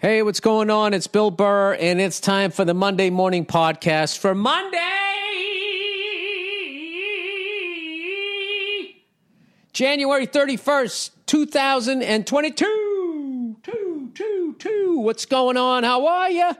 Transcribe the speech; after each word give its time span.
Hey, 0.00 0.22
what's 0.22 0.40
going 0.40 0.70
on? 0.70 0.94
It's 0.94 1.06
Bill 1.06 1.30
Burr, 1.30 1.74
and 1.74 2.00
it's 2.00 2.20
time 2.20 2.52
for 2.52 2.64
the 2.64 2.72
Monday 2.72 3.10
morning 3.10 3.44
podcast 3.44 4.16
for 4.16 4.34
Monday, 4.34 4.78
January 9.74 10.26
31st, 10.26 11.10
2022. 11.26 13.56
Two, 13.62 14.10
two, 14.14 14.56
two. 14.58 14.98
What's 15.00 15.26
going 15.26 15.58
on? 15.58 15.84
How 15.84 16.06
are 16.06 16.30
you? 16.30 16.50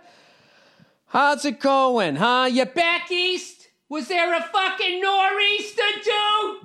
How's 1.06 1.46
it 1.46 1.60
going? 1.60 2.16
Huh? 2.16 2.46
You 2.52 2.66
back 2.66 3.10
east? 3.10 3.68
Was 3.88 4.08
there 4.08 4.34
a 4.34 4.42
fucking 4.42 5.00
nor'easter, 5.00 5.82
dude? 6.04 6.56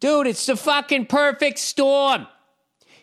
Dude, 0.00 0.28
it's 0.28 0.46
the 0.46 0.56
fucking 0.56 1.04
perfect 1.04 1.58
storm. 1.58 2.26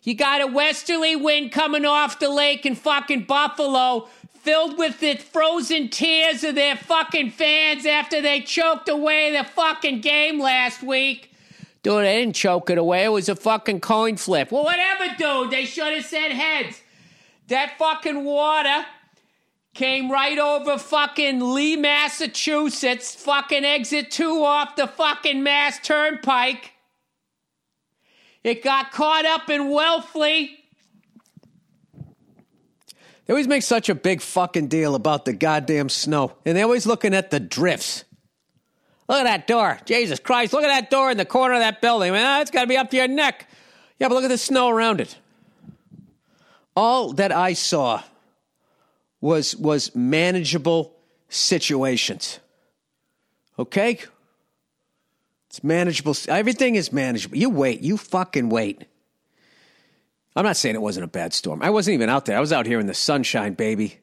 You 0.04 0.16
got 0.16 0.42
a 0.42 0.48
westerly 0.48 1.16
wind 1.16 1.54
coming 1.54 1.86
off 1.86 2.20
the 2.20 2.30
lake 2.30 2.66
in 2.66 2.76
fucking 2.76 3.24
Buffalo, 3.24 4.10
filled 4.42 4.78
with 4.78 5.00
the 5.00 5.16
frozen 5.16 5.88
tears 5.88 6.44
of 6.44 6.56
their 6.56 6.76
fucking 6.76 7.32
fans 7.32 7.86
after 7.86 8.22
they 8.22 8.42
choked 8.42 8.90
away 8.90 9.32
the 9.32 9.46
fucking 9.46 10.02
game 10.02 10.42
last 10.42 10.84
week. 10.84 11.34
Dude, 11.84 12.04
they 12.04 12.20
didn't 12.20 12.36
choke 12.36 12.70
it 12.70 12.78
away. 12.78 13.06
It 13.06 13.10
was 13.10 13.30
a 13.30 13.36
fucking 13.36 13.80
coin 13.80 14.18
flip. 14.18 14.52
Well, 14.52 14.66
whatever, 14.66 15.16
dude. 15.18 15.52
They 15.52 15.64
should 15.64 15.94
have 15.94 16.06
said 16.06 16.32
heads. 16.32 16.82
That 17.48 17.78
fucking 17.78 18.26
water 18.26 18.86
came 19.74 20.12
right 20.12 20.38
over 20.38 20.78
fucking 20.78 21.54
Lee, 21.54 21.78
Massachusetts, 21.78 23.16
fucking 23.16 23.64
exit 23.64 24.12
two 24.12 24.44
off 24.44 24.76
the 24.76 24.88
fucking 24.88 25.44
Mass 25.44 25.80
Turnpike. 25.80 26.73
It 28.44 28.64
got 28.64 28.92
caught 28.92 29.26
up 29.26 29.50
in 29.50 29.62
Wellfleet. 29.64 30.50
They 33.26 33.32
always 33.34 33.48
make 33.48 33.64
such 33.64 33.88
a 33.88 33.96
big 33.96 34.22
fucking 34.22 34.68
deal 34.68 34.96
about 34.96 35.24
the 35.24 35.34
goddamn 35.34 35.88
snow, 35.90 36.34
and 36.46 36.58
they're 36.58 36.66
always 36.66 36.86
looking 36.86 37.14
at 37.14 37.32
the 37.32 37.40
drifts. 37.40 38.04
Look 39.08 39.20
at 39.20 39.24
that 39.24 39.48
door. 39.48 39.80
Jesus 39.86 40.20
Christ, 40.20 40.54
look 40.54 40.64
at 40.64 40.68
that 40.68 40.90
door 40.90 41.12
in 41.12 41.18
the 41.18 41.26
corner 41.26 41.56
of 41.56 41.62
that 41.62 41.82
building. 41.82 42.12
Man, 42.12 42.26
ah, 42.26 42.42
it's 42.42 42.52
got 42.52 42.62
to 42.62 42.68
be 42.68 42.78
up 42.78 42.90
to 42.92 42.98
your 42.98 43.08
neck. 43.08 43.48
Yeah, 43.98 44.10
but 44.10 44.16
look 44.16 44.26
at 44.26 44.30
the 44.30 44.38
snow 44.38 44.70
around 44.70 45.00
it. 45.00 45.18
All 46.76 47.14
that 47.14 47.32
I 47.32 47.54
saw 47.54 48.02
was 49.22 49.56
was 49.56 49.96
manageable 49.96 50.94
situations. 51.30 52.40
Okay? 53.58 54.00
It's 55.54 55.64
manageable. 55.64 56.16
Everything 56.30 56.74
is 56.74 56.92
manageable. 56.92 57.38
You 57.38 57.52
wait. 57.52 57.82
You 57.82 57.96
fucking 57.96 58.50
wait. 58.50 58.86
I'm 60.36 60.44
not 60.44 60.58
saying 60.58 60.74
it 60.74 60.82
wasn't 60.82 61.04
a 61.04 61.08
bad 61.08 61.32
storm. 61.32 61.62
I 61.62 61.70
wasn't 61.70 61.94
even 61.94 62.10
out 62.10 62.26
there. 62.26 62.36
I 62.36 62.40
was 62.40 62.52
out 62.52 62.66
here 62.66 62.80
in 62.80 62.88
the 62.88 62.96
sunshine, 62.96 63.54
baby. 63.54 64.00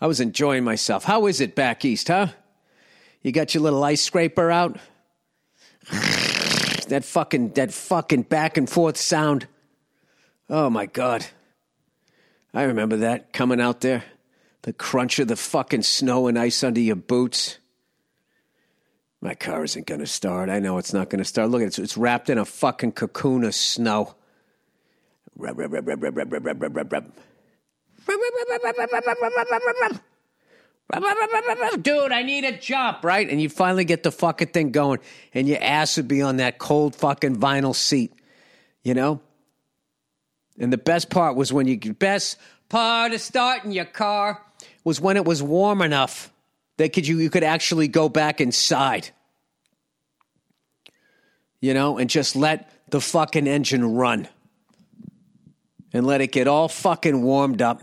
I 0.00 0.08
was 0.08 0.18
enjoying 0.18 0.64
myself. 0.64 1.04
How 1.04 1.26
is 1.26 1.40
it 1.40 1.54
back 1.54 1.84
east, 1.84 2.08
huh? 2.08 2.26
You 3.22 3.30
got 3.30 3.54
your 3.54 3.62
little 3.62 3.84
ice 3.84 4.02
scraper 4.02 4.50
out? 4.50 4.76
that 5.92 7.04
fucking 7.04 7.50
that 7.50 7.72
fucking 7.72 8.22
back 8.22 8.56
and 8.56 8.68
forth 8.68 8.96
sound. 8.96 9.46
Oh 10.50 10.68
my 10.68 10.86
god. 10.86 11.24
I 12.52 12.64
remember 12.64 12.96
that 12.96 13.32
coming 13.32 13.60
out 13.60 13.82
there. 13.82 14.02
The 14.62 14.72
crunch 14.72 15.20
of 15.20 15.28
the 15.28 15.36
fucking 15.36 15.82
snow 15.82 16.26
and 16.26 16.36
ice 16.36 16.64
under 16.64 16.80
your 16.80 16.96
boots. 16.96 17.58
My 19.20 19.34
car 19.34 19.64
isn't 19.64 19.86
going 19.86 20.00
to 20.00 20.06
start. 20.06 20.48
I 20.48 20.60
know 20.60 20.78
it's 20.78 20.92
not 20.92 21.10
going 21.10 21.18
to 21.18 21.24
start. 21.24 21.50
Look 21.50 21.62
at 21.62 21.68
it. 21.68 21.78
It's 21.78 21.96
wrapped 21.96 22.30
in 22.30 22.38
a 22.38 22.44
fucking 22.44 22.92
cocoon 22.92 23.44
of 23.44 23.54
snow. 23.54 24.14
Dude, 31.82 32.12
I 32.12 32.22
need 32.22 32.44
a 32.44 32.56
jump, 32.56 33.04
right? 33.04 33.28
And 33.28 33.42
you 33.42 33.48
finally 33.48 33.84
get 33.84 34.04
the 34.04 34.12
fucking 34.12 34.48
thing 34.48 34.70
going, 34.70 35.00
and 35.34 35.46
your 35.46 35.58
ass 35.60 35.96
would 35.96 36.08
be 36.08 36.22
on 36.22 36.38
that 36.38 36.58
cold 36.58 36.94
fucking 36.94 37.36
vinyl 37.36 37.74
seat, 37.74 38.14
you 38.82 38.94
know? 38.94 39.20
And 40.58 40.72
the 40.72 40.78
best 40.78 41.10
part 41.10 41.36
was 41.36 41.52
when 41.52 41.66
you, 41.68 41.78
best 41.94 42.38
part 42.68 43.12
of 43.12 43.20
starting 43.20 43.72
your 43.72 43.84
car 43.84 44.42
was 44.82 45.00
when 45.00 45.16
it 45.16 45.24
was 45.24 45.42
warm 45.42 45.82
enough 45.82 46.32
that 46.78 46.92
could 46.92 47.06
you 47.06 47.18
you 47.18 47.28
could 47.28 47.44
actually 47.44 47.88
go 47.88 48.08
back 48.08 48.40
inside. 48.40 49.10
You 51.60 51.74
know, 51.74 51.98
and 51.98 52.08
just 52.08 52.36
let 52.36 52.70
the 52.90 53.00
fucking 53.00 53.46
engine 53.46 53.94
run. 53.94 54.28
And 55.92 56.06
let 56.06 56.20
it 56.20 56.32
get 56.32 56.46
all 56.48 56.68
fucking 56.68 57.22
warmed 57.22 57.62
up. 57.62 57.82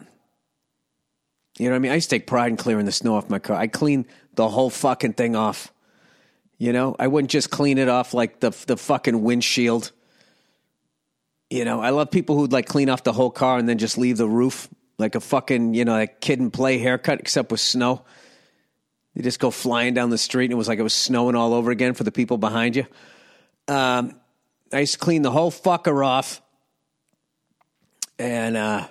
You 1.57 1.65
know 1.65 1.71
what 1.71 1.75
I 1.77 1.79
mean? 1.79 1.91
I 1.91 1.95
used 1.95 2.09
to 2.09 2.15
take 2.17 2.27
pride 2.27 2.49
in 2.49 2.57
clearing 2.57 2.85
the 2.85 2.91
snow 2.91 3.15
off 3.15 3.29
my 3.29 3.39
car. 3.39 3.57
I 3.57 3.67
clean 3.67 4.05
the 4.35 4.47
whole 4.47 4.69
fucking 4.69 5.13
thing 5.13 5.35
off. 5.35 5.73
You 6.57 6.71
know, 6.71 6.95
I 6.99 7.07
wouldn't 7.07 7.31
just 7.31 7.49
clean 7.49 7.77
it 7.77 7.89
off 7.89 8.13
like 8.13 8.39
the 8.39 8.51
the 8.67 8.77
fucking 8.77 9.23
windshield. 9.23 9.91
You 11.49 11.65
know, 11.65 11.81
I 11.81 11.89
love 11.89 12.11
people 12.11 12.37
who'd 12.37 12.53
like 12.53 12.67
clean 12.67 12.89
off 12.89 13.03
the 13.03 13.13
whole 13.13 13.31
car 13.31 13.57
and 13.57 13.67
then 13.67 13.77
just 13.77 13.97
leave 13.97 14.17
the 14.17 14.27
roof 14.27 14.69
like 14.97 15.15
a 15.15 15.19
fucking, 15.19 15.73
you 15.73 15.83
know, 15.83 15.93
like 15.93 16.21
kid 16.21 16.39
and 16.39 16.53
play 16.53 16.77
haircut 16.77 17.19
except 17.19 17.51
with 17.51 17.59
snow. 17.59 18.03
You 19.15 19.23
just 19.23 19.39
go 19.39 19.49
flying 19.49 19.93
down 19.93 20.09
the 20.09 20.17
street 20.17 20.45
and 20.45 20.53
it 20.53 20.57
was 20.57 20.67
like 20.67 20.77
it 20.77 20.83
was 20.83 20.93
snowing 20.93 21.35
all 21.35 21.53
over 21.53 21.71
again 21.71 21.93
for 21.93 22.03
the 22.03 22.11
people 22.11 22.37
behind 22.37 22.75
you. 22.75 22.85
Um, 23.67 24.19
I 24.73 24.81
used 24.81 24.93
to 24.93 24.99
clean 24.99 25.21
the 25.21 25.31
whole 25.31 25.51
fucker 25.51 26.05
off. 26.05 26.41
And 28.19 28.57
uh, 28.57 28.87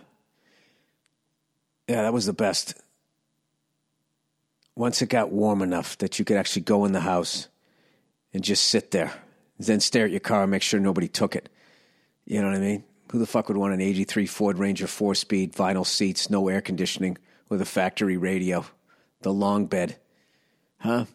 yeah, 1.86 2.02
that 2.02 2.12
was 2.12 2.24
the 2.26 2.32
best. 2.32 2.74
Once 4.74 5.02
it 5.02 5.08
got 5.08 5.30
warm 5.30 5.62
enough 5.62 5.98
that 5.98 6.18
you 6.18 6.24
could 6.24 6.36
actually 6.36 6.62
go 6.62 6.84
in 6.86 6.92
the 6.92 7.00
house 7.00 7.48
and 8.32 8.42
just 8.42 8.64
sit 8.64 8.90
there, 8.90 9.12
then 9.58 9.78
stare 9.78 10.06
at 10.06 10.10
your 10.10 10.20
car 10.20 10.42
and 10.42 10.50
make 10.50 10.62
sure 10.62 10.80
nobody 10.80 11.06
took 11.06 11.36
it. 11.36 11.48
You 12.24 12.40
know 12.40 12.48
what 12.48 12.56
I 12.56 12.60
mean? 12.60 12.84
Who 13.12 13.18
the 13.18 13.26
fuck 13.26 13.48
would 13.48 13.58
want 13.58 13.74
an 13.74 13.80
83 13.80 14.26
Ford 14.26 14.58
Ranger 14.58 14.86
four 14.86 15.14
speed, 15.14 15.52
vinyl 15.52 15.86
seats, 15.86 16.30
no 16.30 16.48
air 16.48 16.60
conditioning, 16.60 17.18
with 17.48 17.60
a 17.60 17.66
factory 17.66 18.16
radio, 18.16 18.64
the 19.20 19.32
long 19.32 19.66
bed? 19.66 19.96
Huh? 20.84 21.06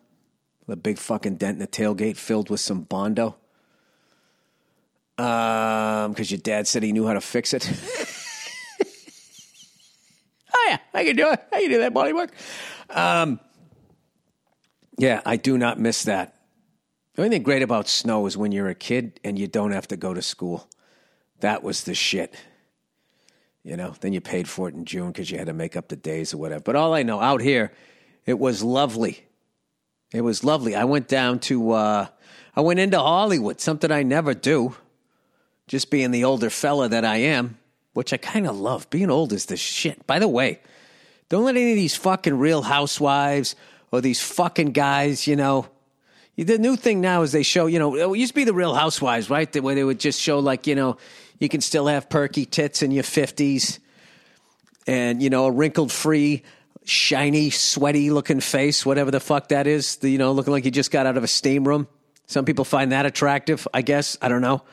The 0.67 0.75
big 0.75 0.97
fucking 0.97 1.35
dent 1.35 1.53
in 1.53 1.59
the 1.59 1.67
tailgate 1.67 2.17
filled 2.17 2.49
with 2.49 2.59
some 2.59 2.81
Bondo? 2.81 3.37
Um, 5.15 6.11
because 6.11 6.31
your 6.31 6.39
dad 6.39 6.67
said 6.67 6.81
he 6.81 6.91
knew 6.91 7.05
how 7.05 7.13
to 7.13 7.21
fix 7.21 7.53
it. 7.53 7.69
oh 10.55 10.67
yeah, 10.67 10.79
I 10.91 11.03
can 11.05 11.15
do 11.15 11.29
it. 11.29 11.39
I 11.53 11.61
can 11.61 11.69
do 11.69 11.77
that 11.81 11.93
body 11.93 12.13
work. 12.13 12.31
Um, 12.89 13.39
yeah, 14.97 15.21
I 15.23 15.35
do 15.35 15.55
not 15.55 15.79
miss 15.79 16.05
that. 16.05 16.35
The 17.13 17.21
only 17.21 17.35
thing 17.35 17.43
great 17.43 17.61
about 17.61 17.87
snow 17.87 18.25
is 18.25 18.35
when 18.35 18.51
you're 18.51 18.69
a 18.69 18.75
kid 18.75 19.19
and 19.23 19.37
you 19.37 19.45
don't 19.45 19.73
have 19.73 19.87
to 19.89 19.97
go 19.97 20.15
to 20.15 20.21
school. 20.23 20.67
That 21.41 21.61
was 21.61 21.83
the 21.83 21.93
shit. 21.93 22.33
You 23.61 23.77
know, 23.77 23.93
then 24.01 24.13
you 24.13 24.21
paid 24.21 24.49
for 24.49 24.67
it 24.67 24.73
in 24.73 24.85
June 24.85 25.11
because 25.11 25.29
you 25.29 25.37
had 25.37 25.45
to 25.45 25.53
make 25.53 25.77
up 25.77 25.89
the 25.89 25.95
days 25.95 26.33
or 26.33 26.37
whatever. 26.37 26.63
But 26.63 26.75
all 26.75 26.95
I 26.95 27.03
know, 27.03 27.19
out 27.19 27.41
here, 27.41 27.71
it 28.25 28.39
was 28.39 28.63
lovely. 28.63 29.28
It 30.11 30.21
was 30.21 30.43
lovely. 30.43 30.75
I 30.75 30.85
went 30.85 31.07
down 31.07 31.39
to, 31.39 31.71
uh, 31.71 32.07
I 32.55 32.61
went 32.61 32.79
into 32.79 32.97
Hollywood, 32.97 33.61
something 33.61 33.91
I 33.91 34.03
never 34.03 34.33
do. 34.33 34.75
Just 35.67 35.91
being 35.91 36.09
the 36.09 36.23
older 36.23 36.49
fella 36.49 36.89
that 36.89 37.05
I 37.05 37.17
am, 37.17 37.59
which 37.93 38.11
I 38.11 38.17
kind 38.17 38.47
of 38.47 38.59
love. 38.59 38.89
Being 38.89 39.11
old 39.11 39.31
is 39.33 39.45
the 39.45 39.57
shit. 39.57 40.05
By 40.07 40.17
the 40.17 40.27
way, 40.27 40.61
don't 41.29 41.45
let 41.45 41.55
any 41.55 41.71
of 41.71 41.75
these 41.75 41.95
fucking 41.95 42.39
real 42.39 42.63
housewives 42.63 43.55
or 43.91 44.01
these 44.01 44.19
fucking 44.19 44.71
guys, 44.71 45.27
you 45.27 45.35
know. 45.35 45.67
The 46.37 46.57
new 46.57 46.75
thing 46.75 47.01
now 47.01 47.21
is 47.21 47.33
they 47.33 47.43
show, 47.43 47.67
you 47.67 47.77
know, 47.77 48.13
it 48.13 48.17
used 48.17 48.31
to 48.31 48.35
be 48.35 48.45
the 48.45 48.53
real 48.53 48.73
housewives, 48.73 49.29
right? 49.29 49.53
Way 49.61 49.75
they 49.75 49.83
would 49.83 49.99
just 49.99 50.19
show, 50.19 50.39
like, 50.39 50.65
you 50.65 50.73
know, 50.73 50.97
you 51.37 51.49
can 51.49 51.61
still 51.61 51.85
have 51.85 52.09
perky 52.09 52.45
tits 52.45 52.81
in 52.81 52.91
your 52.91 53.03
50s 53.03 53.77
and, 54.87 55.21
you 55.21 55.29
know, 55.29 55.45
a 55.45 55.51
wrinkled 55.51 55.91
free 55.91 56.43
shiny, 56.89 57.49
sweaty 57.49 58.09
looking 58.09 58.39
face, 58.39 58.85
whatever 58.85 59.11
the 59.11 59.19
fuck 59.19 59.49
that 59.49 59.67
is, 59.67 59.97
the, 59.97 60.09
you 60.09 60.17
know, 60.17 60.31
looking 60.31 60.51
like 60.51 60.65
you 60.65 60.71
just 60.71 60.91
got 60.91 61.05
out 61.05 61.17
of 61.17 61.23
a 61.23 61.27
steam 61.27 61.67
room. 61.67 61.87
Some 62.27 62.45
people 62.45 62.65
find 62.65 62.91
that 62.91 63.05
attractive, 63.05 63.67
I 63.73 63.81
guess. 63.81 64.17
I 64.21 64.27
don't 64.29 64.41
know. 64.41 64.63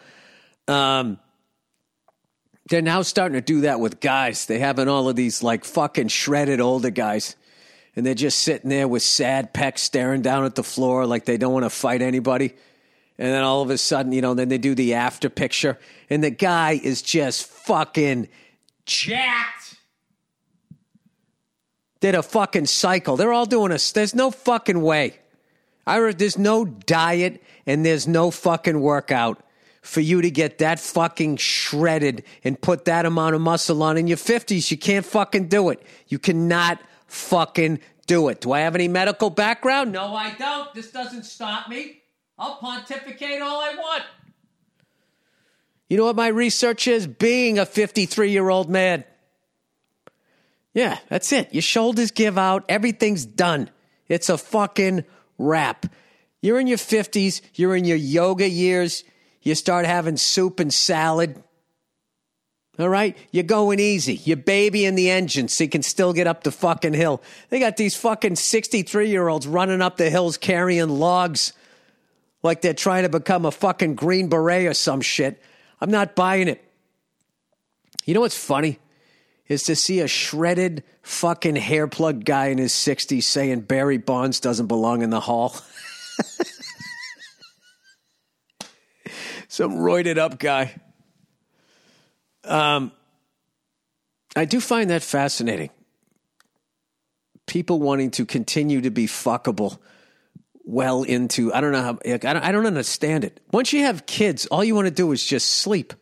Um, 0.68 1.18
they're 2.68 2.82
now 2.82 3.02
starting 3.02 3.34
to 3.34 3.40
do 3.40 3.62
that 3.62 3.80
with 3.80 4.00
guys. 4.00 4.46
They 4.46 4.58
having 4.58 4.88
all 4.88 5.08
of 5.08 5.16
these 5.16 5.42
like 5.42 5.64
fucking 5.64 6.08
shredded 6.08 6.60
older 6.60 6.90
guys. 6.90 7.36
And 7.94 8.04
they're 8.04 8.14
just 8.14 8.40
sitting 8.40 8.68
there 8.68 8.88
with 8.88 9.02
sad 9.02 9.54
pecs 9.54 9.78
staring 9.78 10.20
down 10.20 10.44
at 10.44 10.54
the 10.54 10.62
floor 10.62 11.06
like 11.06 11.24
they 11.24 11.38
don't 11.38 11.52
want 11.52 11.64
to 11.64 11.70
fight 11.70 12.02
anybody. 12.02 12.54
And 13.18 13.32
then 13.32 13.42
all 13.42 13.62
of 13.62 13.70
a 13.70 13.78
sudden, 13.78 14.12
you 14.12 14.20
know, 14.20 14.34
then 14.34 14.48
they 14.48 14.58
do 14.58 14.74
the 14.74 14.94
after 14.94 15.30
picture. 15.30 15.78
And 16.10 16.22
the 16.22 16.30
guy 16.30 16.72
is 16.72 17.00
just 17.00 17.46
fucking 17.46 18.28
jacked 18.84 19.55
did 22.00 22.14
a 22.14 22.22
fucking 22.22 22.66
cycle. 22.66 23.16
They're 23.16 23.32
all 23.32 23.46
doing 23.46 23.72
a. 23.72 23.78
There's 23.94 24.14
no 24.14 24.30
fucking 24.30 24.80
way. 24.80 25.18
I 25.86 26.12
there's 26.12 26.38
no 26.38 26.64
diet 26.64 27.42
and 27.66 27.86
there's 27.86 28.08
no 28.08 28.30
fucking 28.30 28.80
workout 28.80 29.42
for 29.82 30.00
you 30.00 30.20
to 30.20 30.30
get 30.30 30.58
that 30.58 30.80
fucking 30.80 31.36
shredded 31.36 32.24
and 32.42 32.60
put 32.60 32.86
that 32.86 33.06
amount 33.06 33.36
of 33.36 33.40
muscle 33.40 33.82
on 33.84 33.96
in 33.96 34.08
your 34.08 34.16
50s. 34.16 34.70
You 34.70 34.76
can't 34.76 35.06
fucking 35.06 35.46
do 35.46 35.70
it. 35.70 35.80
You 36.08 36.18
cannot 36.18 36.80
fucking 37.06 37.78
do 38.06 38.28
it. 38.28 38.40
Do 38.40 38.52
I 38.52 38.60
have 38.60 38.74
any 38.74 38.88
medical 38.88 39.30
background? 39.30 39.92
No, 39.92 40.14
I 40.14 40.34
don't. 40.34 40.74
This 40.74 40.90
doesn't 40.90 41.24
stop 41.24 41.68
me. 41.68 42.02
I'll 42.36 42.56
pontificate 42.56 43.40
all 43.40 43.60
I 43.60 43.74
want. 43.76 44.02
You 45.88 45.96
know 45.96 46.04
what 46.06 46.16
my 46.16 46.28
research 46.28 46.88
is? 46.88 47.06
Being 47.06 47.58
a 47.58 47.64
53 47.64 48.30
year 48.30 48.48
old 48.48 48.68
man. 48.68 49.04
Yeah, 50.76 50.98
that's 51.08 51.32
it. 51.32 51.54
Your 51.54 51.62
shoulders 51.62 52.10
give 52.10 52.36
out, 52.36 52.66
everything's 52.68 53.24
done. 53.24 53.70
It's 54.08 54.28
a 54.28 54.36
fucking 54.36 55.06
wrap. 55.38 55.86
You're 56.42 56.60
in 56.60 56.66
your 56.66 56.76
50s, 56.76 57.40
you're 57.54 57.74
in 57.74 57.86
your 57.86 57.96
yoga 57.96 58.46
years, 58.46 59.02
you 59.40 59.54
start 59.54 59.86
having 59.86 60.18
soup 60.18 60.60
and 60.60 60.72
salad. 60.72 61.42
All 62.78 62.90
right? 62.90 63.16
You're 63.30 63.44
going 63.44 63.80
easy. 63.80 64.16
You're 64.16 64.36
baby 64.36 64.84
in 64.84 64.96
the 64.96 65.08
engine 65.08 65.48
so 65.48 65.64
you 65.64 65.70
can 65.70 65.82
still 65.82 66.12
get 66.12 66.26
up 66.26 66.44
the 66.44 66.52
fucking 66.52 66.92
hill. 66.92 67.22
They 67.48 67.58
got 67.58 67.78
these 67.78 67.96
fucking 67.96 68.36
63 68.36 69.08
year 69.08 69.28
olds 69.28 69.46
running 69.46 69.80
up 69.80 69.96
the 69.96 70.10
hills 70.10 70.36
carrying 70.36 70.90
logs 70.90 71.54
like 72.42 72.60
they're 72.60 72.74
trying 72.74 73.04
to 73.04 73.08
become 73.08 73.46
a 73.46 73.50
fucking 73.50 73.94
Green 73.94 74.28
Beret 74.28 74.66
or 74.66 74.74
some 74.74 75.00
shit. 75.00 75.40
I'm 75.80 75.90
not 75.90 76.14
buying 76.14 76.48
it. 76.48 76.62
You 78.04 78.12
know 78.12 78.20
what's 78.20 78.36
funny? 78.36 78.78
Is 79.48 79.62
to 79.64 79.76
see 79.76 80.00
a 80.00 80.08
shredded 80.08 80.82
fucking 81.02 81.54
hair 81.56 81.86
plug 81.86 82.24
guy 82.24 82.46
in 82.46 82.58
his 82.58 82.72
60s 82.72 83.22
saying 83.22 83.60
Barry 83.60 83.98
Bonds 83.98 84.40
doesn't 84.40 84.66
belong 84.66 85.02
in 85.02 85.10
the 85.10 85.20
hall. 85.20 85.56
Some 89.48 89.74
roided 89.74 90.18
up 90.18 90.38
guy. 90.40 90.74
Um, 92.44 92.90
I 94.34 94.44
do 94.44 94.60
find 94.60 94.90
that 94.90 95.02
fascinating. 95.02 95.70
People 97.46 97.80
wanting 97.80 98.10
to 98.12 98.26
continue 98.26 98.80
to 98.80 98.90
be 98.90 99.06
fuckable 99.06 99.78
well 100.64 101.04
into, 101.04 101.54
I 101.54 101.60
don't 101.60 101.72
know 101.72 101.82
how, 101.82 101.98
I 102.04 102.16
don't, 102.16 102.36
I 102.36 102.52
don't 102.52 102.66
understand 102.66 103.24
it. 103.24 103.40
Once 103.52 103.72
you 103.72 103.82
have 103.82 104.04
kids, 104.04 104.46
all 104.46 104.64
you 104.64 104.74
want 104.74 104.88
to 104.88 104.94
do 104.94 105.12
is 105.12 105.24
just 105.24 105.48
sleep. 105.48 105.94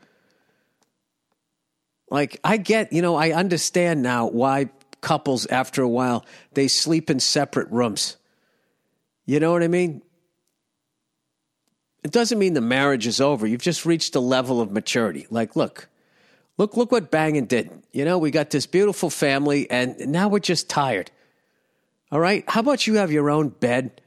Like, 2.15 2.39
I 2.45 2.59
get, 2.59 2.93
you 2.93 3.03
know, 3.03 3.17
I 3.17 3.33
understand 3.33 4.01
now 4.01 4.29
why 4.29 4.71
couples, 5.01 5.47
after 5.47 5.83
a 5.83 5.89
while, 5.89 6.25
they 6.53 6.69
sleep 6.69 7.11
in 7.11 7.19
separate 7.19 7.69
rooms. 7.73 8.17
You 9.27 9.41
know 9.41 9.51
what 9.51 9.65
I 9.65 9.67
mean? 9.67 10.01
It 12.05 12.13
doesn't 12.13 12.39
mean 12.39 12.55
the 12.55 12.61
marriage 12.61 13.09
is 13.09 13.21
over. 13.21 13.49
You've 13.49 13.63
just 13.63 13.85
reached 13.85 14.15
a 14.15 14.21
level 14.21 14.61
of 14.61 14.71
maturity. 14.71 15.27
Like, 15.29 15.57
look, 15.57 15.89
look, 16.57 16.77
look 16.77 16.93
what 16.93 17.11
Bangin 17.11 17.47
did. 17.47 17.83
You 17.91 18.05
know, 18.05 18.19
we 18.19 18.31
got 18.31 18.51
this 18.51 18.67
beautiful 18.67 19.11
family, 19.11 19.69
and 19.69 19.99
now 20.07 20.29
we're 20.29 20.39
just 20.39 20.71
tired. 20.71 21.11
All 22.13 22.21
right? 22.21 22.45
How 22.47 22.61
about 22.61 22.87
you 22.87 22.95
have 22.95 23.11
your 23.11 23.29
own 23.29 23.49
bed? 23.49 24.01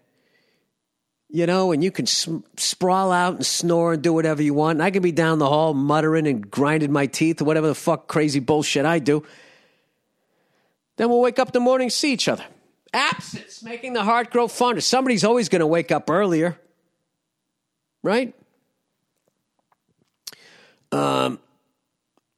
You 1.30 1.46
know, 1.46 1.72
and 1.72 1.84
you 1.84 1.92
can 1.92 2.06
sm- 2.06 2.40
sprawl 2.56 3.12
out 3.12 3.36
and 3.36 3.46
snore 3.46 3.94
and 3.94 4.02
do 4.02 4.14
whatever 4.14 4.42
you 4.42 4.54
want. 4.54 4.78
And 4.78 4.84
I 4.84 4.92
can 4.92 5.02
be 5.02 5.12
down 5.12 5.40
the 5.40 5.48
hall 5.48 5.74
muttering 5.74 6.28
and 6.28 6.50
grinding 6.50 6.92
my 6.92 7.08
teeth 7.08 7.42
or 7.42 7.46
whatever 7.46 7.68
the 7.68 7.76
fuck 7.76 8.08
crazy 8.08 8.40
bullshit 8.40 8.86
I 8.86 9.00
do. 9.00 9.24
Then 10.96 11.10
we'll 11.10 11.22
wake 11.22 11.38
up 11.38 11.50
in 11.50 11.54
the 11.54 11.60
morning, 11.60 11.90
see 11.90 12.14
each 12.14 12.28
other. 12.28 12.46
Absence, 12.94 13.62
making 13.62 13.94
the 13.94 14.04
heart 14.04 14.32
grow 14.32 14.48
fonder. 14.48 14.82
Somebody's 14.82 15.24
always 15.24 15.50
going 15.50 15.60
to 15.60 15.68
wake 15.68 15.92
up 15.92 16.10
earlier, 16.10 16.58
right? 18.02 18.34
Um, 20.92 21.40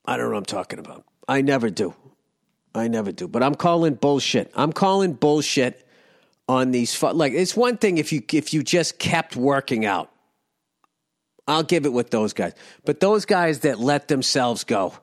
I 0.06 0.18
don't 0.18 0.26
know 0.26 0.32
what 0.32 0.38
I'm 0.40 0.46
talking 0.46 0.80
about. 0.80 1.06
I 1.28 1.42
never 1.42 1.70
do. 1.70 1.94
I 2.74 2.88
never 2.88 3.12
do. 3.12 3.28
But 3.28 3.44
I'm 3.44 3.56
calling 3.56 3.94
bullshit. 3.94 4.52
I'm 4.56 4.74
calling 4.74 5.14
bullshit 5.14 5.88
on 6.50 6.72
these 6.72 7.02
like 7.02 7.32
it's 7.32 7.56
one 7.56 7.78
thing 7.78 7.98
if 7.98 8.12
you 8.12 8.22
if 8.34 8.54
you 8.54 8.62
just 8.64 9.00
kept 9.00 9.38
working 9.38 9.86
out. 9.86 10.12
I'll 11.48 11.64
give 11.64 11.86
it 11.86 11.94
with 11.94 12.12
those 12.12 12.34
guys. 12.34 12.54
But 12.84 13.00
those 13.00 13.26
guys 13.26 13.62
that 13.62 13.80
let 13.80 14.10
themselves 14.10 14.66
go 14.66 14.94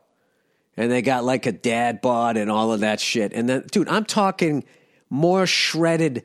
and 0.76 0.92
they 0.92 1.00
got 1.00 1.24
like 1.24 1.46
a 1.46 1.52
dad 1.52 2.02
bod 2.02 2.36
and 2.36 2.50
all 2.50 2.72
of 2.72 2.80
that 2.80 3.00
shit 3.00 3.32
and 3.32 3.48
then 3.48 3.64
dude 3.70 3.88
i'm 3.88 4.04
talking 4.04 4.62
more 5.08 5.46
shredded 5.46 6.22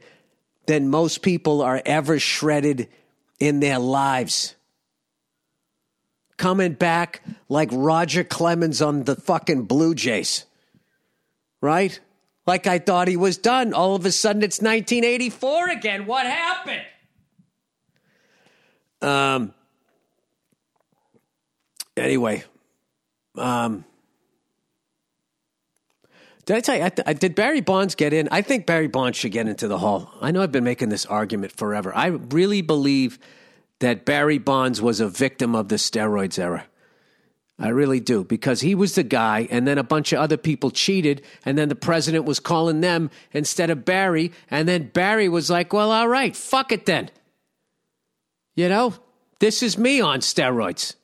than 0.65 0.89
most 0.89 1.21
people 1.21 1.61
are 1.61 1.81
ever 1.85 2.19
shredded 2.19 2.89
in 3.39 3.59
their 3.59 3.79
lives. 3.79 4.55
Coming 6.37 6.73
back 6.73 7.21
like 7.49 7.69
roger 7.71 8.23
clemens 8.23 8.81
on 8.81 9.03
the 9.03 9.15
fucking 9.15 9.63
blue 9.63 9.93
jays. 9.93 10.45
Right 11.61 11.99
like 12.45 12.67
I 12.67 12.79
thought 12.79 13.07
he 13.07 13.17
was 13.17 13.37
done. 13.37 13.73
All 13.73 13.95
of 13.95 14.05
a 14.05 14.11
sudden, 14.11 14.43
it's 14.43 14.59
1984 14.59 15.69
again. 15.69 16.05
What 16.05 16.25
happened? 16.25 16.81
Um. 19.01 19.53
Anyway, 21.97 22.43
um, 23.37 23.83
did 26.45 26.57
I 26.57 26.59
tell 26.61 26.75
you? 26.75 26.83
I 26.83 26.89
th- 26.89 27.19
did 27.19 27.35
Barry 27.35 27.61
Bonds 27.61 27.95
get 27.95 28.13
in? 28.13 28.27
I 28.31 28.41
think 28.41 28.65
Barry 28.65 28.87
Bonds 28.87 29.17
should 29.17 29.31
get 29.31 29.47
into 29.47 29.67
the 29.67 29.77
Hall. 29.77 30.11
I 30.21 30.31
know 30.31 30.41
I've 30.41 30.51
been 30.51 30.63
making 30.63 30.89
this 30.89 31.05
argument 31.05 31.55
forever. 31.55 31.95
I 31.95 32.07
really 32.07 32.61
believe 32.61 33.19
that 33.79 34.05
Barry 34.05 34.37
Bonds 34.37 34.81
was 34.81 34.99
a 34.99 35.07
victim 35.07 35.55
of 35.55 35.67
the 35.69 35.75
steroids 35.75 36.39
era. 36.39 36.65
I 37.61 37.67
really 37.67 37.99
do 37.99 38.23
because 38.23 38.61
he 38.61 38.73
was 38.73 38.95
the 38.95 39.03
guy, 39.03 39.47
and 39.51 39.67
then 39.67 39.77
a 39.77 39.83
bunch 39.83 40.11
of 40.11 40.19
other 40.19 40.35
people 40.35 40.71
cheated, 40.71 41.21
and 41.45 41.59
then 41.59 41.69
the 41.69 41.75
president 41.75 42.25
was 42.25 42.39
calling 42.39 42.81
them 42.81 43.11
instead 43.33 43.69
of 43.69 43.85
Barry, 43.85 44.31
and 44.49 44.67
then 44.67 44.87
Barry 44.87 45.29
was 45.29 45.51
like, 45.51 45.71
"Well, 45.71 45.91
all 45.91 46.07
right, 46.07 46.35
fuck 46.35 46.71
it 46.71 46.87
then." 46.87 47.11
You 48.55 48.67
know, 48.67 48.95
this 49.39 49.61
is 49.61 49.77
me 49.77 50.01
on 50.01 50.21
steroids. 50.21 50.95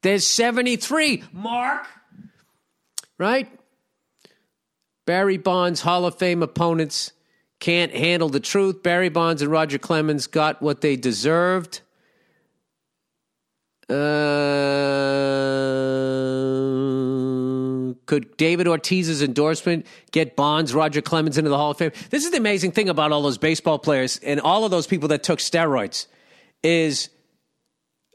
There's 0.00 0.26
73, 0.26 1.22
Mark. 1.32 1.86
Right? 3.18 3.48
Barry 5.06 5.36
Bonds, 5.36 5.82
Hall 5.82 6.06
of 6.06 6.18
Fame 6.18 6.42
opponents, 6.42 7.12
can't 7.60 7.92
handle 7.92 8.30
the 8.30 8.40
truth. 8.40 8.82
Barry 8.82 9.10
Bonds 9.10 9.42
and 9.42 9.50
Roger 9.50 9.78
Clemens 9.78 10.26
got 10.26 10.62
what 10.62 10.80
they 10.80 10.96
deserved. 10.96 11.82
Uh, 13.88 13.94
could 18.06 18.36
David 18.36 18.66
Ortiz's 18.66 19.22
endorsement 19.22 19.86
get 20.10 20.36
Bonds, 20.36 20.74
Roger 20.74 21.02
Clemens 21.02 21.36
into 21.36 21.50
the 21.50 21.56
Hall 21.56 21.72
of 21.72 21.78
Fame? 21.78 21.92
This 22.10 22.24
is 22.24 22.30
the 22.30 22.38
amazing 22.38 22.72
thing 22.72 22.88
about 22.88 23.12
all 23.12 23.22
those 23.22 23.38
baseball 23.38 23.78
players 23.78 24.18
and 24.18 24.40
all 24.40 24.64
of 24.64 24.70
those 24.70 24.86
people 24.86 25.08
that 25.08 25.22
took 25.22 25.38
steroids 25.38 26.06
is 26.62 27.10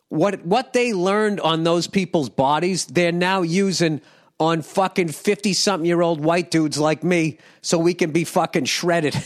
what 0.10 0.43
what 0.43 0.74
they 0.74 0.91
learned 0.93 1.39
on 1.39 1.63
those 1.63 1.88
people's 1.88 2.29
bodies, 2.29 2.86
they're 2.88 3.12
now 3.12 3.43
using 3.43 4.01
on 4.39 4.62
fucking 4.62 5.10
50 5.10 5.53
something 5.53 5.86
year 5.86 6.01
old 6.01 6.22
white 6.24 6.50
dudes 6.50 6.79
like 6.79 7.03
me 7.03 7.38
so 7.62 7.77
we 7.77 7.93
can 7.93 8.12
be 8.12 8.24
fucking 8.24 8.65
shredded. 8.65 9.15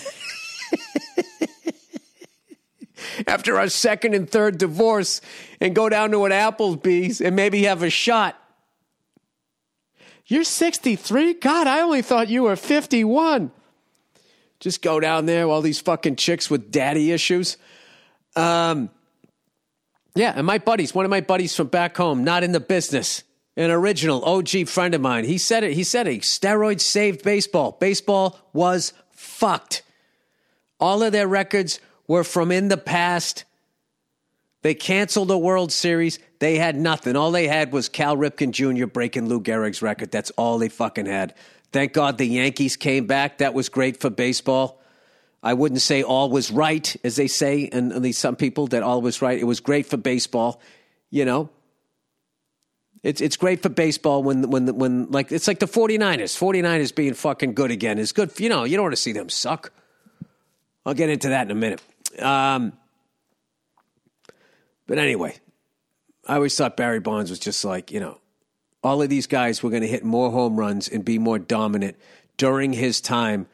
after 3.27 3.57
our 3.57 3.67
second 3.67 4.13
and 4.13 4.29
third 4.29 4.57
divorce 4.57 5.21
and 5.59 5.75
go 5.75 5.89
down 5.89 6.11
to 6.11 6.25
an 6.25 6.31
Applebee's 6.31 7.21
and 7.21 7.35
maybe 7.35 7.63
have 7.63 7.83
a 7.83 7.89
shot. 7.89 8.39
You're 10.25 10.43
63? 10.43 11.35
God, 11.35 11.67
I 11.67 11.81
only 11.81 12.01
thought 12.01 12.29
you 12.29 12.43
were 12.43 12.55
51. 12.55 13.51
Just 14.59 14.81
go 14.81 14.99
down 14.99 15.25
there, 15.25 15.45
all 15.45 15.61
these 15.61 15.81
fucking 15.81 16.15
chicks 16.15 16.49
with 16.49 16.71
daddy 16.71 17.11
issues. 17.11 17.57
Um, 18.35 18.89
yeah, 20.15 20.33
and 20.35 20.47
my 20.47 20.57
buddies, 20.57 20.95
one 20.95 21.05
of 21.05 21.11
my 21.11 21.21
buddies 21.21 21.55
from 21.55 21.67
back 21.67 21.97
home, 21.97 22.23
not 22.23 22.43
in 22.43 22.51
the 22.51 22.59
business, 22.59 23.23
an 23.57 23.71
original 23.71 24.23
OG 24.23 24.67
friend 24.67 24.95
of 24.95 25.01
mine, 25.01 25.25
he 25.25 25.37
said 25.37 25.63
it. 25.63 25.73
He 25.73 25.83
said 25.83 26.07
it. 26.07 26.21
Steroids 26.21 26.81
saved 26.81 27.23
baseball. 27.23 27.77
Baseball 27.79 28.39
was 28.53 28.93
fucked. 29.11 29.83
All 30.79 31.03
of 31.03 31.11
their 31.11 31.27
records 31.27 31.79
were 32.07 32.23
from 32.23 32.51
in 32.51 32.67
the 32.67 32.77
past. 32.77 33.45
They 34.61 34.73
canceled 34.73 35.27
the 35.27 35.37
World 35.37 35.71
Series. 35.71 36.19
They 36.39 36.57
had 36.57 36.75
nothing. 36.75 37.15
All 37.15 37.31
they 37.31 37.47
had 37.47 37.73
was 37.73 37.89
Cal 37.89 38.15
Ripken 38.15 38.51
Jr. 38.51 38.85
breaking 38.85 39.27
Lou 39.27 39.41
Gehrig's 39.41 39.81
record. 39.81 40.11
That's 40.11 40.31
all 40.31 40.57
they 40.57 40.69
fucking 40.69 41.05
had. 41.05 41.35
Thank 41.73 41.93
God 41.93 42.17
the 42.17 42.25
Yankees 42.25 42.77
came 42.77 43.07
back. 43.07 43.39
That 43.39 43.53
was 43.53 43.67
great 43.67 43.99
for 43.99 44.09
baseball. 44.09 44.79
I 45.41 45.53
wouldn't 45.53 45.81
say 45.81 46.03
all 46.03 46.29
was 46.29 46.51
right, 46.51 46.95
as 47.03 47.17
they 47.17 47.27
say, 47.27 47.67
and 47.71 47.91
at 47.91 48.01
least 48.01 48.19
some 48.19 48.37
people 48.37 48.67
that 48.67 48.83
all 48.83 49.01
was 49.01 49.21
right. 49.21 49.37
It 49.37 49.43
was 49.43 49.59
great 49.59 49.85
for 49.85 49.97
baseball, 49.97 50.61
you 51.09 51.25
know. 51.25 51.49
It's 53.03 53.19
it's 53.19 53.35
great 53.35 53.61
for 53.61 53.67
baseball 53.67 54.23
when 54.23 54.49
when 54.49 54.73
when 54.77 55.11
like 55.11 55.33
it's 55.33 55.47
like 55.47 55.59
the 55.59 55.65
49ers. 55.65 56.37
49ers 56.37 56.95
being 56.95 57.13
fucking 57.13 57.53
good 57.53 57.71
again 57.71 57.99
is 57.99 58.13
good. 58.13 58.31
For, 58.31 58.41
you 58.41 58.47
know, 58.47 58.63
you 58.63 58.77
don't 58.77 58.85
want 58.85 58.95
to 58.95 59.01
see 59.01 59.11
them 59.11 59.27
suck. 59.27 59.73
I'll 60.85 60.93
get 60.93 61.09
into 61.09 61.29
that 61.29 61.47
in 61.47 61.51
a 61.51 61.55
minute. 61.55 61.81
Um, 62.19 62.73
but 64.87 64.97
anyway, 64.97 65.35
I 66.27 66.35
always 66.35 66.55
thought 66.55 66.77
Barry 66.77 66.99
Bonds 66.99 67.29
was 67.29 67.39
just 67.39 67.63
like, 67.65 67.91
you 67.91 67.99
know, 67.99 68.19
all 68.83 69.01
of 69.01 69.09
these 69.09 69.27
guys 69.27 69.63
were 69.63 69.69
going 69.69 69.81
to 69.81 69.87
hit 69.87 70.03
more 70.03 70.31
home 70.31 70.57
runs 70.57 70.87
and 70.87 71.05
be 71.05 71.17
more 71.17 71.39
dominant 71.39 71.97
during 72.37 72.73
his 72.73 72.99
time. 72.99 73.47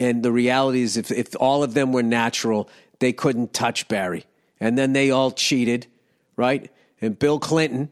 And 0.00 0.22
the 0.22 0.32
reality 0.32 0.82
is, 0.82 0.96
if, 0.96 1.10
if 1.10 1.36
all 1.38 1.62
of 1.62 1.74
them 1.74 1.92
were 1.92 2.02
natural, 2.02 2.68
they 2.98 3.12
couldn't 3.12 3.52
touch 3.52 3.86
Barry. 3.88 4.24
And 4.58 4.76
then 4.76 4.92
they 4.92 5.10
all 5.10 5.30
cheated, 5.30 5.86
right? 6.36 6.70
And 7.00 7.18
Bill 7.18 7.38
Clinton, 7.38 7.90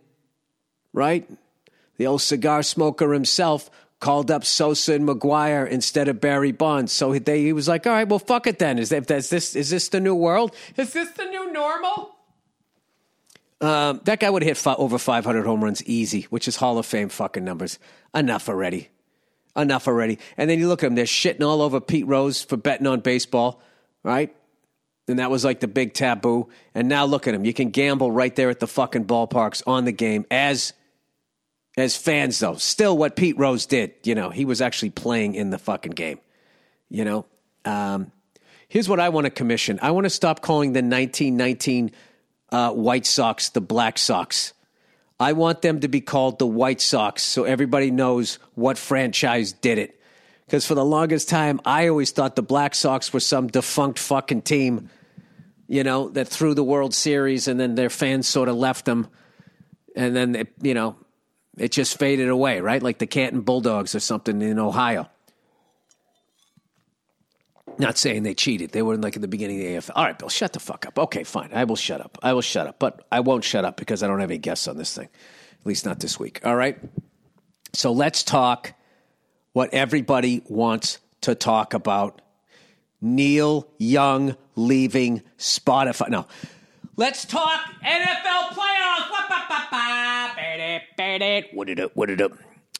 right? 0.92 1.28
The 1.96 2.06
old 2.06 2.22
cigar 2.22 2.62
smoker 2.62 3.12
himself 3.12 3.70
called 4.00 4.30
up 4.30 4.44
Sosa 4.44 4.94
and 4.94 5.06
McGwire 5.06 5.68
instead 5.68 6.08
of 6.08 6.20
Barry 6.20 6.52
Bonds. 6.52 6.90
So 6.90 7.18
they, 7.18 7.42
he 7.42 7.52
was 7.52 7.68
like, 7.68 7.86
all 7.86 7.92
right, 7.92 8.08
well, 8.08 8.18
fuck 8.18 8.46
it 8.46 8.58
then. 8.58 8.78
Is, 8.78 8.88
that, 8.88 9.10
is, 9.10 9.30
this, 9.30 9.54
is 9.54 9.70
this 9.70 9.88
the 9.88 10.00
new 10.00 10.14
world? 10.14 10.54
Is 10.76 10.94
this 10.94 11.10
the 11.10 11.26
new 11.26 11.52
normal? 11.52 12.16
Um, 13.60 14.00
that 14.04 14.20
guy 14.20 14.30
would 14.30 14.42
hit 14.42 14.56
fi- 14.56 14.74
over 14.74 14.96
500 14.96 15.44
home 15.44 15.62
runs 15.62 15.84
easy, 15.84 16.22
which 16.30 16.48
is 16.48 16.56
Hall 16.56 16.78
of 16.78 16.86
Fame 16.86 17.10
fucking 17.10 17.44
numbers. 17.44 17.78
Enough 18.14 18.48
already. 18.48 18.88
Enough 19.54 19.86
already. 19.86 20.18
And 20.38 20.48
then 20.48 20.58
you 20.58 20.68
look 20.68 20.82
at 20.82 20.86
them, 20.86 20.94
they're 20.94 21.04
shitting 21.04 21.46
all 21.46 21.60
over 21.60 21.78
Pete 21.78 22.06
Rose 22.06 22.42
for 22.42 22.56
betting 22.56 22.86
on 22.86 23.00
baseball, 23.00 23.60
right? 24.02 24.34
And 25.08 25.18
that 25.18 25.30
was 25.30 25.44
like 25.44 25.60
the 25.60 25.68
big 25.68 25.92
taboo. 25.92 26.48
And 26.74 26.88
now 26.88 27.04
look 27.04 27.28
at 27.28 27.34
him. 27.34 27.44
You 27.44 27.52
can 27.52 27.68
gamble 27.68 28.10
right 28.10 28.34
there 28.34 28.48
at 28.48 28.60
the 28.60 28.66
fucking 28.66 29.04
ballparks 29.04 29.62
on 29.66 29.84
the 29.84 29.92
game 29.92 30.24
as 30.30 30.72
as 31.76 31.96
fans 31.96 32.38
though. 32.38 32.54
Still 32.54 32.96
what 32.96 33.16
Pete 33.16 33.38
Rose 33.38 33.66
did, 33.66 33.94
you 34.04 34.14
know, 34.14 34.30
he 34.30 34.44
was 34.44 34.60
actually 34.60 34.90
playing 34.90 35.34
in 35.34 35.50
the 35.50 35.58
fucking 35.58 35.92
game. 35.92 36.20
You 36.88 37.04
know? 37.04 37.26
Um, 37.64 38.12
here's 38.68 38.88
what 38.88 39.00
I 39.00 39.10
want 39.10 39.26
to 39.26 39.30
commission. 39.30 39.78
I 39.82 39.90
want 39.90 40.04
to 40.04 40.10
stop 40.10 40.40
calling 40.42 40.72
the 40.72 40.82
1919 40.82 41.92
uh, 42.50 42.72
White 42.72 43.06
Sox 43.06 43.50
the 43.50 43.60
Black 43.60 43.98
Sox. 43.98 44.52
I 45.18 45.34
want 45.34 45.60
them 45.60 45.80
to 45.80 45.88
be 45.88 46.00
called 46.00 46.38
the 46.38 46.46
White 46.46 46.80
Sox 46.80 47.22
so 47.22 47.44
everybody 47.44 47.90
knows 47.90 48.38
what 48.54 48.78
franchise 48.78 49.52
did 49.52 49.78
it. 49.78 50.00
Because 50.46 50.66
for 50.66 50.74
the 50.74 50.84
longest 50.84 51.28
time, 51.28 51.60
I 51.64 51.88
always 51.88 52.10
thought 52.10 52.34
the 52.34 52.42
Black 52.42 52.74
Sox 52.74 53.12
were 53.12 53.20
some 53.20 53.46
defunct 53.46 53.98
fucking 53.98 54.42
team, 54.42 54.90
you 55.68 55.84
know, 55.84 56.08
that 56.08 56.26
threw 56.26 56.54
the 56.54 56.64
World 56.64 56.92
Series 56.92 57.46
and 57.46 57.60
then 57.60 57.76
their 57.76 57.90
fans 57.90 58.26
sort 58.26 58.48
of 58.48 58.56
left 58.56 58.84
them. 58.84 59.06
And 59.94 60.16
then, 60.16 60.48
you 60.62 60.74
know, 60.74 60.96
it 61.60 61.72
just 61.72 61.98
faded 61.98 62.30
away, 62.30 62.60
right? 62.60 62.82
Like 62.82 62.98
the 62.98 63.06
Canton 63.06 63.42
Bulldogs 63.42 63.94
or 63.94 64.00
something 64.00 64.40
in 64.40 64.58
Ohio. 64.58 65.10
Not 67.78 67.98
saying 67.98 68.22
they 68.22 68.34
cheated. 68.34 68.72
They 68.72 68.80
were 68.80 68.96
like 68.96 69.14
in 69.14 69.22
the 69.22 69.28
beginning 69.28 69.60
of 69.60 69.66
the 69.86 69.92
AFL. 69.92 69.92
All 69.94 70.04
right, 70.04 70.18
Bill, 70.18 70.30
shut 70.30 70.54
the 70.54 70.58
fuck 70.60 70.86
up. 70.86 70.98
Okay, 70.98 71.22
fine. 71.22 71.50
I 71.52 71.64
will 71.64 71.76
shut 71.76 72.00
up. 72.00 72.16
I 72.22 72.32
will 72.32 72.40
shut 72.40 72.66
up. 72.66 72.78
But 72.78 73.06
I 73.12 73.20
won't 73.20 73.44
shut 73.44 73.66
up 73.66 73.76
because 73.76 74.02
I 74.02 74.06
don't 74.06 74.20
have 74.20 74.30
any 74.30 74.38
guests 74.38 74.68
on 74.68 74.78
this 74.78 74.94
thing. 74.94 75.08
At 75.60 75.66
least 75.66 75.84
not 75.84 76.00
this 76.00 76.18
week. 76.18 76.40
All 76.44 76.56
right? 76.56 76.78
So 77.74 77.92
let's 77.92 78.22
talk 78.22 78.72
what 79.52 79.74
everybody 79.74 80.42
wants 80.48 80.98
to 81.22 81.34
talk 81.34 81.74
about. 81.74 82.22
Neil 83.02 83.68
Young 83.78 84.34
leaving 84.56 85.22
Spotify. 85.36 86.08
No. 86.08 86.26
Let's 87.00 87.24
talk 87.24 87.62
NFL 87.82 88.50
playoffs. 88.50 89.08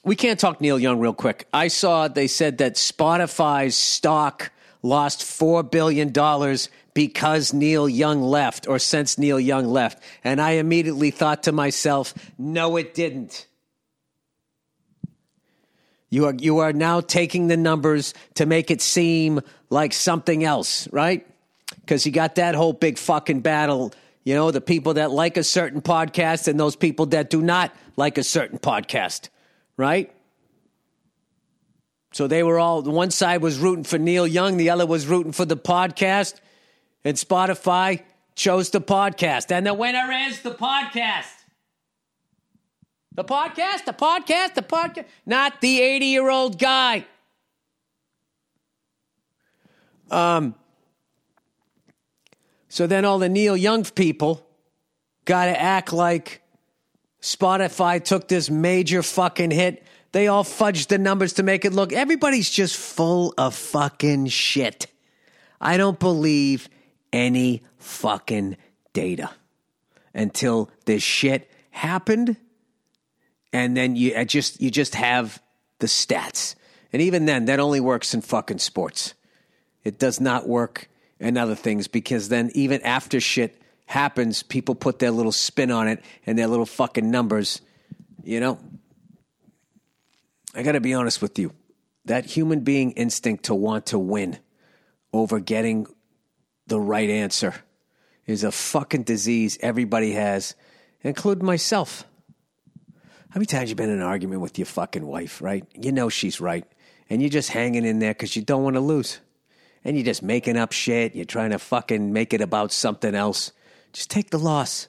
We 0.05 0.15
can't 0.15 0.39
talk 0.39 0.61
Neil 0.61 0.79
Young 0.79 1.01
real 1.01 1.15
quick. 1.15 1.49
I 1.55 1.69
saw 1.69 2.07
they 2.07 2.27
said 2.27 2.59
that 2.59 2.75
Spotify's 2.75 3.77
stock 3.77 4.53
lost 4.83 5.23
$4 5.23 5.71
billion 5.71 6.13
because 6.93 7.55
Neil 7.55 7.89
Young 7.89 8.21
left 8.21 8.69
or 8.69 8.79
since 8.79 9.17
Neil 9.17 9.41
Young 9.41 9.65
left. 9.65 10.03
And 10.23 10.39
I 10.39 10.51
immediately 10.51 11.11
thought 11.11 11.45
to 11.45 11.53
myself, 11.53 12.13
no, 12.37 12.77
it 12.77 12.93
didn't. 12.93 13.47
You 16.11 16.27
are, 16.27 16.35
you 16.35 16.59
are 16.59 16.75
now 16.75 17.01
taking 17.01 17.47
the 17.47 17.57
numbers 17.57 18.13
to 18.35 18.45
make 18.45 18.71
it 18.71 18.83
seem 18.83 19.41
like 19.71 19.95
something 19.95 20.45
else, 20.45 20.93
right? 20.93 21.27
Because 21.81 22.05
you 22.05 22.13
got 22.13 22.35
that 22.35 22.55
whole 22.55 22.75
big 22.75 22.99
fucking 22.99 23.41
battle. 23.41 23.95
You 24.31 24.37
know, 24.37 24.53
the 24.53 24.61
people 24.61 24.95
that 24.95 25.11
like 25.11 25.37
a 25.37 25.43
certain 25.43 25.83
podcast 25.83 26.47
and 26.47 26.61
those 26.61 26.77
people 26.77 27.07
that 27.07 27.31
do 27.31 27.43
not 27.43 27.75
like 27.97 28.17
a 28.17 28.23
certain 28.23 28.61
podcast, 28.61 29.29
right? 29.77 30.15
So 32.13 32.29
they 32.29 32.45
were 32.45 32.61
all, 32.61 32.81
one 32.83 33.11
side 33.11 33.43
was 33.43 33.59
rooting 33.59 33.83
for 33.83 33.99
Neil 33.99 34.29
Young, 34.29 34.57
the 34.57 34.71
other 34.71 34.87
was 34.87 35.09
rooting 35.09 35.33
for 35.33 35.45
the 35.45 35.57
podcast, 35.57 36.39
and 37.05 37.17
Spotify 37.17 38.03
chose 38.37 38.71
the 38.71 38.81
podcast. 38.81 39.51
And 39.51 39.67
the 39.67 39.75
winner 39.75 40.13
is 40.13 40.43
the 40.43 40.53
podcast. 40.53 41.35
The 43.11 43.25
podcast, 43.25 43.85
the 43.85 43.95
podcast, 43.95 44.55
the 44.55 44.63
podcast, 44.63 45.07
not 45.27 45.61
the 45.61 45.81
80 45.81 46.07
year 46.07 46.31
old 46.31 46.57
guy. 46.57 47.05
Um, 50.09 50.55
so 52.71 52.87
then 52.87 53.05
all 53.05 53.19
the 53.19 53.29
Neil 53.29 53.57
Young 53.57 53.85
people 53.85 54.47
got 55.27 55.45
to 55.45 55.61
act 55.61 55.93
like 55.93 56.41
Spotify 57.21 58.03
took 58.03 58.29
this 58.29 58.49
major 58.49 59.03
fucking 59.03 59.51
hit 59.51 59.85
they 60.13 60.27
all 60.27 60.45
fudged 60.45 60.89
the 60.89 60.99
numbers 60.99 61.35
to 61.35 61.43
make 61.43 61.65
it 61.65 61.73
look. 61.73 61.93
Everybody's 61.93 62.51
just 62.51 62.77
full 62.77 63.33
of 63.39 63.55
fucking 63.55 64.27
shit. 64.27 64.87
I 65.61 65.77
don't 65.77 65.99
believe 65.99 66.69
any 67.13 67.63
fucking 67.79 68.57
data 68.93 69.31
until 70.13 70.71
this 70.87 71.03
shit 71.03 71.51
happened, 71.71 72.37
and 73.53 73.77
then 73.77 73.95
you 73.95 74.25
just 74.25 74.61
you 74.61 74.71
just 74.71 74.95
have 74.97 75.41
the 75.79 75.87
stats. 75.87 76.57
And 76.93 77.01
even 77.03 77.27
then, 77.27 77.45
that 77.45 77.61
only 77.61 77.79
works 77.79 78.15
in 78.15 78.21
fucking 78.21 78.59
sports. 78.59 79.15
It 79.85 79.99
does 79.99 80.21
not 80.21 80.49
work 80.49 80.89
in 81.21 81.37
other 81.37 81.55
things 81.55 81.87
because 81.87 82.29
then 82.29 82.51
even 82.55 82.81
after 82.83 83.21
shit 83.21 83.61
happens, 83.87 84.43
people 84.43 84.75
put 84.75 84.99
their 84.99 85.11
little 85.11 85.33
spin 85.33 85.71
on 85.71 85.87
it 85.87 86.03
and 86.27 86.39
their 86.39 86.47
little 86.47 86.67
fucking 86.67 87.11
numbers. 87.11 87.61
You 88.25 88.41
know, 88.41 88.59
I 90.55 90.63
got 90.63 90.73
to 90.73 90.81
be 90.81 90.95
honest 90.95 91.23
with 91.23 91.39
you. 91.39 91.53
That 92.07 92.25
human 92.25 92.61
being 92.61 92.93
instinct 92.93 93.45
to 93.45 93.55
want 93.55 93.87
to 93.87 93.99
win 93.99 94.39
over 95.13 95.39
getting 95.39 95.87
the 96.67 96.81
right 96.81 97.11
answer 97.11 97.55
is 98.27 98.43
a 98.43 98.51
fucking 98.51 99.03
disease 99.03 99.59
everybody 99.61 100.13
has, 100.13 100.55
including 101.03 101.45
myself. 101.45 102.05
How 103.31 103.39
many 103.39 103.47
times 103.47 103.71
you 103.71 103.77
been 103.77 103.91
in 103.91 103.97
an 103.97 104.03
argument 104.03 104.41
with 104.41 104.59
your 104.59 104.67
fucking 104.67 105.07
wife, 105.07 105.43
right? 105.43 105.65
You 105.75 105.93
know 105.93 106.09
she's 106.09 106.41
right, 106.41 106.65
and 107.09 107.21
you're 107.21 107.31
just 107.31 107.51
hanging 107.51 107.85
in 107.85 107.99
there 107.99 108.13
because 108.13 108.35
you 108.35 108.43
don't 108.43 108.65
want 108.65 108.75
to 108.75 108.81
lose. 108.81 109.21
And 109.85 109.97
you're 109.97 110.05
just 110.05 110.23
making 110.23 110.57
up 110.57 110.73
shit. 110.73 111.15
You're 111.15 111.25
trying 111.25 111.51
to 111.51 111.59
fucking 111.59 112.13
make 112.13 112.35
it 112.35 112.41
about 112.41 112.73
something 112.73 113.15
else. 113.15 113.53
Just 113.93 114.11
take 114.11 114.31
the 114.31 114.39
loss. 114.39 114.89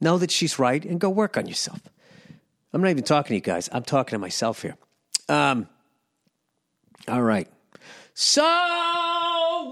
Know 0.00 0.18
that 0.18 0.30
she's 0.30 0.58
right 0.58 0.84
and 0.84 1.00
go 1.00 1.10
work 1.10 1.36
on 1.36 1.46
yourself. 1.46 1.80
I'm 2.72 2.80
not 2.80 2.90
even 2.90 3.04
talking 3.04 3.30
to 3.30 3.34
you 3.34 3.40
guys. 3.40 3.68
I'm 3.72 3.82
talking 3.82 4.12
to 4.12 4.18
myself 4.18 4.62
here. 4.62 4.76
Um, 5.28 5.68
all 7.08 7.22
right. 7.22 7.48
So, 8.14 8.42
well, 8.42 9.70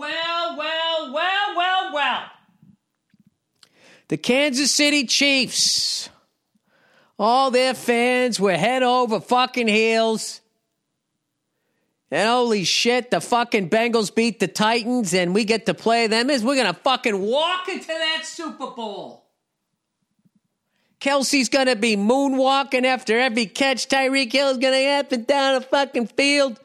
well, 0.56 1.12
well, 1.12 1.56
well, 1.56 1.94
well. 1.94 2.23
The 4.08 4.16
Kansas 4.16 4.73
City 4.73 5.04
Chiefs, 5.04 6.08
all 7.18 7.50
their 7.50 7.75
fans 7.75 8.40
were 8.40 8.56
head 8.56 8.82
over 8.82 9.20
fucking 9.20 9.68
heels. 9.68 10.40
And 12.11 12.29
holy 12.29 12.65
shit, 12.65 13.11
the 13.11 13.21
fucking 13.21 13.69
Bengals 13.69 14.15
beat 14.15 14.41
the 14.41 14.49
Titans 14.49 15.12
and 15.12 15.35
we 15.35 15.45
get 15.45 15.67
to 15.67 15.75
play 15.75 16.07
them. 16.07 16.31
Is 16.31 16.43
we're 16.43 16.55
going 16.55 16.73
to 16.73 16.81
fucking 16.81 17.21
walk 17.21 17.69
into 17.69 17.87
that 17.87 18.23
Super 18.25 18.71
Bowl. 18.71 19.25
Kelce's 21.00 21.49
going 21.49 21.67
to 21.67 21.77
be 21.77 21.97
moonwalking 21.97 22.85
after 22.85 23.19
every 23.19 23.47
catch. 23.47 23.88
Tyreek 23.88 24.33
Hill's 24.33 24.59
going 24.59 24.75
to 24.75 24.88
up 24.91 25.12
and 25.12 25.27
down 25.27 25.61
the 25.61 25.67
fucking 25.67 26.09
field. 26.09 26.59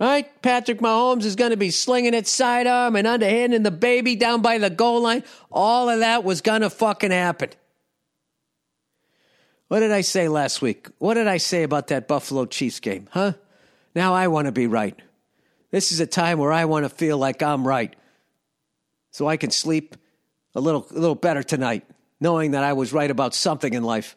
Right? 0.00 0.42
Patrick 0.42 0.80
Mahomes 0.80 1.24
is 1.24 1.36
going 1.36 1.50
to 1.50 1.56
be 1.56 1.70
slinging 1.70 2.14
it 2.14 2.26
sidearm 2.26 2.96
and 2.96 3.06
underhanding 3.06 3.62
the 3.62 3.70
baby 3.70 4.16
down 4.16 4.40
by 4.40 4.58
the 4.58 4.70
goal 4.70 5.02
line. 5.02 5.24
All 5.52 5.88
of 5.88 6.00
that 6.00 6.24
was 6.24 6.40
going 6.40 6.62
to 6.62 6.70
fucking 6.70 7.10
happen. 7.10 7.50
What 9.68 9.80
did 9.80 9.92
I 9.92 10.02
say 10.02 10.28
last 10.28 10.62
week? 10.62 10.88
What 10.98 11.14
did 11.14 11.26
I 11.26 11.38
say 11.38 11.62
about 11.62 11.88
that 11.88 12.08
Buffalo 12.08 12.46
Chiefs 12.46 12.80
game? 12.80 13.08
Huh? 13.10 13.34
Now 13.94 14.14
I 14.14 14.28
want 14.28 14.46
to 14.46 14.52
be 14.52 14.66
right. 14.66 14.98
This 15.70 15.92
is 15.92 16.00
a 16.00 16.06
time 16.06 16.38
where 16.38 16.52
I 16.52 16.64
want 16.64 16.84
to 16.84 16.88
feel 16.88 17.18
like 17.18 17.42
I'm 17.42 17.66
right. 17.66 17.94
So 19.10 19.28
I 19.28 19.36
can 19.36 19.50
sleep 19.50 19.96
a 20.54 20.60
little 20.60 20.86
a 20.90 20.98
little 20.98 21.14
better 21.14 21.42
tonight 21.42 21.84
knowing 22.20 22.52
that 22.52 22.64
I 22.64 22.72
was 22.72 22.92
right 22.92 23.10
about 23.10 23.34
something 23.34 23.74
in 23.74 23.82
life. 23.82 24.16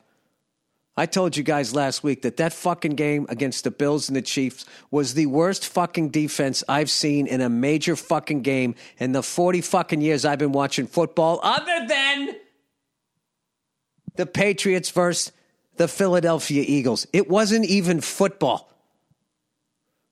I 1.00 1.05
told 1.05 1.38
you 1.38 1.43
guys 1.43 1.75
last 1.75 2.03
week 2.03 2.24
that 2.24 2.38
that 2.38 2.53
fucking 2.53 2.96
game 2.96 3.27
against 3.29 3.63
the 3.63 3.69
Bills 3.69 4.10
and 4.10 4.15
the 4.15 4.22
Chiefs 4.22 4.65
was 4.89 5.13
the 5.13 5.27
worst 5.27 5.67
fucking 5.67 6.10
defense 6.10 6.63
I've 6.67 6.89
seen 6.89 7.27
in 7.27 7.39
a 7.41 7.50
major 7.50 7.96
fucking 7.96 8.41
game 8.41 8.74
in 8.98 9.12
the 9.12 9.22
40 9.22 9.62
fucking 9.62 10.01
years 10.01 10.25
I've 10.25 10.39
been 10.39 10.53
watching 10.53 10.88
football, 10.88 11.39
other 11.43 11.86
than 11.88 12.36
the 14.15 14.25
Patriots 14.25 14.89
versus 14.89 15.31
the 15.75 15.88
Philadelphia 15.88 16.63
Eagles. 16.65 17.05
It 17.13 17.29
wasn't 17.29 17.65
even 17.65 18.01
football. 18.01 18.67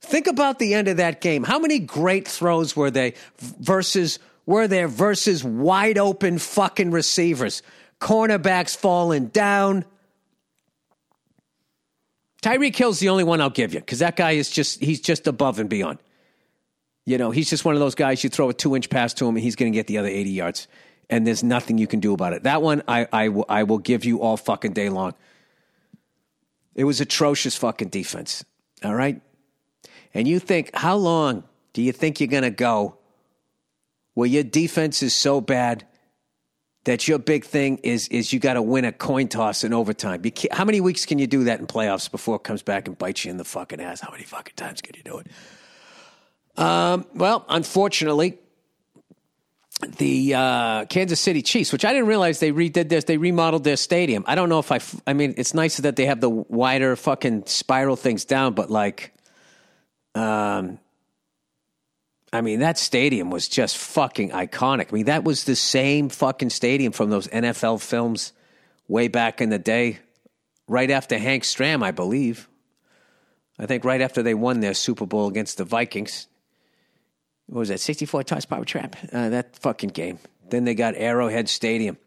Think 0.06 0.28
about 0.28 0.60
the 0.60 0.74
end 0.74 0.88
of 0.88 0.98
that 0.98 1.20
game. 1.20 1.44
How 1.44 1.60
many 1.60 1.80
great 1.80 2.28
throws 2.28 2.76
were 2.76 2.92
they 2.92 3.16
versus 3.40 4.20
were 4.46 4.68
there 4.68 4.88
versus 4.88 5.44
wide 5.44 5.98
open 5.98 6.38
fucking 6.38 6.92
receivers? 6.92 7.64
Cornerbacks 8.00 8.76
falling 8.76 9.28
down. 9.28 9.86
Tyreek 12.44 12.76
Hill's 12.76 13.00
the 13.00 13.10
only 13.10 13.24
one 13.24 13.42
I'll 13.42 13.50
give 13.50 13.74
you 13.74 13.80
because 13.80 14.00
that 14.00 14.16
guy 14.16 14.32
is 14.32 14.52
just 14.52 14.80
he's 14.80 15.02
just 15.02 15.26
above 15.26 15.58
and 15.60 15.70
beyond. 15.70 15.98
You 17.06 17.18
know, 17.18 17.32
he's 17.32 17.50
just 17.50 17.66
one 17.66 17.74
of 17.74 17.80
those 17.80 17.96
guys 17.96 18.24
you 18.24 18.30
throw 18.30 18.50
a 18.50 18.54
two 18.54 18.76
inch 18.76 18.90
pass 18.90 19.14
to 19.16 19.28
him 19.28 19.36
and 19.36 19.44
he's 19.44 19.56
going 19.56 19.72
to 19.72 19.76
get 19.76 19.88
the 19.88 19.98
other 19.98 20.08
80 20.08 20.30
yards. 20.30 20.68
And 21.10 21.26
there's 21.26 21.44
nothing 21.44 21.78
you 21.78 21.88
can 21.88 22.00
do 22.00 22.14
about 22.14 22.34
it. 22.34 22.44
That 22.44 22.62
one, 22.62 22.84
I, 22.88 23.08
I, 23.12 23.30
I 23.48 23.64
will 23.64 23.78
give 23.78 24.06
you 24.06 24.22
all 24.22 24.38
fucking 24.38 24.74
day 24.74 24.90
long. 24.90 25.14
It 26.76 26.84
was 26.84 27.02
atrocious 27.02 27.56
fucking 27.56 27.90
defense. 27.90 28.44
All 28.84 28.94
right. 28.94 29.22
And 30.16 30.28
you 30.28 30.40
think, 30.40 30.72
how 30.74 30.96
long 30.96 31.44
do 31.74 31.82
you 31.82 31.92
think 31.92 32.20
you're 32.20 32.28
going 32.28 32.44
to 32.44 32.50
go 32.50 32.98
where 34.14 34.28
your 34.28 34.44
defense 34.44 35.04
is 35.04 35.14
so 35.14 35.42
bad 35.42 35.86
that 36.86 37.08
your 37.08 37.20
big 37.20 37.44
thing 37.44 37.78
is 37.80 38.08
is 38.08 38.32
you 38.32 38.40
got 38.40 38.54
to 38.54 38.62
win 38.62 38.86
a 38.86 38.92
coin 38.92 39.28
toss 39.28 39.64
in 39.64 39.74
overtime? 39.74 40.24
how 40.52 40.64
many 40.64 40.80
weeks 40.80 41.06
can 41.06 41.20
you 41.20 41.28
do 41.28 41.44
that 41.44 41.60
in 41.60 41.68
playoffs 41.68 42.10
before 42.10 42.38
it 42.38 42.44
comes 42.44 42.62
back 42.62 42.88
and 42.88 42.98
bites 42.98 43.26
you 43.26 43.32
in 43.32 43.38
the 43.38 43.44
fucking 43.44 43.82
ass? 43.82 44.00
How 44.00 44.12
many 44.12 44.24
fucking 44.24 44.56
times 44.56 44.82
can 44.82 44.96
you 44.96 45.04
do 45.04 45.18
it? 45.18 45.28
Um, 46.58 47.06
well, 47.14 47.44
unfortunately, 47.50 48.38
the 49.98 50.34
uh, 50.34 50.86
Kansas 50.86 51.20
City 51.20 51.42
Chiefs, 51.42 51.74
which 51.74 51.84
I 51.84 51.92
didn't 51.92 52.08
realize 52.08 52.40
they 52.40 52.54
redid 52.54 52.88
this, 52.88 53.04
they 53.04 53.18
remodeled 53.18 53.66
their 53.66 53.76
stadium. 53.76 54.24
I 54.28 54.36
don't 54.36 54.48
know 54.48 54.60
if 54.60 54.72
I, 54.72 54.80
I 55.06 55.12
mean, 55.12 55.34
it's 55.36 55.54
nice 55.54 55.76
that 55.78 55.98
they 55.98 56.06
have 56.06 56.22
the 56.22 56.30
wider 56.30 56.96
fucking 56.96 57.48
spiral 57.48 57.98
things 57.98 58.24
down, 58.24 58.54
but 58.54 58.72
like, 58.72 59.15
um, 60.16 60.80
I 62.34 62.42
mean, 62.42 62.60
that 62.60 62.78
stadium 62.78 63.30
was 63.30 63.48
just 63.48 63.78
fucking 63.78 64.32
iconic. 64.32 64.90
I 64.90 64.96
mean, 64.96 65.06
that 65.06 65.24
was 65.24 65.44
the 65.44 65.56
same 65.56 66.10
fucking 66.10 66.50
stadium 66.50 66.92
from 66.92 67.10
those 67.10 67.28
NFL 67.28 67.82
films 67.82 68.34
way 68.88 69.08
back 69.08 69.42
in 69.42 69.50
the 69.50 69.60
day, 69.60 70.00
right 70.68 70.90
after 70.90 71.18
Hank 71.18 71.44
Stram, 71.44 71.84
I 71.84 71.92
believe. 71.92 72.50
I 73.60 73.68
think 73.68 73.86
right 73.86 74.02
after 74.02 74.24
they 74.24 74.34
won 74.34 74.60
their 74.60 74.74
Super 74.74 75.06
Bowl 75.06 75.28
against 75.28 75.58
the 75.58 75.64
Vikings 75.64 76.28
what 77.48 77.60
was 77.60 77.70
that, 77.70 77.80
64 77.80 78.24
Toss 78.24 78.46
Power 78.46 78.66
Trap? 78.66 78.96
Uh, 79.12 79.30
that 79.30 79.56
fucking 79.58 79.92
game. 79.92 80.20
Then 80.50 80.64
they 80.64 80.76
got 80.76 80.96
Arrowhead 80.96 81.50
Stadium. 81.50 81.98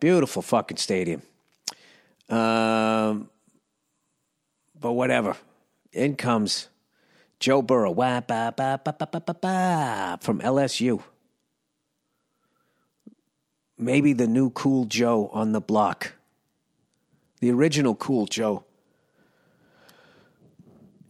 Beautiful 0.00 0.42
fucking 0.42 0.76
stadium. 0.76 1.22
Um, 2.28 3.28
but 4.78 4.92
whatever. 4.92 5.36
In 5.92 6.16
comes 6.16 6.68
Joe 7.40 7.62
Burrow 7.62 7.90
wah, 7.90 8.20
bah, 8.20 8.52
bah, 8.54 8.76
bah, 8.76 10.16
from 10.20 10.40
LSU. 10.40 11.02
Maybe 13.76 14.12
the 14.12 14.26
new 14.26 14.50
cool 14.50 14.84
Joe 14.84 15.30
on 15.32 15.52
the 15.52 15.60
block. 15.60 16.12
The 17.40 17.50
original 17.50 17.94
cool 17.94 18.26
Joe 18.26 18.64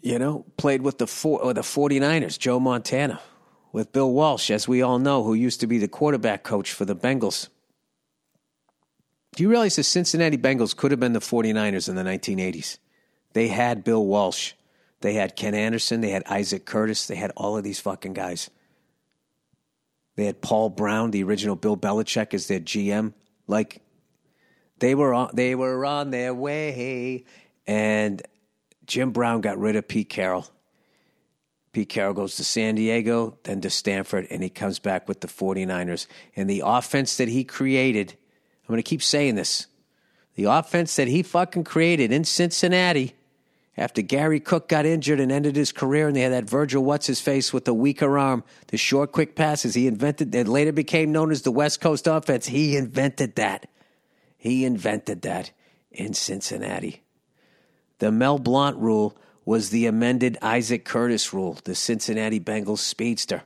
you 0.02 0.18
know, 0.18 0.44
played 0.56 0.82
with 0.82 0.98
the 0.98 1.06
four, 1.06 1.42
or 1.42 1.54
the 1.54 1.60
49ers, 1.60 2.38
Joe 2.38 2.60
Montana 2.60 3.20
with 3.72 3.92
Bill 3.92 4.10
Walsh, 4.10 4.50
as 4.50 4.66
we 4.66 4.82
all 4.82 4.98
know, 4.98 5.22
who 5.22 5.34
used 5.34 5.60
to 5.60 5.66
be 5.66 5.78
the 5.78 5.88
quarterback 5.88 6.42
coach 6.42 6.72
for 6.72 6.84
the 6.84 6.96
Bengals. 6.96 7.48
Do 9.36 9.42
you 9.42 9.50
realize 9.50 9.76
the 9.76 9.84
Cincinnati 9.84 10.38
Bengals 10.38 10.74
could 10.74 10.90
have 10.90 10.98
been 10.98 11.12
the 11.12 11.20
49ers 11.20 11.88
in 11.88 11.94
the 11.94 12.02
1980s? 12.02 12.78
They 13.32 13.48
had 13.48 13.84
Bill 13.84 14.04
Walsh. 14.04 14.54
They 15.00 15.14
had 15.14 15.36
Ken 15.36 15.54
Anderson. 15.54 16.00
They 16.00 16.10
had 16.10 16.24
Isaac 16.26 16.64
Curtis. 16.64 17.06
They 17.06 17.16
had 17.16 17.32
all 17.36 17.56
of 17.56 17.64
these 17.64 17.80
fucking 17.80 18.12
guys. 18.12 18.50
They 20.16 20.26
had 20.26 20.42
Paul 20.42 20.68
Brown, 20.68 21.10
the 21.10 21.22
original 21.22 21.56
Bill 21.56 21.76
Belichick, 21.76 22.34
as 22.34 22.46
their 22.46 22.60
GM. 22.60 23.14
Like, 23.46 23.80
they 24.78 24.94
were 24.94 25.14
on, 25.14 25.30
they 25.32 25.54
were 25.54 25.84
on 25.86 26.10
their 26.10 26.34
way. 26.34 27.24
And 27.66 28.20
Jim 28.86 29.12
Brown 29.12 29.40
got 29.40 29.58
rid 29.58 29.76
of 29.76 29.88
Pete 29.88 30.08
Carroll 30.08 30.46
Pete 31.72 31.88
Carroll 31.88 32.14
goes 32.14 32.36
to 32.36 32.44
San 32.44 32.74
Diego, 32.74 33.38
then 33.44 33.60
to 33.60 33.70
Stanford, 33.70 34.26
and 34.30 34.42
he 34.42 34.48
comes 34.48 34.78
back 34.78 35.08
with 35.08 35.20
the 35.20 35.28
49ers. 35.28 36.06
And 36.34 36.50
the 36.50 36.62
offense 36.64 37.16
that 37.18 37.28
he 37.28 37.44
created, 37.44 38.16
I'm 38.64 38.72
going 38.72 38.78
to 38.78 38.82
keep 38.82 39.02
saying 39.02 39.36
this 39.36 39.66
the 40.34 40.44
offense 40.44 40.96
that 40.96 41.08
he 41.08 41.22
fucking 41.22 41.64
created 41.64 42.12
in 42.12 42.24
Cincinnati 42.24 43.14
after 43.80 44.02
Gary 44.02 44.40
Cook 44.40 44.68
got 44.68 44.84
injured 44.84 45.20
and 45.20 45.32
ended 45.32 45.56
his 45.56 45.72
career, 45.72 46.06
and 46.06 46.14
they 46.14 46.20
had 46.20 46.32
that 46.32 46.44
Virgil 46.44 46.84
What's 46.84 47.06
His 47.06 47.22
Face 47.22 47.50
with 47.50 47.64
the 47.64 47.72
weaker 47.72 48.18
arm, 48.18 48.44
the 48.66 48.76
short, 48.76 49.10
quick 49.10 49.34
passes. 49.34 49.72
He 49.72 49.86
invented 49.86 50.32
that 50.32 50.46
later 50.46 50.70
became 50.70 51.12
known 51.12 51.30
as 51.30 51.42
the 51.42 51.50
West 51.50 51.80
Coast 51.80 52.06
offense. 52.06 52.46
He 52.46 52.76
invented 52.76 53.36
that. 53.36 53.70
He 54.36 54.66
invented 54.66 55.22
that 55.22 55.52
in 55.90 56.12
Cincinnati. 56.12 57.02
The 58.00 58.12
Mel 58.12 58.38
Blount 58.38 58.76
rule 58.76 59.16
was 59.46 59.70
the 59.70 59.86
amended 59.86 60.36
Isaac 60.42 60.84
Curtis 60.84 61.32
rule, 61.32 61.56
the 61.64 61.74
Cincinnati 61.74 62.38
Bengals 62.38 62.80
speedster, 62.80 63.44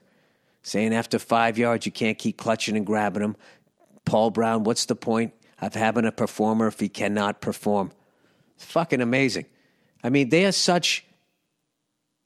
saying 0.64 0.92
after 0.92 1.20
five 1.20 1.58
yards 1.58 1.86
you 1.86 1.92
can't 1.92 2.18
keep 2.18 2.38
clutching 2.38 2.76
and 2.76 2.84
grabbing 2.84 3.22
them. 3.22 3.36
Paul 4.04 4.32
Brown, 4.32 4.64
what's 4.64 4.86
the 4.86 4.96
point 4.96 5.32
of 5.60 5.74
having 5.74 6.04
a 6.04 6.12
performer 6.12 6.66
if 6.66 6.80
he 6.80 6.88
cannot 6.88 7.40
perform? 7.40 7.92
It's 8.56 8.64
fucking 8.64 9.00
amazing. 9.00 9.46
I 10.04 10.10
mean, 10.10 10.28
they 10.28 10.44
are 10.44 10.52
such 10.52 11.04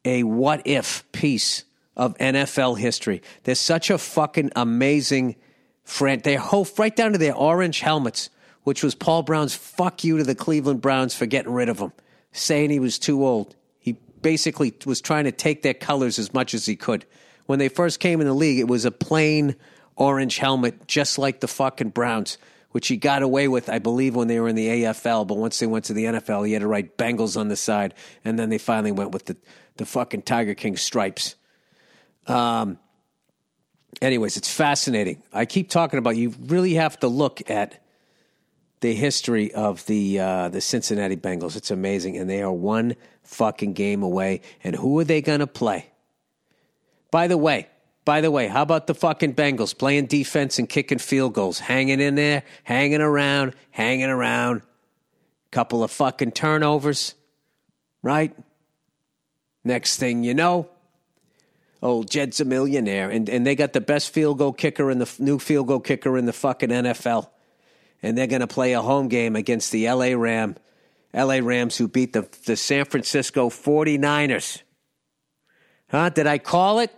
a 0.04 0.24
what 0.24 0.62
if 0.66 1.10
piece 1.12 1.64
of 1.96 2.18
NFL 2.18 2.76
history. 2.78 3.22
They're 3.44 3.54
such 3.54 3.88
a 3.88 3.98
fucking 3.98 4.50
amazing 4.56 5.36
friend. 5.84 6.22
They 6.22 6.34
whole 6.34 6.66
right 6.76 6.94
down 6.94 7.12
to 7.12 7.18
their 7.18 7.34
orange 7.34 7.80
helmets, 7.80 8.30
which 8.64 8.82
was 8.82 8.94
Paul 8.94 9.22
Brown's 9.22 9.54
fuck 9.54 10.02
you 10.02 10.18
to 10.18 10.24
the 10.24 10.34
Cleveland 10.34 10.80
Browns 10.80 11.14
for 11.14 11.26
getting 11.26 11.52
rid 11.52 11.68
of 11.68 11.78
him, 11.78 11.92
saying 12.32 12.70
he 12.70 12.80
was 12.80 12.98
too 12.98 13.24
old 13.24 13.54
He 13.78 13.92
basically 14.22 14.74
was 14.84 15.00
trying 15.00 15.24
to 15.24 15.32
take 15.32 15.62
their 15.62 15.74
colors 15.74 16.18
as 16.18 16.34
much 16.34 16.54
as 16.54 16.66
he 16.66 16.74
could. 16.74 17.06
When 17.46 17.60
they 17.60 17.68
first 17.68 18.00
came 18.00 18.20
in 18.20 18.26
the 18.26 18.34
league, 18.34 18.58
it 18.58 18.68
was 18.68 18.84
a 18.84 18.90
plain 18.90 19.56
orange 19.96 20.38
helmet, 20.38 20.86
just 20.86 21.16
like 21.16 21.40
the 21.40 21.48
fucking 21.48 21.90
Browns, 21.90 22.38
which 22.78 22.86
he 22.86 22.96
got 22.96 23.24
away 23.24 23.48
with, 23.48 23.68
I 23.68 23.80
believe, 23.80 24.14
when 24.14 24.28
they 24.28 24.38
were 24.38 24.46
in 24.46 24.54
the 24.54 24.68
AFL. 24.68 25.26
But 25.26 25.36
once 25.36 25.58
they 25.58 25.66
went 25.66 25.86
to 25.86 25.92
the 25.92 26.04
NFL, 26.04 26.46
he 26.46 26.52
had 26.52 26.62
to 26.62 26.68
write 26.68 26.96
Bengals 26.96 27.36
on 27.36 27.48
the 27.48 27.56
side, 27.56 27.92
and 28.24 28.38
then 28.38 28.50
they 28.50 28.58
finally 28.58 28.92
went 28.92 29.10
with 29.10 29.24
the 29.24 29.36
the 29.78 29.84
fucking 29.84 30.22
Tiger 30.22 30.54
King 30.54 30.76
stripes. 30.76 31.34
Um. 32.28 32.78
Anyways, 34.00 34.36
it's 34.36 34.48
fascinating. 34.48 35.24
I 35.32 35.44
keep 35.44 35.70
talking 35.70 35.98
about 35.98 36.16
you 36.16 36.32
really 36.46 36.74
have 36.74 36.96
to 37.00 37.08
look 37.08 37.50
at 37.50 37.82
the 38.78 38.94
history 38.94 39.52
of 39.52 39.84
the 39.86 40.20
uh, 40.20 40.48
the 40.48 40.60
Cincinnati 40.60 41.16
Bengals. 41.16 41.56
It's 41.56 41.72
amazing, 41.72 42.16
and 42.16 42.30
they 42.30 42.42
are 42.42 42.52
one 42.52 42.94
fucking 43.24 43.72
game 43.72 44.04
away. 44.04 44.42
And 44.62 44.76
who 44.76 45.00
are 45.00 45.04
they 45.04 45.20
going 45.20 45.40
to 45.40 45.48
play? 45.48 45.90
By 47.10 47.26
the 47.26 47.38
way, 47.38 47.66
by 48.08 48.22
the 48.22 48.30
way, 48.30 48.48
how 48.48 48.62
about 48.62 48.86
the 48.86 48.94
fucking 48.94 49.34
Bengals 49.34 49.76
playing 49.76 50.06
defense 50.06 50.58
and 50.58 50.66
kicking 50.66 50.96
field 50.96 51.34
goals, 51.34 51.58
hanging 51.58 52.00
in 52.00 52.14
there, 52.14 52.42
hanging 52.64 53.02
around, 53.02 53.54
hanging 53.70 54.08
around. 54.08 54.62
Couple 55.50 55.84
of 55.84 55.90
fucking 55.90 56.32
turnovers, 56.32 57.14
right? 58.02 58.34
Next 59.62 59.98
thing 59.98 60.24
you 60.24 60.32
know, 60.32 60.70
old 61.82 62.10
Jed's 62.10 62.40
a 62.40 62.46
millionaire, 62.46 63.10
and, 63.10 63.28
and 63.28 63.46
they 63.46 63.54
got 63.54 63.74
the 63.74 63.80
best 63.82 64.08
field 64.08 64.38
goal 64.38 64.54
kicker 64.54 64.90
in 64.90 65.00
the 65.00 65.14
new 65.18 65.38
field 65.38 65.66
goal 65.66 65.80
kicker 65.80 66.16
in 66.16 66.24
the 66.24 66.32
fucking 66.32 66.70
NFL 66.70 67.28
and 68.02 68.16
they're 68.16 68.26
going 68.26 68.40
to 68.40 68.46
play 68.46 68.72
a 68.72 68.80
home 68.80 69.08
game 69.08 69.36
against 69.36 69.70
the 69.70 69.86
LA 69.86 70.14
Ram, 70.16 70.56
LA 71.12 71.40
Rams 71.42 71.76
who 71.76 71.86
beat 71.88 72.14
the, 72.14 72.26
the 72.46 72.56
San 72.56 72.86
Francisco 72.86 73.50
49ers. 73.50 74.62
Huh? 75.90 76.08
Did 76.08 76.26
I 76.26 76.38
call 76.38 76.78
it? 76.78 76.94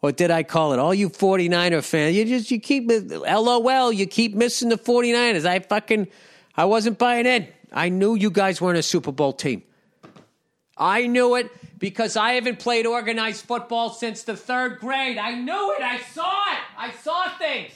Or 0.00 0.12
did 0.12 0.30
I 0.30 0.44
call 0.44 0.72
it? 0.72 0.78
All 0.78 0.94
you 0.94 1.10
49er 1.10 1.84
fans, 1.84 2.14
you 2.16 2.24
just 2.24 2.50
you 2.50 2.60
keep 2.60 2.88
LOL, 2.88 3.92
you 3.92 4.06
keep 4.06 4.34
missing 4.34 4.68
the 4.68 4.78
49ers. 4.78 5.44
I 5.44 5.58
fucking 5.58 6.08
I 6.56 6.64
wasn't 6.66 6.98
buying 6.98 7.26
in. 7.26 7.48
I 7.72 7.88
knew 7.88 8.14
you 8.14 8.30
guys 8.30 8.60
weren't 8.60 8.78
a 8.78 8.82
Super 8.82 9.12
Bowl 9.12 9.32
team. 9.32 9.62
I 10.76 11.06
knew 11.06 11.34
it 11.34 11.50
because 11.78 12.16
I 12.16 12.32
haven't 12.34 12.60
played 12.60 12.86
organized 12.86 13.44
football 13.44 13.90
since 13.90 14.22
the 14.22 14.36
third 14.36 14.78
grade. 14.78 15.18
I 15.18 15.34
knew 15.34 15.74
it. 15.74 15.82
I 15.82 15.98
saw 15.98 16.42
it. 16.52 16.58
I 16.76 16.92
saw 16.92 17.36
things. 17.36 17.72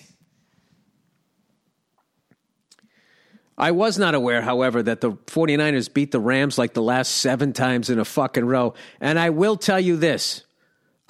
I 3.58 3.72
was 3.72 3.98
not 3.98 4.14
aware, 4.14 4.42
however, 4.42 4.82
that 4.82 5.00
the 5.00 5.12
49ers 5.12 5.92
beat 5.92 6.11
the 6.11 6.20
Rams 6.20 6.58
like 6.58 6.74
the 6.74 6.82
last 6.82 7.11
seven 7.16 7.52
times 7.52 7.90
in 7.90 7.98
a 7.98 8.04
fucking 8.04 8.44
row. 8.44 8.74
And 9.00 9.18
I 9.18 9.30
will 9.30 9.56
tell 9.56 9.78
you 9.78 9.96
this 9.96 10.44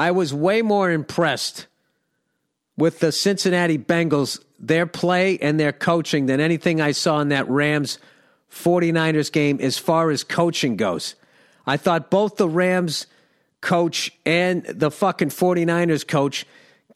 I 0.02 0.10
was 0.10 0.34
way 0.34 0.62
more 0.62 0.90
impressed 0.90 1.68
with 2.76 2.98
the 2.98 3.12
Cincinnati 3.12 3.78
Bengals 3.78 4.42
their 4.58 4.84
play 4.84 5.38
and 5.38 5.60
their 5.60 5.72
coaching 5.72 6.26
than 6.26 6.40
anything 6.40 6.80
I 6.80 6.90
saw 6.90 7.20
in 7.20 7.28
that 7.28 7.48
Rams 7.48 8.00
49ers 8.50 9.30
game 9.30 9.60
as 9.60 9.78
far 9.78 10.10
as 10.10 10.24
coaching 10.24 10.74
goes. 10.74 11.14
I 11.68 11.76
thought 11.76 12.10
both 12.10 12.34
the 12.34 12.48
Rams 12.48 13.06
coach 13.60 14.10
and 14.26 14.64
the 14.64 14.90
fucking 14.90 15.28
49ers 15.28 16.04
coach 16.04 16.46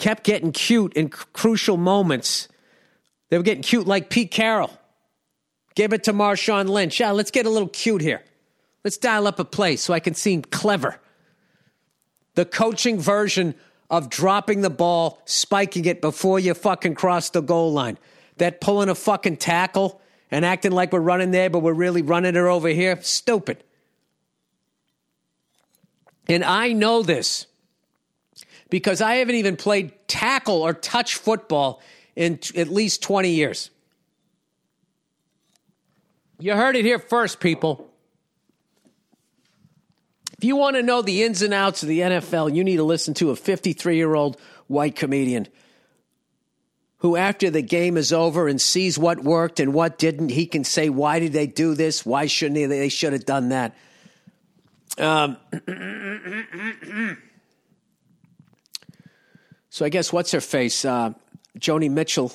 kept 0.00 0.24
getting 0.24 0.50
cute 0.50 0.92
in 0.94 1.08
crucial 1.08 1.76
moments. 1.76 2.48
They 3.30 3.36
were 3.36 3.44
getting 3.44 3.62
cute 3.62 3.86
like 3.86 4.10
Pete 4.10 4.32
Carroll. 4.32 4.76
Give 5.76 5.92
it 5.92 6.02
to 6.04 6.12
Marshawn 6.12 6.68
Lynch. 6.68 6.98
Yeah, 6.98 7.12
let's 7.12 7.30
get 7.30 7.46
a 7.46 7.50
little 7.50 7.68
cute 7.68 8.02
here. 8.02 8.24
Let's 8.82 8.96
dial 8.96 9.28
up 9.28 9.38
a 9.38 9.44
play 9.44 9.76
so 9.76 9.94
I 9.94 10.00
can 10.00 10.14
seem 10.14 10.42
clever. 10.42 10.98
The 12.36 12.44
coaching 12.44 13.00
version 13.00 13.56
of 13.90 14.08
dropping 14.08 14.60
the 14.60 14.70
ball, 14.70 15.20
spiking 15.24 15.84
it 15.84 16.00
before 16.00 16.38
you 16.38 16.54
fucking 16.54 16.94
cross 16.94 17.30
the 17.30 17.40
goal 17.40 17.72
line. 17.72 17.98
That 18.36 18.60
pulling 18.60 18.88
a 18.88 18.94
fucking 18.94 19.38
tackle 19.38 20.00
and 20.30 20.44
acting 20.44 20.72
like 20.72 20.92
we're 20.92 21.00
running 21.00 21.30
there, 21.30 21.50
but 21.50 21.60
we're 21.60 21.72
really 21.72 22.02
running 22.02 22.36
it 22.36 22.40
over 22.40 22.68
here. 22.68 23.00
Stupid. 23.02 23.62
And 26.28 26.44
I 26.44 26.72
know 26.72 27.02
this 27.02 27.46
because 28.68 29.00
I 29.00 29.16
haven't 29.16 29.36
even 29.36 29.56
played 29.56 29.92
tackle 30.08 30.62
or 30.62 30.74
touch 30.74 31.14
football 31.14 31.80
in 32.16 32.38
t- 32.38 32.58
at 32.58 32.68
least 32.68 33.02
20 33.02 33.30
years. 33.30 33.70
You 36.38 36.54
heard 36.54 36.76
it 36.76 36.84
here 36.84 36.98
first, 36.98 37.40
people. 37.40 37.85
If 40.38 40.44
you 40.44 40.56
want 40.56 40.76
to 40.76 40.82
know 40.82 41.00
the 41.00 41.22
ins 41.22 41.40
and 41.42 41.54
outs 41.54 41.82
of 41.82 41.88
the 41.88 42.00
NFL, 42.00 42.54
you 42.54 42.62
need 42.62 42.76
to 42.76 42.84
listen 42.84 43.14
to 43.14 43.30
a 43.30 43.36
53 43.36 43.96
year 43.96 44.14
old 44.14 44.38
white 44.66 44.94
comedian 44.94 45.48
who, 46.98 47.16
after 47.16 47.50
the 47.50 47.62
game 47.62 47.96
is 47.96 48.12
over 48.12 48.48
and 48.48 48.60
sees 48.60 48.98
what 48.98 49.22
worked 49.22 49.60
and 49.60 49.72
what 49.72 49.96
didn't, 49.98 50.30
he 50.30 50.46
can 50.46 50.64
say, 50.64 50.88
Why 50.88 51.20
did 51.20 51.32
they 51.32 51.46
do 51.46 51.74
this? 51.74 52.04
Why 52.04 52.26
shouldn't 52.26 52.56
they? 52.56 52.66
They 52.66 52.88
should 52.88 53.12
have 53.12 53.24
done 53.24 53.50
that. 53.50 53.74
Um, 54.98 55.36
so 59.70 59.84
I 59.84 59.88
guess 59.88 60.12
what's 60.12 60.32
her 60.32 60.40
face? 60.40 60.84
Uh, 60.84 61.12
Joni 61.58 61.90
Mitchell. 61.90 62.32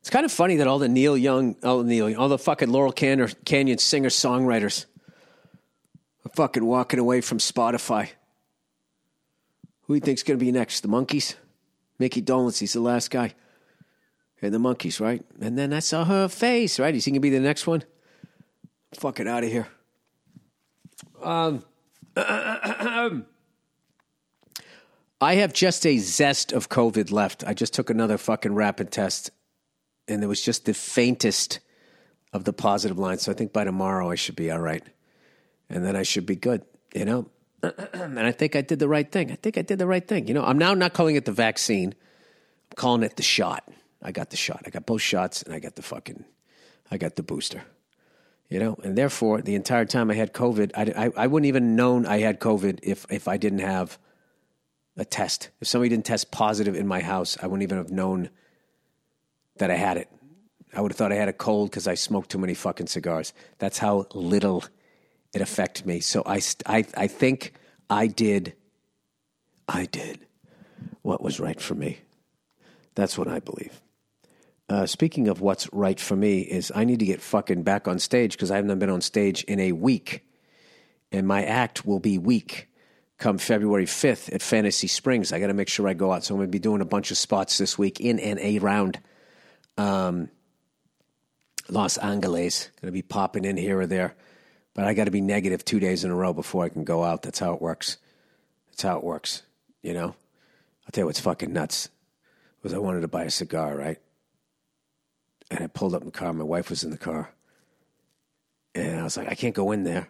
It's 0.00 0.10
kind 0.10 0.24
of 0.24 0.32
funny 0.32 0.56
that 0.56 0.66
all 0.66 0.78
the 0.78 0.88
Neil 0.88 1.16
Young, 1.16 1.56
oh 1.62 1.82
Neil, 1.82 2.18
all 2.18 2.28
the 2.28 2.38
fucking 2.38 2.70
Laurel 2.70 2.92
Canyon, 2.92 3.30
Canyon 3.44 3.78
singer 3.78 4.08
songwriters 4.08 4.86
are 6.24 6.30
fucking 6.34 6.64
walking 6.64 6.98
away 6.98 7.20
from 7.20 7.38
Spotify. 7.38 8.10
Who 9.82 9.94
do 9.94 9.96
you 9.96 10.00
think's 10.00 10.22
going 10.22 10.38
to 10.38 10.44
be 10.44 10.52
next? 10.52 10.80
The 10.80 10.88
Monkees? 10.88 11.34
Mickey 11.98 12.22
Dolenz, 12.22 12.58
he's 12.58 12.72
the 12.72 12.80
last 12.80 13.10
guy. 13.10 13.34
And 14.40 14.52
the 14.52 14.58
Monkees, 14.58 15.00
right? 15.00 15.24
And 15.40 15.56
then 15.56 15.72
I 15.72 15.78
saw 15.78 16.04
her 16.04 16.28
face, 16.28 16.80
right? 16.80 16.94
Is 16.94 17.04
he 17.04 17.12
going 17.12 17.16
to 17.16 17.20
be 17.20 17.30
the 17.30 17.38
next 17.38 17.66
one? 17.66 17.84
Fucking 18.94 19.28
out 19.28 19.44
of 19.44 19.50
here. 19.50 19.68
Um, 21.22 21.64
I 22.16 23.22
have 25.34 25.52
just 25.52 25.86
a 25.86 25.98
zest 25.98 26.52
of 26.52 26.68
COVID 26.68 27.12
left. 27.12 27.44
I 27.46 27.54
just 27.54 27.72
took 27.72 27.90
another 27.90 28.18
fucking 28.18 28.54
rapid 28.54 28.90
test, 28.90 29.30
and 30.08 30.20
there 30.20 30.28
was 30.28 30.42
just 30.42 30.64
the 30.64 30.74
faintest 30.74 31.60
of 32.32 32.42
the 32.42 32.52
positive 32.52 32.98
lines. 32.98 33.22
So 33.22 33.30
I 33.30 33.36
think 33.36 33.52
by 33.52 33.62
tomorrow 33.62 34.10
I 34.10 34.16
should 34.16 34.34
be 34.34 34.50
all 34.50 34.58
right, 34.58 34.82
and 35.72 35.84
then 35.84 35.96
I 35.96 36.02
should 36.02 36.26
be 36.26 36.36
good. 36.36 36.62
You 36.94 37.04
know, 37.04 37.30
and 37.62 38.20
I 38.20 38.32
think 38.32 38.56
I 38.56 38.60
did 38.60 38.78
the 38.78 38.88
right 38.88 39.10
thing. 39.10 39.30
I 39.32 39.36
think 39.36 39.58
I 39.58 39.62
did 39.62 39.78
the 39.78 39.86
right 39.86 40.06
thing. 40.06 40.28
You 40.28 40.34
know, 40.34 40.44
I'm 40.44 40.58
now 40.58 40.74
not 40.74 40.92
calling 40.92 41.16
it 41.16 41.24
the 41.24 41.32
vaccine. 41.32 41.94
I'm 42.70 42.76
calling 42.76 43.02
it 43.02 43.16
the 43.16 43.22
shot. 43.22 43.68
I 44.02 44.12
got 44.12 44.30
the 44.30 44.36
shot. 44.36 44.62
I 44.66 44.70
got 44.70 44.86
both 44.86 45.02
shots, 45.02 45.42
and 45.42 45.54
I 45.54 45.60
got 45.60 45.76
the 45.76 45.82
fucking, 45.82 46.24
I 46.90 46.98
got 46.98 47.16
the 47.16 47.22
booster 47.22 47.62
you 48.52 48.58
know 48.58 48.76
and 48.84 48.96
therefore 48.98 49.40
the 49.40 49.54
entire 49.54 49.86
time 49.86 50.10
i 50.10 50.14
had 50.14 50.34
covid 50.34 50.70
i, 50.76 51.06
I, 51.06 51.10
I 51.24 51.26
wouldn't 51.26 51.48
even 51.48 51.74
known 51.74 52.04
i 52.04 52.18
had 52.18 52.38
covid 52.38 52.80
if, 52.82 53.06
if 53.10 53.26
i 53.26 53.38
didn't 53.38 53.60
have 53.60 53.98
a 54.96 55.06
test 55.06 55.48
if 55.60 55.68
somebody 55.68 55.88
didn't 55.88 56.04
test 56.04 56.30
positive 56.30 56.76
in 56.76 56.86
my 56.86 57.00
house 57.00 57.38
i 57.42 57.46
wouldn't 57.46 57.62
even 57.62 57.78
have 57.78 57.90
known 57.90 58.28
that 59.56 59.70
i 59.70 59.76
had 59.76 59.96
it 59.96 60.10
i 60.74 60.82
would 60.82 60.92
have 60.92 60.98
thought 60.98 61.12
i 61.12 61.16
had 61.16 61.30
a 61.30 61.32
cold 61.32 61.70
because 61.70 61.88
i 61.88 61.94
smoked 61.94 62.30
too 62.30 62.38
many 62.38 62.52
fucking 62.52 62.86
cigars 62.86 63.32
that's 63.58 63.78
how 63.78 64.06
little 64.12 64.62
it 65.32 65.40
affected 65.40 65.86
me. 65.86 66.00
So 66.00 66.22
I, 66.26 66.40
I, 66.66 66.84
I 66.96 67.06
think 67.06 67.54
i 67.90 68.06
did 68.06 68.54
i 69.68 69.84
did 69.86 70.18
what 71.02 71.22
was 71.22 71.40
right 71.40 71.60
for 71.60 71.74
me. 71.74 71.98
That's 72.94 73.16
what 73.16 73.28
i 73.28 73.38
believe. 73.38 73.80
Uh, 74.68 74.86
speaking 74.86 75.28
of 75.28 75.40
what's 75.40 75.72
right 75.72 75.98
for 76.00 76.16
me, 76.16 76.40
is 76.40 76.72
I 76.74 76.84
need 76.84 77.00
to 77.00 77.04
get 77.04 77.20
fucking 77.20 77.62
back 77.62 77.86
on 77.88 77.98
stage 77.98 78.32
because 78.32 78.50
I 78.50 78.56
haven't 78.56 78.78
been 78.78 78.90
on 78.90 79.00
stage 79.00 79.44
in 79.44 79.60
a 79.60 79.72
week, 79.72 80.24
and 81.10 81.26
my 81.26 81.44
act 81.44 81.84
will 81.84 81.98
be 81.98 82.18
weak 82.18 82.68
come 83.22 83.38
February 83.38 83.86
fifth 83.86 84.30
at 84.30 84.42
Fantasy 84.42 84.88
Springs. 84.88 85.32
I 85.32 85.38
got 85.38 85.46
to 85.46 85.54
make 85.54 85.68
sure 85.68 85.86
I 85.86 85.94
go 85.94 86.12
out, 86.12 86.24
so 86.24 86.34
I'm 86.34 86.38
going 86.38 86.48
to 86.48 86.52
be 86.52 86.58
doing 86.58 86.80
a 86.80 86.86
bunch 86.86 87.10
of 87.10 87.18
spots 87.18 87.58
this 87.58 87.78
week 87.78 88.00
in 88.00 88.18
and 88.18 88.40
around 88.62 88.98
um, 89.78 90.28
Los 91.68 91.98
Angeles. 91.98 92.70
Going 92.80 92.88
to 92.88 92.92
be 92.92 93.02
popping 93.02 93.44
in 93.44 93.56
here 93.56 93.78
or 93.78 93.86
there, 93.86 94.16
but 94.74 94.84
I 94.84 94.94
got 94.94 95.04
to 95.04 95.10
be 95.10 95.20
negative 95.20 95.64
two 95.64 95.80
days 95.80 96.04
in 96.04 96.10
a 96.10 96.14
row 96.14 96.32
before 96.32 96.64
I 96.64 96.68
can 96.68 96.84
go 96.84 97.04
out. 97.04 97.22
That's 97.22 97.38
how 97.38 97.52
it 97.52 97.60
works. 97.60 97.98
That's 98.68 98.82
how 98.82 98.96
it 98.98 99.04
works. 99.04 99.42
You 99.82 99.94
know, 99.94 100.06
I'll 100.06 100.92
tell 100.92 101.02
you 101.02 101.06
what's 101.06 101.20
fucking 101.20 101.52
nuts 101.52 101.88
was 102.62 102.72
I 102.72 102.78
wanted 102.78 103.00
to 103.00 103.08
buy 103.08 103.24
a 103.24 103.30
cigar, 103.30 103.76
right? 103.76 103.98
And 105.50 105.60
I 105.60 105.66
pulled 105.66 105.94
up 105.94 106.02
in 106.02 106.06
the 106.06 106.12
car. 106.12 106.32
My 106.32 106.44
wife 106.44 106.70
was 106.70 106.84
in 106.84 106.90
the 106.90 106.96
car. 106.96 107.32
And 108.74 109.00
I 109.00 109.02
was 109.02 109.16
like, 109.16 109.28
I 109.28 109.34
can't 109.34 109.54
go 109.54 109.72
in 109.72 109.84
there. 109.84 110.08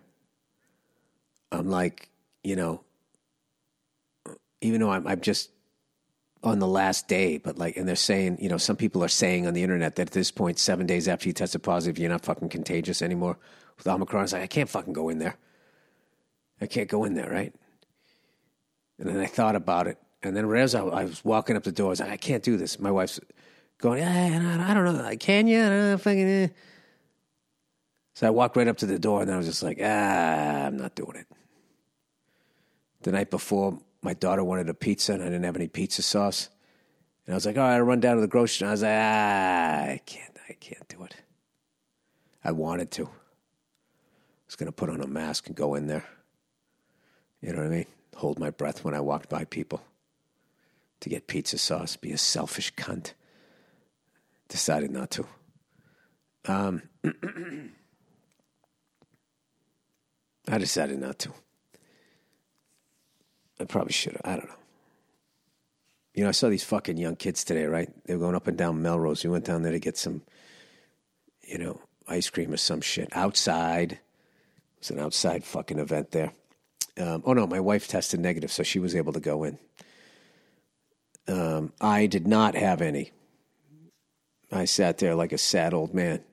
I'm 1.51 1.69
like, 1.69 2.09
you 2.45 2.55
know, 2.55 2.85
even 4.61 4.81
though 4.81 4.91
I'm, 4.91 5.07
I'm 5.07 5.21
just 5.21 5.51
on 6.45 6.59
the 6.59 6.69
last 6.69 7.09
day, 7.09 7.39
but 7.39 7.59
like, 7.59 7.77
and 7.77 7.89
they're 7.89 7.97
saying, 7.97 8.39
you 8.41 8.49
know, 8.49 8.59
some 8.59 8.77
people 8.77 9.03
are 9.03 9.09
saying 9.09 9.47
on 9.47 9.55
the 9.55 9.63
internet 9.63 9.97
that 9.97 10.09
at 10.09 10.13
this 10.13 10.31
point, 10.31 10.59
seven 10.59 10.87
days 10.87 11.09
after 11.09 11.29
you 11.29 11.33
tested 11.33 11.63
positive, 11.63 11.99
you're 11.99 12.11
not 12.11 12.25
fucking 12.25 12.49
contagious 12.49 13.03
anymore 13.03 13.39
with 13.85 13.93
Omicron. 13.93 14.21
I 14.21 14.23
was 14.23 14.33
like, 14.33 14.43
I 14.43 14.47
can't 14.47 14.69
fucking 14.69 14.93
go 14.93 15.09
in 15.09 15.19
there. 15.19 15.37
I 16.61 16.67
can't 16.67 16.89
go 16.89 17.05
in 17.05 17.15
there, 17.15 17.31
right? 17.31 17.53
And 18.99 19.09
then 19.09 19.19
I 19.19 19.27
thought 19.27 19.57
about 19.57 19.87
it. 19.89 19.99
And 20.23 20.37
then 20.37 20.49
as 20.55 20.75
I, 20.75 20.85
I 20.85 21.05
was 21.05 21.25
walking 21.25 21.57
up 21.57 21.65
the 21.65 21.73
door, 21.73 21.89
I 21.89 21.91
was 21.91 22.01
like, 22.01 22.11
I 22.11 22.17
can't 22.17 22.43
do 22.43 22.57
this. 22.57 22.79
My 22.79 22.91
wife's 22.91 23.19
going, 23.79 23.99
yeah, 23.99 24.67
I 24.69 24.75
don't 24.75 24.85
know, 24.85 25.17
can 25.19 25.49
you? 25.49 25.61
I 25.61 25.69
don't 25.69 25.91
know, 25.91 25.99
fucking. 25.99 26.29
Eh. 26.29 26.49
So 28.15 28.27
I 28.29 28.31
walked 28.31 28.57
right 28.57 28.69
up 28.69 28.77
to 28.79 28.87
the 28.87 28.99
door, 28.99 29.21
and 29.21 29.29
then 29.29 29.35
I 29.35 29.39
was 29.39 29.47
just 29.47 29.63
like, 29.63 29.79
ah, 29.83 30.67
I'm 30.67 30.77
not 30.77 30.95
doing 30.95 31.17
it. 31.17 31.27
The 33.03 33.11
night 33.11 33.31
before, 33.31 33.79
my 34.03 34.15
daughter 34.15 34.45
wanted 34.45 34.69
a 34.69 34.75
pizza, 34.75 35.15
and 35.15 35.23
I 35.23 35.27
didn't 35.27 35.45
have 35.45 35.57
any 35.57 35.67
pizza 35.67 36.03
sauce. 36.03 36.49
And 37.27 37.35
I 37.35 37.37
was 37.37 37.47
like, 37.47 37.57
all 37.57 37.65
right, 37.65 37.77
I'll 37.77 37.83
run 37.83 38.01
down 38.01 38.17
to 38.17 38.21
the 38.21 38.29
grocery 38.29 38.55
store. 38.55 38.67
And 38.67 38.71
I 38.71 38.73
was 38.73 38.83
like, 38.83 38.93
ah, 38.93 39.93
I 39.95 40.01
can't, 40.07 40.39
I 40.49 40.53
can't 40.53 40.89
do 40.89 41.03
it. 41.03 41.17
I 42.45 42.53
wanted 42.53 42.91
to. 42.93 43.09
Was 44.53 44.57
going 44.57 44.67
to 44.67 44.73
put 44.73 44.91
on 44.91 45.01
a 45.01 45.07
mask 45.07 45.47
and 45.47 45.57
go 45.57 45.75
in 45.77 45.87
there. 45.87 46.05
You 47.41 47.55
know 47.55 47.63
what 47.63 47.69
I 47.69 47.71
mean? 47.71 47.87
Hold 48.17 48.39
my 48.39 48.51
breath 48.51 48.85
when 48.85 48.93
I 48.93 49.01
walked 49.01 49.31
by 49.31 49.47
people 49.47 49.83
to 51.01 51.09
get 51.09 51.27
pizza 51.27 51.57
sauce, 51.57 51.97
be 51.97 52.13
a 52.13 52.19
selfish 52.19 52.75
cunt. 52.75 53.15
Decided 54.49 54.91
not 54.91 55.11
to. 55.13 55.25
Um, 56.45 56.83
I 60.47 60.59
decided 60.59 60.99
not 60.99 61.19
to. 61.21 61.31
I 63.59 63.65
probably 63.65 63.95
should 63.95 64.13
have. 64.13 64.21
I 64.23 64.37
don't 64.37 64.51
know. 64.51 64.57
You 66.13 66.25
know, 66.25 66.29
I 66.29 66.33
saw 66.33 66.51
these 66.51 66.63
fucking 66.63 66.99
young 66.99 67.17
kids 67.17 67.43
today, 67.43 67.65
right? 67.65 67.89
They 68.05 68.13
were 68.17 68.21
going 68.21 68.37
up 68.37 68.49
and 68.49 68.59
down 68.59 68.83
Melrose. 68.83 69.25
We 69.25 69.31
went 69.31 69.47
down 69.47 69.63
there 69.63 69.73
to 69.73 69.81
get 69.81 69.97
some, 69.97 70.21
you 71.41 71.57
know, 71.57 71.81
ice 72.07 72.29
cream 72.29 72.53
or 72.53 72.59
some 72.59 72.83
shit 72.83 73.09
outside. 73.13 73.99
It 74.83 74.87
was 74.87 74.99
an 74.99 75.05
outside 75.05 75.45
fucking 75.45 75.79
event 75.79 76.11
there. 76.11 76.33
Um, 76.99 77.23
oh 77.25 77.35
no, 77.35 77.47
my 77.47 77.61
wife 77.61 77.87
tested 77.87 78.19
negative, 78.19 78.51
so 78.51 78.65
she 78.65 78.81
was 78.81 78.97
able 78.97 79.13
to 79.13 79.21
go 79.21 79.45
in. 79.45 79.57
Um, 81.29 81.73
I 81.81 82.07
did 82.07 82.27
not 82.27 82.57
have 82.57 82.83
any. 82.83 83.13
I 84.51 84.65
sat 84.65 84.99
there 84.99 85.15
like 85.15 85.31
a 85.31 85.39
sad 85.39 85.73
old 85.73 85.95
man 85.95 86.25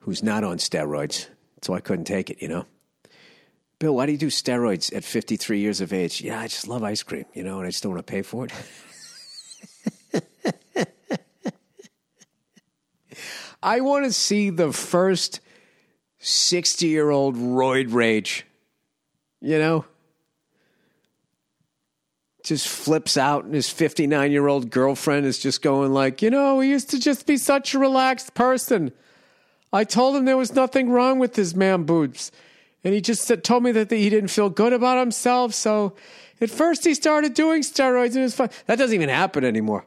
who's 0.00 0.24
not 0.24 0.42
on 0.42 0.58
steroids, 0.58 1.28
so 1.62 1.74
I 1.74 1.80
couldn't 1.80 2.06
take 2.06 2.28
it, 2.28 2.42
you 2.42 2.48
know. 2.48 2.66
Bill, 3.78 3.94
why 3.94 4.06
do 4.06 4.12
you 4.12 4.18
do 4.18 4.26
steroids 4.26 4.92
at 4.92 5.04
53 5.04 5.60
years 5.60 5.80
of 5.80 5.92
age? 5.92 6.20
Yeah, 6.20 6.40
I 6.40 6.48
just 6.48 6.66
love 6.66 6.82
ice 6.82 7.04
cream, 7.04 7.26
you 7.34 7.44
know, 7.44 7.58
and 7.58 7.68
I 7.68 7.70
just 7.70 7.84
don't 7.84 7.92
want 7.92 8.04
to 8.04 8.10
pay 8.10 8.22
for 8.22 8.48
it. 10.12 10.26
I 13.62 13.80
want 13.80 14.06
to 14.06 14.12
see 14.12 14.50
the 14.50 14.72
first 14.72 15.38
60 16.26 16.88
year 16.88 17.10
old 17.10 17.36
roid 17.36 17.92
rage, 17.92 18.44
you 19.40 19.58
know? 19.58 19.84
just 22.42 22.68
flips 22.68 23.16
out 23.16 23.44
and 23.44 23.52
his 23.52 23.68
59 23.68 24.30
year 24.30 24.46
old 24.46 24.70
girlfriend 24.70 25.26
is 25.26 25.36
just 25.36 25.62
going 25.62 25.92
like 25.92 26.22
you 26.22 26.30
know 26.30 26.60
he 26.60 26.70
used 26.70 26.88
to 26.90 27.00
just 27.00 27.26
be 27.26 27.36
such 27.36 27.74
a 27.74 27.78
relaxed 27.78 28.34
person. 28.34 28.92
I 29.72 29.82
told 29.82 30.14
him 30.14 30.26
there 30.26 30.36
was 30.36 30.54
nothing 30.54 30.90
wrong 30.90 31.18
with 31.18 31.34
his 31.34 31.56
man 31.56 31.82
boobs. 31.82 32.30
And 32.84 32.94
he 32.94 33.00
just 33.00 33.28
told 33.42 33.64
me 33.64 33.72
that 33.72 33.90
he 33.90 34.08
didn't 34.08 34.30
feel 34.30 34.48
good 34.48 34.72
about 34.72 35.00
himself. 35.00 35.54
So 35.54 35.96
at 36.40 36.48
first 36.48 36.84
he 36.84 36.94
started 36.94 37.34
doing 37.34 37.62
steroids 37.62 38.10
and 38.10 38.18
it 38.18 38.22
was 38.22 38.36
fun. 38.36 38.50
That 38.66 38.78
doesn't 38.78 38.94
even 38.94 39.08
happen 39.08 39.44
anymore. 39.44 39.84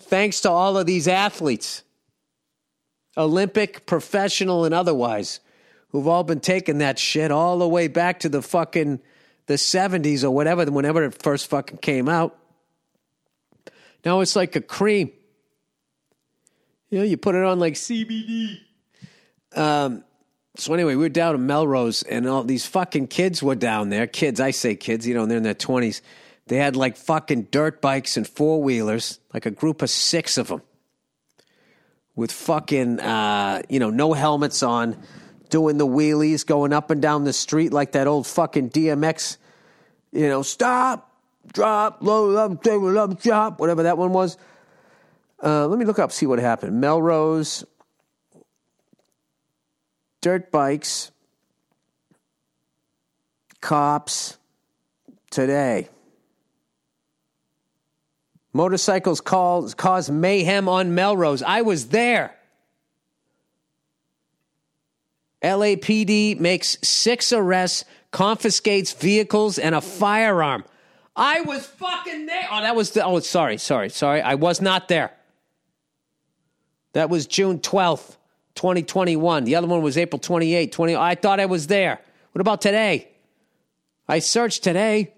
Thanks 0.00 0.40
to 0.40 0.50
all 0.50 0.78
of 0.78 0.86
these 0.86 1.06
athletes 1.08 1.82
olympic 3.18 3.84
professional 3.84 4.64
and 4.64 4.72
otherwise 4.72 5.40
who've 5.90 6.06
all 6.06 6.24
been 6.24 6.40
taking 6.40 6.78
that 6.78 6.98
shit 6.98 7.30
all 7.30 7.58
the 7.58 7.68
way 7.68 7.88
back 7.88 8.20
to 8.20 8.28
the 8.28 8.42
fucking 8.42 9.00
the 9.46 9.54
70s 9.54 10.24
or 10.24 10.30
whatever, 10.30 10.64
whenever 10.66 11.02
it 11.04 11.22
first 11.22 11.48
fucking 11.48 11.78
came 11.78 12.08
out. 12.08 12.38
Now 14.04 14.20
it's 14.20 14.36
like 14.36 14.54
a 14.56 14.60
cream. 14.60 15.10
You 16.90 16.98
know, 16.98 17.04
you 17.04 17.16
put 17.16 17.34
it 17.34 17.44
on 17.44 17.58
like 17.58 17.74
CBD. 17.74 18.58
Um, 19.54 20.04
so 20.56 20.74
anyway, 20.74 20.94
we 20.94 21.02
were 21.02 21.08
down 21.08 21.34
in 21.34 21.46
Melrose, 21.46 22.02
and 22.02 22.26
all 22.26 22.42
these 22.42 22.66
fucking 22.66 23.08
kids 23.08 23.42
were 23.42 23.54
down 23.54 23.90
there. 23.90 24.06
Kids, 24.06 24.40
I 24.40 24.50
say 24.50 24.74
kids, 24.74 25.06
you 25.06 25.14
know, 25.14 25.26
they're 25.26 25.36
in 25.36 25.42
their 25.42 25.54
twenties. 25.54 26.02
They 26.46 26.56
had 26.56 26.76
like 26.76 26.96
fucking 26.96 27.48
dirt 27.50 27.80
bikes 27.80 28.16
and 28.16 28.26
four 28.26 28.62
wheelers, 28.62 29.20
like 29.34 29.46
a 29.46 29.50
group 29.50 29.82
of 29.82 29.90
six 29.90 30.38
of 30.38 30.48
them, 30.48 30.62
with 32.16 32.32
fucking, 32.32 33.00
uh, 33.00 33.62
you 33.68 33.78
know, 33.78 33.90
no 33.90 34.14
helmets 34.14 34.62
on 34.62 34.96
doing 35.50 35.78
the 35.78 35.86
wheelies, 35.86 36.46
going 36.46 36.72
up 36.72 36.90
and 36.90 37.00
down 37.00 37.24
the 37.24 37.32
street 37.32 37.72
like 37.72 37.92
that 37.92 38.06
old 38.06 38.26
fucking 38.26 38.70
DMX, 38.70 39.36
you 40.12 40.28
know, 40.28 40.42
stop, 40.42 41.12
drop, 41.52 41.98
low, 42.00 42.36
up, 42.36 42.62
table, 42.62 42.98
up, 42.98 43.20
drop, 43.20 43.60
whatever 43.60 43.84
that 43.84 43.98
one 43.98 44.12
was. 44.12 44.36
Uh, 45.42 45.66
let 45.66 45.78
me 45.78 45.84
look 45.84 45.98
up, 45.98 46.12
see 46.12 46.26
what 46.26 46.38
happened. 46.38 46.80
Melrose, 46.80 47.64
dirt 50.20 50.50
bikes, 50.50 51.10
cops, 53.60 54.38
today. 55.30 55.88
Motorcycles 58.52 59.20
cause, 59.20 59.74
cause 59.74 60.10
mayhem 60.10 60.68
on 60.68 60.94
Melrose. 60.94 61.42
I 61.42 61.62
was 61.62 61.88
there. 61.88 62.37
LAPD 65.42 66.40
makes 66.40 66.76
six 66.82 67.32
arrests, 67.32 67.84
confiscates 68.10 68.92
vehicles 68.92 69.58
and 69.58 69.74
a 69.74 69.80
firearm. 69.80 70.64
I 71.14 71.40
was 71.42 71.66
fucking 71.66 72.26
there. 72.26 72.46
Oh, 72.50 72.60
that 72.60 72.76
was 72.76 72.92
the. 72.92 73.04
Oh, 73.04 73.18
sorry, 73.20 73.58
sorry, 73.58 73.88
sorry. 73.88 74.20
I 74.20 74.34
was 74.34 74.60
not 74.60 74.88
there. 74.88 75.12
That 76.92 77.10
was 77.10 77.26
June 77.26 77.58
12th, 77.58 78.16
2021. 78.54 79.44
The 79.44 79.56
other 79.56 79.66
one 79.66 79.82
was 79.82 79.98
April 79.98 80.20
28th, 80.20 80.72
20. 80.72 80.96
I 80.96 81.14
thought 81.14 81.40
I 81.40 81.46
was 81.46 81.66
there. 81.66 82.00
What 82.32 82.40
about 82.40 82.60
today? 82.60 83.08
I 84.08 84.20
searched 84.20 84.64
today. 84.64 85.12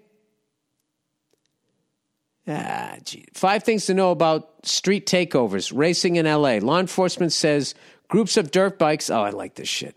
Ah, 2.47 2.97
gee. 3.03 3.25
Five 3.33 3.63
things 3.63 3.85
to 3.85 3.93
know 3.93 4.11
about 4.11 4.65
street 4.65 5.05
takeovers, 5.05 5.71
racing 5.73 6.15
in 6.15 6.25
LA. 6.25 6.57
Law 6.57 6.79
enforcement 6.79 7.31
says 7.31 7.75
groups 8.07 8.37
of 8.37 8.51
dirt 8.51 8.79
bikes. 8.79 9.09
Oh, 9.09 9.21
I 9.21 9.29
like 9.29 9.55
this 9.55 9.69
shit. 9.69 9.95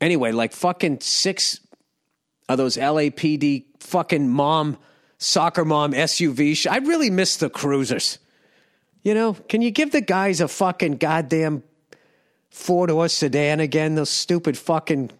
Anyway, 0.00 0.32
like 0.32 0.52
fucking 0.52 1.00
six 1.00 1.60
of 2.48 2.58
those 2.58 2.76
LAPD 2.76 3.64
fucking 3.80 4.28
mom, 4.28 4.78
soccer 5.18 5.64
mom 5.64 5.92
SUV. 5.92 6.70
I 6.70 6.78
really 6.78 7.10
miss 7.10 7.36
the 7.36 7.50
cruisers. 7.50 8.18
You 9.02 9.14
know, 9.14 9.34
can 9.34 9.62
you 9.62 9.70
give 9.70 9.92
the 9.92 10.00
guys 10.00 10.40
a 10.40 10.48
fucking 10.48 10.96
goddamn 10.96 11.62
four 12.50 12.86
door 12.86 13.08
sedan 13.08 13.60
again? 13.60 13.94
Those 13.94 14.10
stupid 14.10 14.56
fucking. 14.56 15.10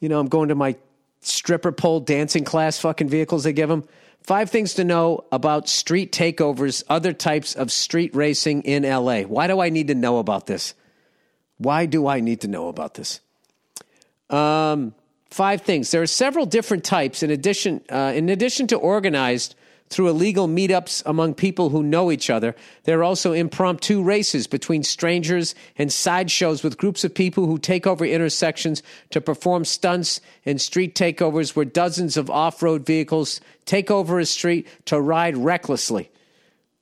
You 0.00 0.08
know, 0.08 0.20
I'm 0.20 0.28
going 0.28 0.48
to 0.48 0.54
my 0.54 0.76
stripper 1.20 1.72
pole 1.72 2.00
dancing 2.00 2.44
class 2.44 2.78
fucking 2.78 3.08
vehicles 3.08 3.44
they 3.44 3.52
give 3.52 3.68
them. 3.68 3.84
Five 4.22 4.50
things 4.50 4.74
to 4.74 4.84
know 4.84 5.24
about 5.30 5.68
street 5.68 6.12
takeovers, 6.12 6.82
other 6.88 7.12
types 7.12 7.54
of 7.54 7.70
street 7.70 8.14
racing 8.14 8.62
in 8.62 8.82
LA. 8.82 9.22
Why 9.22 9.46
do 9.46 9.60
I 9.60 9.68
need 9.68 9.88
to 9.88 9.94
know 9.94 10.18
about 10.18 10.46
this? 10.46 10.74
Why 11.58 11.86
do 11.86 12.06
I 12.06 12.20
need 12.20 12.40
to 12.42 12.48
know 12.48 12.68
about 12.68 12.94
this? 12.94 13.20
Um, 14.30 14.94
five 15.30 15.62
things. 15.62 15.90
There 15.90 16.02
are 16.02 16.06
several 16.06 16.46
different 16.46 16.84
types. 16.84 17.22
In 17.22 17.30
addition, 17.30 17.82
uh, 17.90 18.12
in 18.14 18.28
addition 18.28 18.66
to 18.68 18.76
organized 18.76 19.54
through 19.88 20.08
illegal 20.08 20.48
meetups 20.48 21.02
among 21.06 21.34
people 21.34 21.70
who 21.70 21.82
know 21.82 22.10
each 22.10 22.28
other, 22.28 22.56
there 22.84 22.98
are 22.98 23.04
also 23.04 23.32
impromptu 23.32 24.02
races 24.02 24.48
between 24.48 24.82
strangers 24.82 25.54
and 25.78 25.92
sideshows 25.92 26.64
with 26.64 26.76
groups 26.76 27.04
of 27.04 27.14
people 27.14 27.46
who 27.46 27.56
take 27.56 27.86
over 27.86 28.04
intersections 28.04 28.82
to 29.10 29.20
perform 29.20 29.64
stunts 29.64 30.20
and 30.44 30.60
street 30.60 30.96
takeovers 30.96 31.54
where 31.54 31.64
dozens 31.64 32.16
of 32.16 32.28
off-road 32.28 32.84
vehicles 32.84 33.40
take 33.64 33.90
over 33.90 34.18
a 34.18 34.26
street 34.26 34.66
to 34.86 35.00
ride 35.00 35.36
recklessly. 35.36 36.10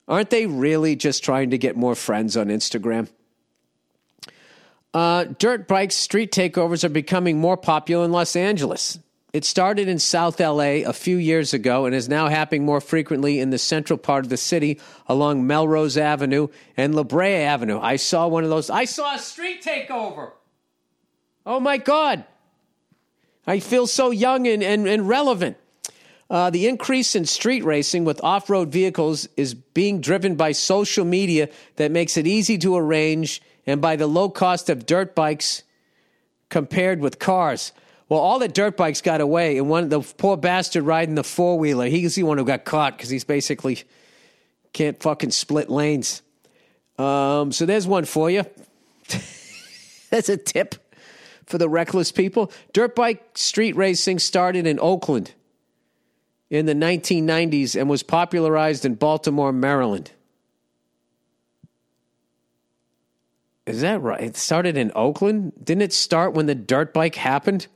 Aren't 0.07 0.31
they 0.31 0.47
really 0.47 0.95
just 0.95 1.23
trying 1.23 1.51
to 1.51 1.57
get 1.59 1.75
more 1.75 1.95
friends 1.95 2.35
on 2.35 2.47
Instagram? 2.47 3.07
Uh, 4.95 5.25
dirt 5.39 5.67
bikes, 5.67 5.93
street 5.93 6.31
takeovers 6.31 6.85
are 6.85 6.89
becoming 6.89 7.37
more 7.37 7.57
popular 7.57 8.05
in 8.05 8.13
Los 8.13 8.33
Angeles. 8.33 8.97
It 9.33 9.43
started 9.43 9.89
in 9.89 9.99
South 9.99 10.39
LA 10.39 10.85
a 10.87 10.93
few 10.93 11.17
years 11.17 11.53
ago 11.53 11.85
and 11.85 11.93
is 11.93 12.07
now 12.07 12.29
happening 12.29 12.63
more 12.63 12.79
frequently 12.79 13.41
in 13.41 13.49
the 13.49 13.57
central 13.57 13.99
part 13.99 14.23
of 14.23 14.29
the 14.29 14.37
city 14.37 14.79
along 15.07 15.45
Melrose 15.45 15.97
Avenue 15.97 16.47
and 16.77 16.95
La 16.95 17.03
Brea 17.03 17.33
Avenue. 17.33 17.77
I 17.77 17.97
saw 17.97 18.29
one 18.29 18.45
of 18.45 18.49
those. 18.49 18.69
I 18.69 18.85
saw 18.85 19.15
a 19.15 19.19
street 19.19 19.61
takeover. 19.61 20.31
Oh 21.45 21.59
my 21.59 21.75
God. 21.75 22.23
I 23.45 23.59
feel 23.59 23.87
so 23.87 24.11
young 24.11 24.47
and, 24.47 24.63
and, 24.63 24.87
and 24.87 25.09
relevant. 25.09 25.57
Uh, 26.29 26.49
the 26.49 26.67
increase 26.67 27.15
in 27.15 27.25
street 27.25 27.65
racing 27.65 28.05
with 28.05 28.23
off 28.23 28.49
road 28.49 28.71
vehicles 28.71 29.27
is 29.35 29.55
being 29.55 29.99
driven 29.99 30.35
by 30.35 30.53
social 30.53 31.03
media 31.03 31.49
that 31.75 31.91
makes 31.91 32.15
it 32.15 32.25
easy 32.25 32.57
to 32.59 32.77
arrange 32.77 33.41
and 33.65 33.81
by 33.81 33.95
the 33.95 34.07
low 34.07 34.29
cost 34.29 34.69
of 34.69 34.85
dirt 34.85 35.15
bikes 35.15 35.63
compared 36.49 36.99
with 36.99 37.19
cars. 37.19 37.71
Well, 38.07 38.19
all 38.19 38.37
the 38.37 38.47
dirt 38.47 38.77
bikes 38.77 39.01
got 39.01 39.19
away, 39.19 39.57
and 39.57 39.67
one 39.67 39.89
the 39.89 40.01
poor 40.01 40.37
bastard 40.37 40.83
riding 40.83 41.15
the 41.15 41.23
four 41.23 41.57
wheeler, 41.57 41.87
he's 41.87 42.15
the 42.15 42.23
one 42.23 42.37
who 42.37 42.45
got 42.45 42.65
caught 42.65 42.95
because 42.95 43.09
he's 43.09 43.23
basically 43.23 43.83
can't 44.73 45.01
fucking 45.01 45.31
split 45.31 45.69
lanes. 45.69 46.21
Um, 46.99 47.51
so 47.51 47.65
there's 47.65 47.87
one 47.87 48.05
for 48.05 48.29
you. 48.29 48.45
That's 50.09 50.29
a 50.29 50.37
tip 50.37 50.75
for 51.45 51.57
the 51.57 51.69
reckless 51.69 52.11
people. 52.11 52.51
Dirt 52.73 52.95
bike 52.95 53.37
street 53.37 53.75
racing 53.75 54.19
started 54.19 54.67
in 54.67 54.79
Oakland 54.79 55.33
in 56.49 56.65
the 56.65 56.73
1990s 56.73 57.79
and 57.79 57.89
was 57.89 58.03
popularized 58.03 58.85
in 58.85 58.95
Baltimore, 58.95 59.51
Maryland. 59.51 60.11
Is 63.65 63.81
that 63.81 64.01
right? 64.01 64.21
It 64.21 64.37
started 64.37 64.77
in 64.77 64.91
Oakland? 64.95 65.53
Didn't 65.63 65.81
it 65.81 65.93
start 65.93 66.33
when 66.33 66.45
the 66.45 66.55
dirt 66.55 66.93
bike 66.93 67.15
happened? 67.15 67.67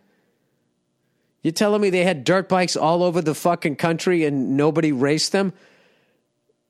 You're 1.41 1.51
telling 1.51 1.81
me 1.81 1.89
they 1.89 2.03
had 2.03 2.23
dirt 2.23 2.49
bikes 2.49 2.75
all 2.75 3.01
over 3.01 3.21
the 3.21 3.33
fucking 3.33 3.77
country 3.77 4.25
and 4.25 4.55
nobody 4.55 4.91
raced 4.91 5.31
them? 5.31 5.53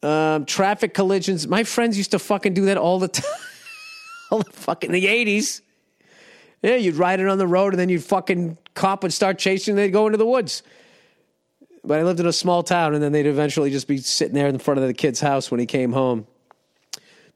Um, 0.01 0.45
traffic 0.45 0.93
collisions. 0.93 1.47
My 1.47 1.63
friends 1.63 1.97
used 1.97 2.12
to 2.12 2.19
fucking 2.19 2.53
do 2.53 2.65
that 2.65 2.77
all 2.77 2.99
the 2.99 3.08
time. 3.10 3.25
all 4.32 4.39
the 4.39 4.51
fucking 4.51 4.91
the 4.91 5.05
80s. 5.05 5.62
Yeah, 6.62 6.75
you'd 6.75 6.95
ride 6.95 7.19
it 7.19 7.27
on 7.27 7.38
the 7.38 7.47
road 7.47 7.73
and 7.73 7.79
then 7.79 7.89
you'd 7.89 8.03
fucking 8.03 8.58
cop 8.73 9.03
would 9.03 9.13
start 9.13 9.38
chasing 9.39 9.73
and 9.73 9.79
they'd 9.79 9.91
go 9.91 10.05
into 10.05 10.17
the 10.17 10.25
woods. 10.25 10.63
But 11.84 11.99
I 11.99 12.03
lived 12.03 12.19
in 12.19 12.25
a 12.25 12.34
small 12.34 12.63
town 12.63 12.93
and 12.93 13.03
then 13.03 13.12
they'd 13.12 13.25
eventually 13.25 13.71
just 13.71 13.88
be 13.88 13.97
sitting 13.97 14.36
there 14.36 14.47
in 14.47 14.60
front 14.60 14.79
of 14.79 14.88
the 14.88 14.93
kid's 14.93 15.19
house 15.19 15.49
when 15.49 15.60
he 15.60 15.65
came 15.65 15.93
home. 15.93 16.27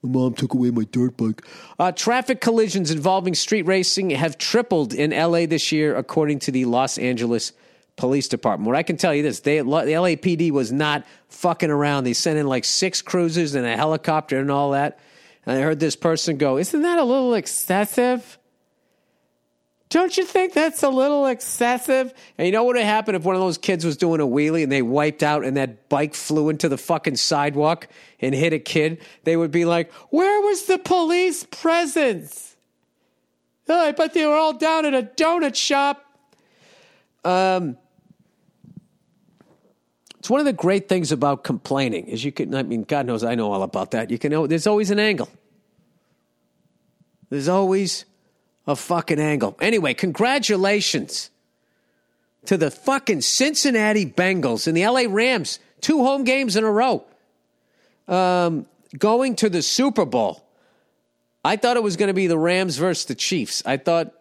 My 0.04 0.20
mom 0.20 0.34
took 0.34 0.54
away 0.54 0.70
my 0.70 0.84
dirt 0.84 1.16
bike. 1.16 1.46
Uh, 1.80 1.94
traffic 1.94 2.42
collisions 2.42 2.92
involving 2.92 3.34
street 3.34 3.62
racing 3.63 4.10
have 4.10 4.38
tripled 4.38 4.94
in 4.94 5.12
LA 5.12 5.46
this 5.46 5.72
year, 5.72 5.96
according 5.96 6.39
to 6.39 6.52
the 6.52 6.66
Los 6.66 6.98
Angeles 6.98 7.54
Police 7.96 8.28
Department. 8.28 8.68
What 8.68 8.76
I 8.76 8.84
can 8.84 8.98
tell 8.98 9.16
you 9.16 9.24
this: 9.24 9.39
they, 9.39 9.60
the 9.60 9.63
LAPD 9.63 10.52
was 10.52 10.72
not 10.74 11.06
fucking 11.30 11.70
around. 11.70 12.04
They 12.04 12.13
sent 12.13 12.38
in 12.38 12.48
like 12.48 12.66
six 12.66 13.02
cruisers 13.02 13.56
and 13.56 13.66
a 13.66 13.78
helicopter 13.78 14.39
and 14.39 14.52
all 14.52 14.72
that. 14.72 15.00
And 15.46 15.58
I 15.58 15.62
heard 15.62 15.80
this 15.80 15.96
person 15.96 16.38
go, 16.38 16.58
"Isn't 16.58 16.82
that 16.82 17.00
a 17.00 17.04
little 17.04 17.34
excessive?" 17.34 18.38
Don't 19.93 20.17
you 20.17 20.25
think 20.25 20.53
that's 20.53 20.82
a 20.82 20.89
little 20.89 21.27
excessive? 21.27 22.15
And 22.39 22.47
you 22.47 22.51
know 22.51 22.63
what 22.63 22.77
would 22.77 22.84
happen 22.84 23.13
if 23.13 23.21
one 23.21 23.36
of 23.36 23.41
those 23.41 23.60
kids 23.60 23.86
was 23.86 23.95
doing 23.95 24.21
a 24.21 24.25
wheelie 24.25 24.63
and 24.63 24.71
they 24.71 24.82
wiped 24.82 25.21
out 25.21 25.45
and 25.45 25.56
that 25.56 25.88
bike 25.88 26.15
flew 26.15 26.49
into 26.49 26.67
the 26.67 26.79
fucking 26.79 27.15
sidewalk 27.15 27.88
and 28.19 28.34
hit 28.34 28.53
a 28.53 28.60
kid? 28.60 29.03
They 29.23 29.38
would 29.38 29.51
be 29.51 29.65
like, 29.65 29.91
Where 30.10 30.41
was 30.41 30.65
the 30.65 30.79
police 30.79 31.43
presence? 31.43 32.56
Oh, 33.69 33.79
I 33.79 33.91
bet 33.91 34.15
they 34.15 34.25
were 34.25 34.34
all 34.34 34.53
down 34.53 34.88
at 34.88 34.95
a 34.95 35.03
donut 35.03 35.53
shop. 35.53 36.03
Um, 37.23 37.77
It's 40.17 40.29
one 40.32 40.39
of 40.39 40.47
the 40.47 40.53
great 40.53 40.89
things 40.89 41.12
about 41.12 41.43
complaining 41.43 42.08
is 42.08 42.25
you 42.25 42.32
can. 42.32 42.56
I 42.56 42.63
mean, 42.63 42.82
God 42.82 43.06
knows 43.06 43.23
I 43.23 43.36
know 43.36 43.51
all 43.51 43.62
about 43.62 43.91
that. 43.91 44.10
You 44.10 44.17
can. 44.17 44.47
There's 44.47 44.65
always 44.65 44.89
an 44.89 44.97
angle. 44.97 45.29
There's 47.29 47.47
always 47.47 48.06
a 48.67 48.76
fucking 48.76 49.19
angle. 49.19 49.58
Anyway, 49.62 49.93
congratulations 49.93 51.30
to 52.45 52.58
the 52.58 52.71
fucking 52.71 53.21
Cincinnati 53.21 54.06
Bengals 54.06 54.67
and 54.67 54.76
the 54.76 54.86
LA 54.88 55.04
Rams. 55.08 55.60
Two 55.82 56.04
home 56.04 56.23
games 56.23 56.56
in 56.56 56.63
a 56.63 56.71
row. 56.71 57.04
Um, 58.08 58.65
going 58.97 59.36
to 59.38 59.49
the 59.49 59.62
Super 59.62 60.06
Bowl. 60.06 60.45
I 61.45 61.58
thought 61.58 61.78
it 61.78 61.84
was 61.84 61.97
going 61.97 62.08
to 62.08 62.13
be 62.13 62.28
the 62.28 62.38
Rams 62.38 62.78
versus 62.78 63.06
the 63.06 63.15
Chiefs. 63.15 63.63
I 63.65 63.78
thought 63.78 64.13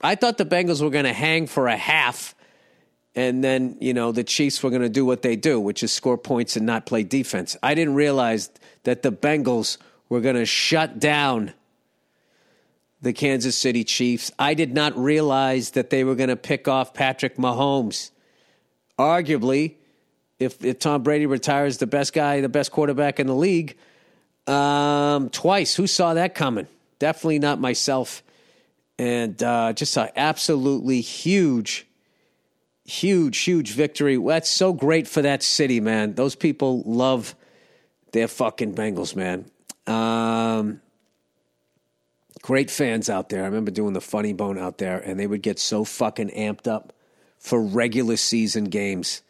I 0.00 0.14
thought 0.14 0.38
the 0.38 0.46
Bengals 0.46 0.82
were 0.82 0.90
going 0.90 1.04
to 1.04 1.12
hang 1.12 1.46
for 1.46 1.68
a 1.68 1.76
half 1.76 2.34
and 3.14 3.44
then, 3.44 3.76
you 3.80 3.92
know, 3.92 4.10
the 4.10 4.24
Chiefs 4.24 4.62
were 4.62 4.70
going 4.70 4.82
to 4.82 4.88
do 4.88 5.04
what 5.04 5.22
they 5.22 5.36
do, 5.36 5.60
which 5.60 5.82
is 5.82 5.92
score 5.92 6.16
points 6.16 6.56
and 6.56 6.64
not 6.64 6.86
play 6.86 7.02
defense. 7.02 7.56
I 7.62 7.74
didn't 7.74 7.94
realize 7.94 8.50
that 8.84 9.02
the 9.02 9.12
Bengals 9.12 9.76
were 10.08 10.20
going 10.20 10.36
to 10.36 10.46
shut 10.46 10.98
down 10.98 11.52
the 13.02 13.12
Kansas 13.12 13.56
City 13.56 13.84
Chiefs. 13.84 14.30
I 14.38 14.54
did 14.54 14.72
not 14.72 14.96
realize 14.96 15.72
that 15.72 15.90
they 15.90 16.04
were 16.04 16.14
going 16.14 16.28
to 16.28 16.36
pick 16.36 16.68
off 16.68 16.94
Patrick 16.94 17.36
Mahomes. 17.36 18.10
Arguably, 18.98 19.74
if, 20.38 20.64
if 20.64 20.78
Tom 20.78 21.02
Brady 21.02 21.26
retires, 21.26 21.78
the 21.78 21.86
best 21.86 22.12
guy, 22.12 22.40
the 22.40 22.48
best 22.48 22.70
quarterback 22.70 23.20
in 23.20 23.26
the 23.26 23.34
league, 23.34 23.76
um, 24.46 25.28
twice. 25.30 25.74
Who 25.74 25.86
saw 25.86 26.14
that 26.14 26.34
coming? 26.34 26.68
Definitely 26.98 27.40
not 27.40 27.60
myself. 27.60 28.22
And 28.98 29.40
uh, 29.42 29.72
just 29.72 29.96
an 29.96 30.10
absolutely 30.16 31.00
huge 31.00 31.86
huge, 32.84 33.38
huge 33.38 33.72
victory. 33.72 34.16
That's 34.16 34.50
so 34.50 34.72
great 34.72 35.06
for 35.06 35.22
that 35.22 35.42
city, 35.42 35.80
man. 35.80 36.14
Those 36.14 36.34
people 36.34 36.82
love 36.84 37.34
their 38.12 38.28
fucking 38.28 38.74
Bengals, 38.74 39.16
man. 39.16 39.46
Um, 39.86 40.80
great 42.42 42.70
fans 42.70 43.08
out 43.08 43.28
there. 43.28 43.42
I 43.42 43.46
remember 43.46 43.70
doing 43.70 43.94
the 43.94 44.00
funny 44.00 44.32
bone 44.32 44.58
out 44.58 44.78
there, 44.78 44.98
and 44.98 45.18
they 45.18 45.26
would 45.26 45.42
get 45.42 45.58
so 45.58 45.84
fucking 45.84 46.30
amped 46.30 46.66
up 46.66 46.92
for 47.38 47.60
regular 47.60 48.16
season 48.16 48.64
games. 48.64 49.22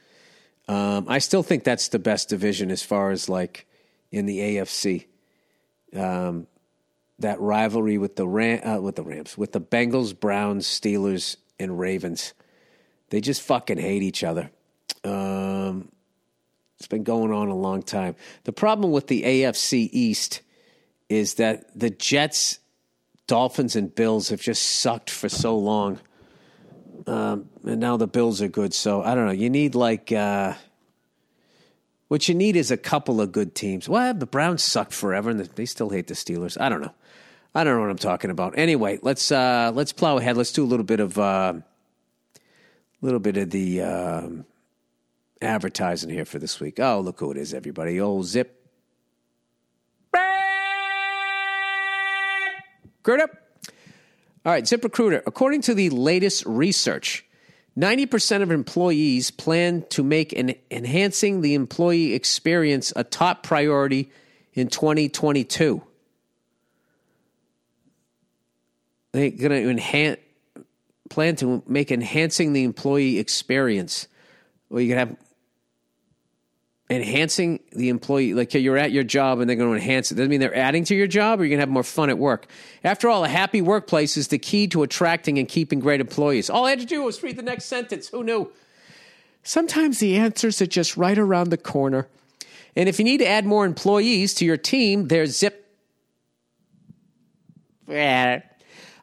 Um, 0.69 1.07
I 1.09 1.19
still 1.19 1.43
think 1.43 1.65
that's 1.65 1.89
the 1.89 1.99
best 1.99 2.29
division 2.29 2.71
as 2.71 2.83
far 2.83 3.11
as 3.11 3.29
like 3.29 3.67
in 4.11 4.27
the 4.27 4.39
AFC. 4.39 5.07
Um, 5.95 6.47
that 7.19 7.41
rivalry 7.41 7.99
with 7.99 8.17
the 8.17 8.27
Ram, 8.27 8.61
uh, 8.67 8.81
with 8.81 8.97
the 8.97 9.03
Rams, 9.03 9.37
with 9.39 9.53
the 9.53 9.61
Bengals, 9.61 10.19
Browns, 10.19 10.67
Steelers, 10.67 11.37
and 11.59 11.79
Ravens. 11.79 12.35
They 13.11 13.21
just 13.21 13.43
fucking 13.43 13.79
hate 13.79 14.03
each 14.03 14.25
other. 14.25 14.51
Um, 15.05 15.91
it's 16.79 16.89
been 16.89 17.05
going 17.05 17.33
on 17.33 17.49
a 17.49 17.55
long 17.55 17.83
time. 17.83 18.17
The 18.45 18.53
problem 18.53 18.91
with 18.91 19.07
the 19.07 19.23
AFC 19.23 19.89
East 19.93 20.41
is 21.09 21.35
that 21.35 21.79
the 21.79 21.91
Jets, 21.91 22.59
Dolphins, 23.33 23.77
and 23.77 23.95
Bills 23.95 24.29
have 24.29 24.43
just 24.43 24.63
sucked 24.63 25.09
for 25.09 25.31
so 25.31 25.57
long. 25.57 25.99
Um, 27.07 27.49
and 27.65 27.81
now 27.81 27.97
the 27.97 28.07
Bills 28.07 28.43
are 28.43 28.49
good. 28.49 28.75
So 28.75 29.03
I 29.03 29.15
don't 29.15 29.25
know. 29.25 29.33
You 29.33 29.49
need 29.49 29.75
like. 29.75 30.13
Uh, 30.13 30.53
what 32.09 32.29
you 32.29 32.35
need 32.35 32.57
is 32.57 32.71
a 32.71 32.77
couple 32.77 33.23
of 33.23 33.33
good 33.33 33.55
teams. 33.55 33.89
Well, 33.89 34.13
the 34.13 34.27
Browns 34.27 34.63
sucked 34.63 34.93
forever, 34.93 35.31
and 35.31 35.41
they 35.41 35.65
still 35.65 35.89
hate 35.89 36.09
the 36.09 36.15
Steelers. 36.15 36.61
I 36.61 36.69
don't 36.69 36.83
know. 36.83 36.93
I 37.55 37.65
don't 37.65 37.77
know 37.77 37.81
what 37.81 37.89
I'm 37.89 37.97
talking 37.97 38.31
about. 38.31 38.59
Anyway, 38.59 38.99
let's 39.01 39.33
uh, 39.33 39.73
let's 39.75 39.95
plow 39.95 40.19
ahead. 40.19 40.37
Let's 40.37 40.53
do 40.53 40.63
a 40.63 40.69
little 40.69 40.85
bit 40.85 41.01
of 41.01 41.19
uh, 41.19 41.55
little 43.01 43.19
bit 43.19 43.39
of 43.39 43.49
the 43.49 43.81
um, 43.81 44.45
advertising 45.41 46.11
here 46.11 46.27
for 46.27 46.39
this 46.39 46.61
week. 46.61 46.79
Oh, 46.79 47.01
look 47.01 47.19
who 47.21 47.31
it 47.31 47.39
is, 47.39 47.55
everybody. 47.55 47.99
Old 47.99 48.27
Zip. 48.27 48.62
Recruiter. 53.05 53.39
All 54.45 54.53
right, 54.53 54.65
ZipRecruiter. 54.65 55.23
According 55.27 55.63
to 55.63 55.75
the 55.75 55.91
latest 55.91 56.47
research, 56.47 57.25
90% 57.77 58.43
of 58.43 58.51
employees 58.51 59.31
plan 59.31 59.85
to 59.91 60.05
make 60.05 60.33
an 60.33 60.55
enhancing 60.71 61.41
the 61.41 61.55
employee 61.55 62.13
experience 62.13 62.93
a 62.95 63.03
top 63.03 63.43
priority 63.43 64.11
in 64.53 64.69
2022. 64.69 65.83
They're 69.13 69.31
going 69.31 69.51
to 69.51 69.71
enhance 69.71 70.21
plan 71.11 71.37
to 71.37 71.63
make 71.67 71.91
enhancing 71.91 72.55
the 72.55 72.65
employee 72.65 73.19
experience. 73.19 74.09
Well, 74.71 74.81
you 74.81 74.89
can 74.89 74.99
have 74.99 75.17
enhancing 76.93 77.61
the 77.73 77.89
employee, 77.89 78.35
like 78.35 78.55
you're 78.55 78.77
at 78.77 78.93
your 78.93 79.05
job 79.05 79.41
and 79.41 79.49
they're 79.49 79.57
going 79.57 79.71
to 79.71 79.77
enhance 79.77 80.13
it. 80.13 80.17
Doesn't 80.17 80.31
mean 80.31 80.41
they're 80.41 80.57
adding 80.57 80.85
to 80.85 80.95
your 80.95 81.07
job 81.07 81.41
or 81.41 81.45
you're 81.45 81.51
going 81.51 81.59
to 81.59 81.63
have 81.63 81.69
more 81.69 81.83
fun 81.83 82.11
at 82.11 82.19
work. 82.19 82.47
After 82.85 83.09
all, 83.09 83.25
a 83.25 83.29
happy 83.29 83.63
workplace 83.63 84.17
is 84.17 84.29
the 84.29 84.39
key 84.39 84.67
to 84.69 84.83
attracting 84.83 85.39
and 85.39 85.49
keeping 85.49 85.81
great 85.81 86.01
employees. 86.01 86.51
All 86.51 86.67
I 86.67 86.71
had 86.71 86.81
to 86.81 86.87
do 86.87 87.03
was 87.03 87.23
read 87.23 87.37
the 87.37 87.43
next 87.43 87.65
sentence. 87.65 88.09
Who 88.09 88.23
knew? 88.23 88.53
Sometimes 89.43 89.99
the 89.99 90.17
answers 90.17 90.63
are 90.63 90.67
just 90.67 90.97
right 90.97 91.19
around 91.19 91.51
the 91.51 91.57
corner. 91.57 92.09
And 92.77 92.89
if 92.89 92.99
you 92.99 93.05
need 93.05 93.19
to 93.19 93.27
add 93.27 93.45
more 93.45 93.65
employees 93.67 94.35
to 94.35 94.45
your 94.45 94.57
team, 94.57 95.09
there's 95.09 95.37
Zip. 95.37 95.59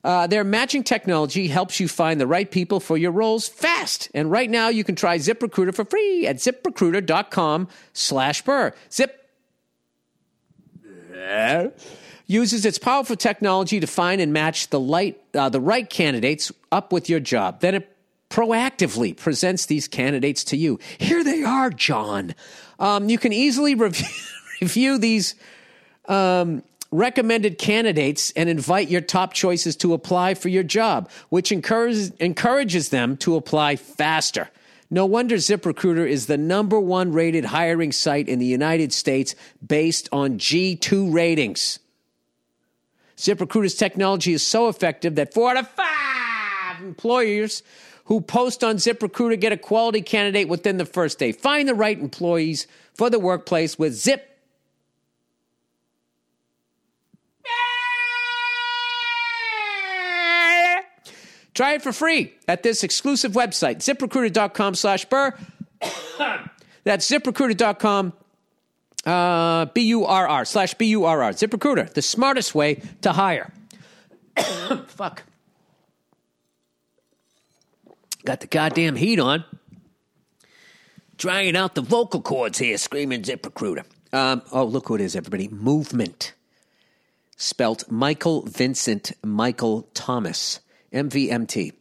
Uh, 0.03 0.27
their 0.27 0.43
matching 0.43 0.83
technology 0.83 1.47
helps 1.47 1.79
you 1.79 1.87
find 1.87 2.21
the 2.21 2.27
right 2.27 2.49
people 2.49 2.79
for 2.79 2.97
your 2.97 3.11
roles 3.11 3.47
fast. 3.47 4.09
And 4.13 4.31
right 4.31 4.49
now, 4.49 4.69
you 4.69 4.83
can 4.83 4.95
try 4.95 5.17
ZipRecruiter 5.17 5.75
for 5.75 5.85
free 5.85 6.25
at 6.25 6.37
ziprecruiter.com 6.37 7.67
slash 7.93 8.41
burr. 8.43 8.73
Zip 8.91 9.15
uses 12.27 12.65
its 12.65 12.77
powerful 12.77 13.15
technology 13.15 13.79
to 13.79 13.87
find 13.87 14.21
and 14.21 14.31
match 14.31 14.69
the, 14.69 14.79
light, 14.79 15.19
uh, 15.33 15.49
the 15.49 15.59
right 15.59 15.89
candidates 15.89 16.51
up 16.71 16.93
with 16.93 17.09
your 17.09 17.19
job. 17.19 17.59
Then 17.59 17.75
it 17.75 17.95
proactively 18.29 19.17
presents 19.17 19.65
these 19.65 19.87
candidates 19.87 20.43
to 20.45 20.57
you. 20.57 20.79
Here 20.99 21.23
they 21.23 21.43
are, 21.43 21.71
John. 21.71 22.35
Um, 22.79 23.09
you 23.09 23.17
can 23.17 23.33
easily 23.33 23.75
review, 23.75 24.07
review 24.61 24.97
these 24.99 25.35
um, 26.07 26.63
recommended 26.91 27.57
candidates 27.57 28.31
and 28.35 28.49
invite 28.49 28.89
your 28.89 29.01
top 29.01 29.33
choices 29.33 29.75
to 29.77 29.93
apply 29.93 30.33
for 30.33 30.49
your 30.49 30.63
job, 30.63 31.09
which 31.29 31.51
encourages, 31.51 32.11
encourages 32.19 32.89
them 32.89 33.15
to 33.17 33.35
apply 33.35 33.75
faster. 33.75 34.49
No 34.91 35.05
wonder 35.05 35.35
ZipRecruiter 35.35 36.07
is 36.07 36.25
the 36.25 36.37
number 36.37 36.79
one 36.79 37.11
rated 37.11 37.45
hiring 37.45 37.91
site 37.91 38.27
in 38.27 38.39
the 38.39 38.45
United 38.45 38.91
States 38.91 39.35
based 39.65 40.09
on 40.11 40.39
G2 40.39 41.13
ratings. 41.13 41.79
ZipRecruiter's 43.15 43.75
technology 43.75 44.33
is 44.33 44.45
so 44.45 44.67
effective 44.67 45.15
that 45.15 45.33
four 45.33 45.51
out 45.51 45.57
of 45.57 45.67
five 45.67 46.81
employers 46.81 47.61
who 48.05 48.21
post 48.21 48.63
on 48.63 48.77
ZipRecruiter 48.77 49.39
get 49.39 49.51
a 49.51 49.57
quality 49.57 50.01
candidate 50.01 50.47
within 50.47 50.77
the 50.77 50.85
first 50.85 51.19
day. 51.19 51.31
Find 51.31 51.69
the 51.69 51.75
right 51.75 51.99
employees 51.99 52.65
for 52.95 53.11
the 53.11 53.19
workplace 53.19 53.77
with 53.77 53.93
Zip 53.93 54.28
Try 61.59 61.73
it 61.73 61.81
for 61.81 61.91
free 61.91 62.33
at 62.47 62.63
this 62.63 62.85
exclusive 62.85 63.33
website, 63.33 63.79
ziprecruiter.com 63.79 64.75
slash 64.75 65.03
burr. 65.03 65.37
That's 66.85 67.11
ziprecruiter.com, 67.11 68.13
uh, 69.05 69.65
B 69.65 69.81
U 69.81 70.05
R 70.05 70.25
R, 70.25 70.45
slash 70.45 70.75
B 70.75 70.85
U 70.85 71.03
R 71.03 71.21
R. 71.21 71.31
ZipRecruiter, 71.33 71.93
the 71.93 72.01
smartest 72.01 72.55
way 72.55 72.81
to 73.01 73.11
hire. 73.11 73.51
Fuck. 74.87 75.23
Got 78.23 78.39
the 78.39 78.47
goddamn 78.47 78.95
heat 78.95 79.19
on. 79.19 79.43
Drying 81.17 81.57
out 81.57 81.75
the 81.75 81.81
vocal 81.81 82.21
cords 82.21 82.57
here, 82.57 82.77
screaming 82.77 83.23
ZipRecruiter. 83.23 83.83
Um, 84.13 84.43
oh, 84.53 84.63
look 84.63 84.87
who 84.87 84.95
it 84.95 85.01
is, 85.01 85.13
everybody. 85.13 85.49
Movement. 85.49 86.31
Spelt 87.35 87.91
Michael 87.91 88.43
Vincent 88.43 89.11
Michael 89.21 89.89
Thomas. 89.93 90.61
MVMT. 90.93 91.73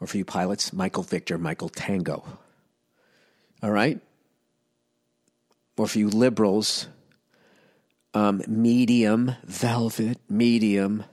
Or 0.00 0.06
for 0.06 0.16
you 0.16 0.24
pilots, 0.24 0.72
Michael 0.72 1.02
Victor, 1.02 1.36
Michael 1.38 1.68
Tango. 1.68 2.24
All 3.62 3.70
right? 3.70 4.00
Or 5.76 5.86
for 5.86 5.98
you 5.98 6.08
liberals, 6.08 6.86
um, 8.14 8.42
medium, 8.46 9.34
velvet, 9.44 10.18
medium, 10.28 11.04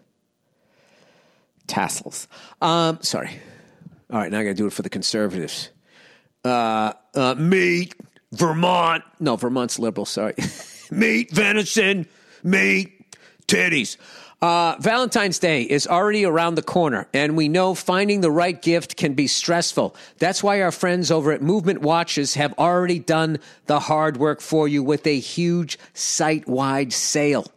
tassels. 1.68 2.28
Um, 2.62 3.00
sorry. 3.02 3.32
All 4.10 4.20
right, 4.20 4.32
now 4.32 4.40
I 4.40 4.44
got 4.44 4.50
to 4.50 4.56
do 4.56 4.68
it 4.68 4.74
for 4.74 4.82
the 4.84 4.90
conservatives. 4.90 5.70
Uh, 6.44 6.94
uh, 7.14 7.36
meat, 7.36 7.94
Vermont. 8.32 9.04
No, 9.20 9.36
Vermont's 9.36 9.80
liberal, 9.80 10.06
sorry. 10.06 10.34
meat, 10.92 11.32
venison, 11.32 12.08
meat, 12.44 13.18
titties. 13.48 13.98
Uh, 14.40 14.76
Valentine's 14.80 15.40
Day 15.40 15.64
is 15.64 15.88
already 15.88 16.24
around 16.24 16.56
the 16.56 16.62
corner, 16.62 17.08
and 17.12 17.36
we 17.36 17.50
know 17.50 17.74
finding 17.74 18.22
the 18.22 18.30
right 18.30 18.62
gift 18.62 18.96
can 18.96 19.16
be 19.16 19.26
stressful. 19.26 19.96
That's 20.20 20.44
why 20.44 20.62
our 20.62 20.72
friends 20.72 21.10
over 21.10 21.32
at 21.32 21.42
Movement 21.42 21.82
Watches 21.82 22.36
have 22.36 22.54
already 22.60 23.00
done 23.00 23.40
the 23.66 23.80
hard 23.80 24.18
work 24.18 24.40
for 24.42 24.68
you 24.68 24.84
with 24.84 25.08
a 25.08 25.20
huge 25.20 25.80
site 25.96 26.48
wide 26.48 26.94
sale. 26.94 27.52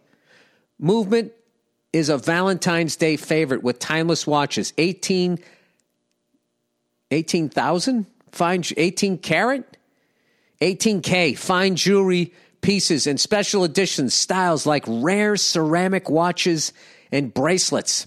Movement 0.79 1.33
is 1.93 2.09
a 2.09 2.17
Valentine's 2.17 2.97
Day 2.97 3.17
favorite 3.17 3.63
with 3.63 3.79
timeless 3.79 4.27
watches. 4.27 4.73
18 4.79 5.39
18,000 7.13 8.07
fine 8.31 8.63
18 8.77 9.19
carat 9.19 9.77
18k 10.61 11.37
fine 11.37 11.75
jewelry 11.75 12.33
pieces 12.61 13.07
and 13.07 13.19
special 13.19 13.65
editions 13.65 14.15
styles 14.15 14.67
like 14.67 14.85
rare 14.87 15.37
ceramic 15.37 16.11
watches 16.11 16.73
and 17.13 17.33
bracelets. 17.33 18.07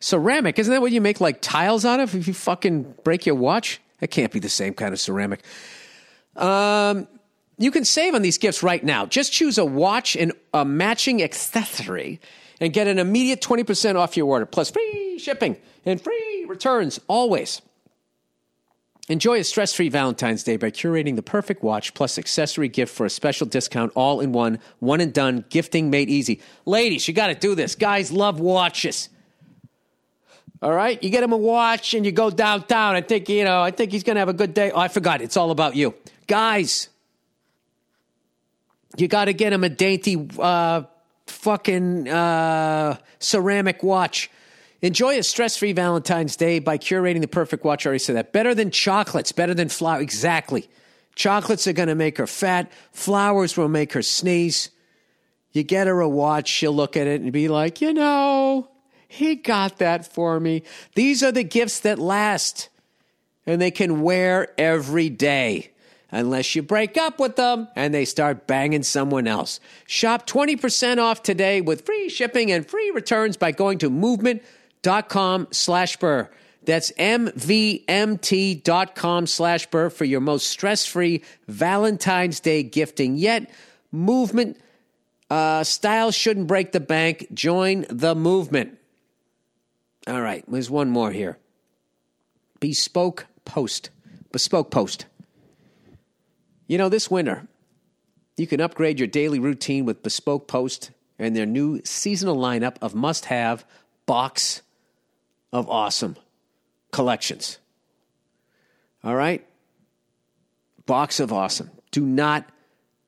Ceramic, 0.00 0.58
isn't 0.58 0.72
that 0.72 0.80
what 0.80 0.92
you 0.92 1.00
make 1.00 1.20
like 1.20 1.40
tiles 1.40 1.84
out 1.84 2.00
of 2.00 2.14
if 2.14 2.26
you 2.28 2.34
fucking 2.34 2.94
break 3.04 3.26
your 3.26 3.34
watch? 3.34 3.80
That 4.00 4.08
can't 4.08 4.32
be 4.32 4.38
the 4.38 4.48
same 4.48 4.74
kind 4.74 4.92
of 4.92 5.00
ceramic. 5.00 5.40
Um, 6.36 7.08
you 7.58 7.70
can 7.70 7.84
save 7.84 8.14
on 8.14 8.22
these 8.22 8.38
gifts 8.38 8.62
right 8.62 8.82
now. 8.82 9.06
Just 9.06 9.32
choose 9.32 9.58
a 9.58 9.64
watch 9.64 10.16
and 10.16 10.32
a 10.54 10.64
matching 10.64 11.22
accessory 11.22 12.20
and 12.60 12.72
get 12.72 12.86
an 12.86 12.98
immediate 12.98 13.40
20% 13.40 13.96
off 13.96 14.16
your 14.16 14.26
order, 14.26 14.46
plus 14.46 14.70
free 14.70 15.18
shipping 15.18 15.56
and 15.84 16.00
free 16.00 16.44
returns 16.48 17.00
always. 17.08 17.60
Enjoy 19.08 19.38
a 19.38 19.44
stress 19.44 19.72
free 19.72 19.88
Valentine's 19.88 20.42
Day 20.42 20.58
by 20.58 20.70
curating 20.70 21.16
the 21.16 21.22
perfect 21.22 21.62
watch 21.62 21.94
plus 21.94 22.18
accessory 22.18 22.68
gift 22.68 22.94
for 22.94 23.06
a 23.06 23.10
special 23.10 23.46
discount 23.46 23.90
all 23.94 24.20
in 24.20 24.32
one, 24.32 24.58
one 24.80 25.00
and 25.00 25.14
done, 25.14 25.46
gifting 25.48 25.88
made 25.88 26.10
easy. 26.10 26.42
Ladies, 26.66 27.08
you 27.08 27.14
got 27.14 27.28
to 27.28 27.34
do 27.34 27.54
this. 27.54 27.74
Guys 27.74 28.12
love 28.12 28.38
watches. 28.38 29.08
All 30.60 30.72
right? 30.72 31.02
You 31.02 31.08
get 31.08 31.22
him 31.22 31.32
a 31.32 31.38
watch 31.38 31.94
and 31.94 32.04
you 32.04 32.12
go 32.12 32.30
downtown. 32.30 32.96
I 32.96 33.00
think, 33.00 33.30
you 33.30 33.44
know, 33.44 33.62
I 33.62 33.70
think 33.70 33.92
he's 33.92 34.02
to 34.02 34.14
have 34.16 34.28
a 34.28 34.34
good 34.34 34.52
day. 34.52 34.72
Oh, 34.72 34.78
I 34.78 34.88
forgot. 34.88 35.22
It's 35.22 35.38
all 35.38 35.50
about 35.50 35.74
you. 35.74 35.94
Guys, 36.26 36.90
you 38.98 39.08
got 39.08 39.26
to 39.26 39.32
get 39.32 39.54
him 39.54 39.64
a 39.64 39.70
dainty 39.70 40.28
uh, 40.38 40.82
fucking 41.26 42.08
uh, 42.08 42.98
ceramic 43.20 43.82
watch. 43.82 44.30
Enjoy 44.80 45.18
a 45.18 45.22
stress 45.22 45.56
free 45.56 45.72
Valentine's 45.72 46.36
Day 46.36 46.60
by 46.60 46.78
curating 46.78 47.20
the 47.20 47.28
perfect 47.28 47.64
watch. 47.64 47.84
I 47.84 47.88
already 47.88 47.98
said 47.98 48.16
that. 48.16 48.32
Better 48.32 48.54
than 48.54 48.70
chocolates, 48.70 49.32
better 49.32 49.54
than 49.54 49.68
flour. 49.68 50.00
Exactly. 50.00 50.68
Chocolates 51.16 51.66
are 51.66 51.72
going 51.72 51.88
to 51.88 51.96
make 51.96 52.18
her 52.18 52.28
fat, 52.28 52.70
flowers 52.92 53.56
will 53.56 53.68
make 53.68 53.92
her 53.94 54.02
sneeze. 54.02 54.70
You 55.50 55.64
get 55.64 55.88
her 55.88 56.00
a 56.00 56.08
watch, 56.08 56.48
she'll 56.48 56.74
look 56.74 56.96
at 56.96 57.08
it 57.08 57.20
and 57.20 57.32
be 57.32 57.48
like, 57.48 57.80
you 57.80 57.92
know, 57.92 58.70
he 59.08 59.34
got 59.34 59.78
that 59.78 60.06
for 60.06 60.38
me. 60.38 60.62
These 60.94 61.24
are 61.24 61.32
the 61.32 61.42
gifts 61.42 61.80
that 61.80 61.98
last 61.98 62.68
and 63.46 63.60
they 63.60 63.72
can 63.72 64.02
wear 64.02 64.52
every 64.58 65.08
day 65.08 65.72
unless 66.12 66.54
you 66.54 66.62
break 66.62 66.96
up 66.96 67.18
with 67.18 67.34
them 67.34 67.66
and 67.74 67.92
they 67.92 68.04
start 68.04 68.46
banging 68.46 68.84
someone 68.84 69.26
else. 69.26 69.58
Shop 69.86 70.24
20% 70.24 70.98
off 70.98 71.24
today 71.24 71.60
with 71.60 71.84
free 71.84 72.08
shipping 72.08 72.52
and 72.52 72.64
free 72.64 72.92
returns 72.92 73.36
by 73.36 73.50
going 73.50 73.78
to 73.78 73.90
movement.com 73.90 74.57
slash 75.52 75.96
burr. 75.96 76.30
That's 76.64 76.92
mvmt.com 76.92 77.86
slash 79.26 79.66
burr 79.66 79.90
for 79.90 80.04
your 80.04 80.20
most 80.20 80.48
stress-free 80.48 81.22
Valentine's 81.46 82.40
Day 82.40 82.62
gifting 82.62 83.16
yet. 83.16 83.50
Movement 83.90 84.58
uh, 85.30 85.64
style 85.64 86.10
shouldn't 86.10 86.46
break 86.46 86.72
the 86.72 86.80
bank. 86.80 87.28
Join 87.32 87.86
the 87.88 88.14
movement. 88.14 88.78
All 90.06 90.20
right, 90.20 90.44
there's 90.48 90.70
one 90.70 90.90
more 90.90 91.10
here. 91.10 91.38
Bespoke 92.60 93.26
Post. 93.44 93.90
Bespoke 94.32 94.70
Post. 94.70 95.06
You 96.66 96.76
know, 96.76 96.88
this 96.88 97.10
winter, 97.10 97.46
you 98.36 98.46
can 98.46 98.60
upgrade 98.60 98.98
your 98.98 99.08
daily 99.08 99.38
routine 99.38 99.84
with 99.86 100.02
Bespoke 100.02 100.48
Post 100.48 100.90
and 101.18 101.34
their 101.34 101.46
new 101.46 101.80
seasonal 101.84 102.36
lineup 102.36 102.76
of 102.80 102.94
must 102.94 103.26
have 103.26 103.64
box 104.06 104.62
of 105.52 105.68
awesome 105.68 106.16
collections. 106.92 107.58
All 109.04 109.14
right? 109.14 109.46
Box 110.86 111.20
of 111.20 111.32
awesome. 111.32 111.70
Do 111.90 112.04
not 112.04 112.48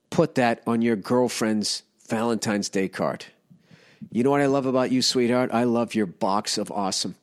put 0.09 0.35
that 0.35 0.61
on 0.67 0.81
your 0.81 0.95
girlfriend's 0.95 1.83
Valentine's 2.07 2.69
Day 2.69 2.87
card. 2.87 3.25
You 4.11 4.23
know 4.23 4.31
what 4.31 4.41
I 4.41 4.47
love 4.47 4.65
about 4.65 4.91
you, 4.91 5.01
sweetheart? 5.01 5.51
I 5.53 5.63
love 5.63 5.95
your 5.95 6.05
box 6.05 6.57
of 6.57 6.71
awesome. 6.71 7.15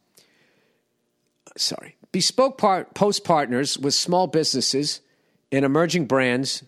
Sorry. 1.57 1.97
Bespoke 2.13 2.57
part, 2.57 2.95
post 2.95 3.25
partners 3.25 3.77
with 3.77 3.95
small 3.95 4.27
businesses 4.27 5.01
and 5.51 5.65
emerging 5.65 6.07
brands. 6.07 6.63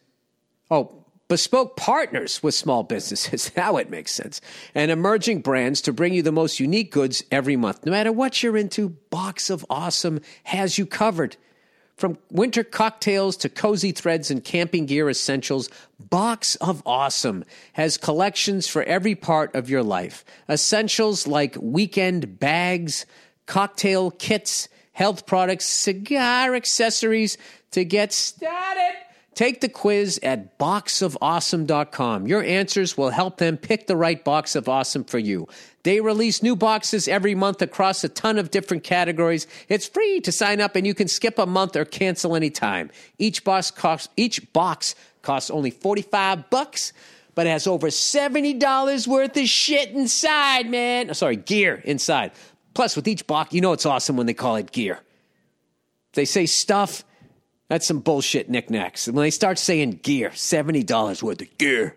Oh, 0.70 0.99
bespoke 1.30 1.76
partners 1.76 2.42
with 2.42 2.54
small 2.54 2.82
businesses. 2.82 3.52
Now 3.60 3.76
it 3.76 3.88
makes 3.88 4.12
sense. 4.12 4.40
And 4.74 4.90
emerging 4.90 5.42
brands 5.42 5.80
to 5.82 5.92
bring 5.92 6.12
you 6.12 6.22
the 6.22 6.32
most 6.32 6.58
unique 6.58 6.90
goods 6.90 7.22
every 7.30 7.56
month. 7.56 7.86
No 7.86 7.92
matter 7.92 8.10
what 8.10 8.42
you're 8.42 8.56
into, 8.56 8.88
Box 9.10 9.48
of 9.48 9.64
Awesome 9.70 10.20
has 10.44 10.76
you 10.76 10.86
covered. 10.86 11.36
From 11.96 12.18
winter 12.32 12.64
cocktails 12.64 13.36
to 13.38 13.48
cozy 13.48 13.92
threads 13.92 14.30
and 14.30 14.42
camping 14.42 14.86
gear 14.86 15.08
essentials, 15.08 15.68
Box 16.00 16.56
of 16.56 16.82
Awesome 16.84 17.44
has 17.74 17.96
collections 17.96 18.66
for 18.66 18.82
every 18.82 19.14
part 19.14 19.54
of 19.54 19.70
your 19.70 19.84
life. 19.84 20.24
Essentials 20.48 21.28
like 21.28 21.56
weekend 21.60 22.40
bags, 22.40 23.06
cocktail 23.46 24.10
kits, 24.10 24.68
health 24.92 25.26
products, 25.26 25.66
cigar 25.66 26.56
accessories, 26.56 27.38
to 27.70 27.84
get 27.84 28.12
started, 28.12 28.96
take 29.34 29.60
the 29.60 29.68
quiz 29.68 30.18
at 30.22 30.58
boxofawesome.com. 30.58 32.26
Your 32.26 32.42
answers 32.42 32.96
will 32.96 33.10
help 33.10 33.38
them 33.38 33.56
pick 33.56 33.86
the 33.86 33.96
right 33.96 34.22
box 34.24 34.54
of 34.54 34.68
awesome 34.68 35.04
for 35.04 35.18
you. 35.18 35.48
They 35.82 36.00
release 36.00 36.42
new 36.42 36.56
boxes 36.56 37.08
every 37.08 37.34
month 37.34 37.62
across 37.62 38.04
a 38.04 38.08
ton 38.08 38.38
of 38.38 38.50
different 38.50 38.84
categories. 38.84 39.46
It's 39.68 39.86
free 39.86 40.20
to 40.20 40.32
sign 40.32 40.60
up 40.60 40.76
and 40.76 40.86
you 40.86 40.94
can 40.94 41.08
skip 41.08 41.38
a 41.38 41.46
month 41.46 41.76
or 41.76 41.84
cancel 41.84 42.36
anytime. 42.36 42.90
Each 43.18 43.42
box 43.44 43.70
costs 43.70 44.12
each 44.16 44.52
box 44.52 44.94
costs 45.22 45.50
only 45.50 45.70
45 45.70 46.50
bucks, 46.50 46.92
but 47.34 47.46
has 47.46 47.66
over 47.66 47.88
$70 47.88 49.06
worth 49.06 49.36
of 49.36 49.46
shit 49.46 49.90
inside, 49.90 50.68
man. 50.68 51.10
Oh, 51.10 51.14
sorry, 51.14 51.36
gear 51.36 51.80
inside. 51.84 52.32
Plus 52.74 52.96
with 52.96 53.08
each 53.08 53.26
box, 53.26 53.52
you 53.52 53.60
know 53.60 53.72
it's 53.72 53.86
awesome 53.86 54.16
when 54.16 54.26
they 54.26 54.34
call 54.34 54.56
it 54.56 54.72
gear. 54.72 55.00
They 56.12 56.24
say 56.24 56.46
stuff 56.46 57.04
that's 57.70 57.86
some 57.86 58.00
bullshit 58.00 58.50
knickknacks. 58.50 59.06
And 59.06 59.16
when 59.16 59.22
they 59.22 59.30
start 59.30 59.56
saying 59.56 60.00
gear, 60.02 60.30
$70 60.30 61.22
worth 61.22 61.40
of 61.40 61.56
gear, 61.56 61.96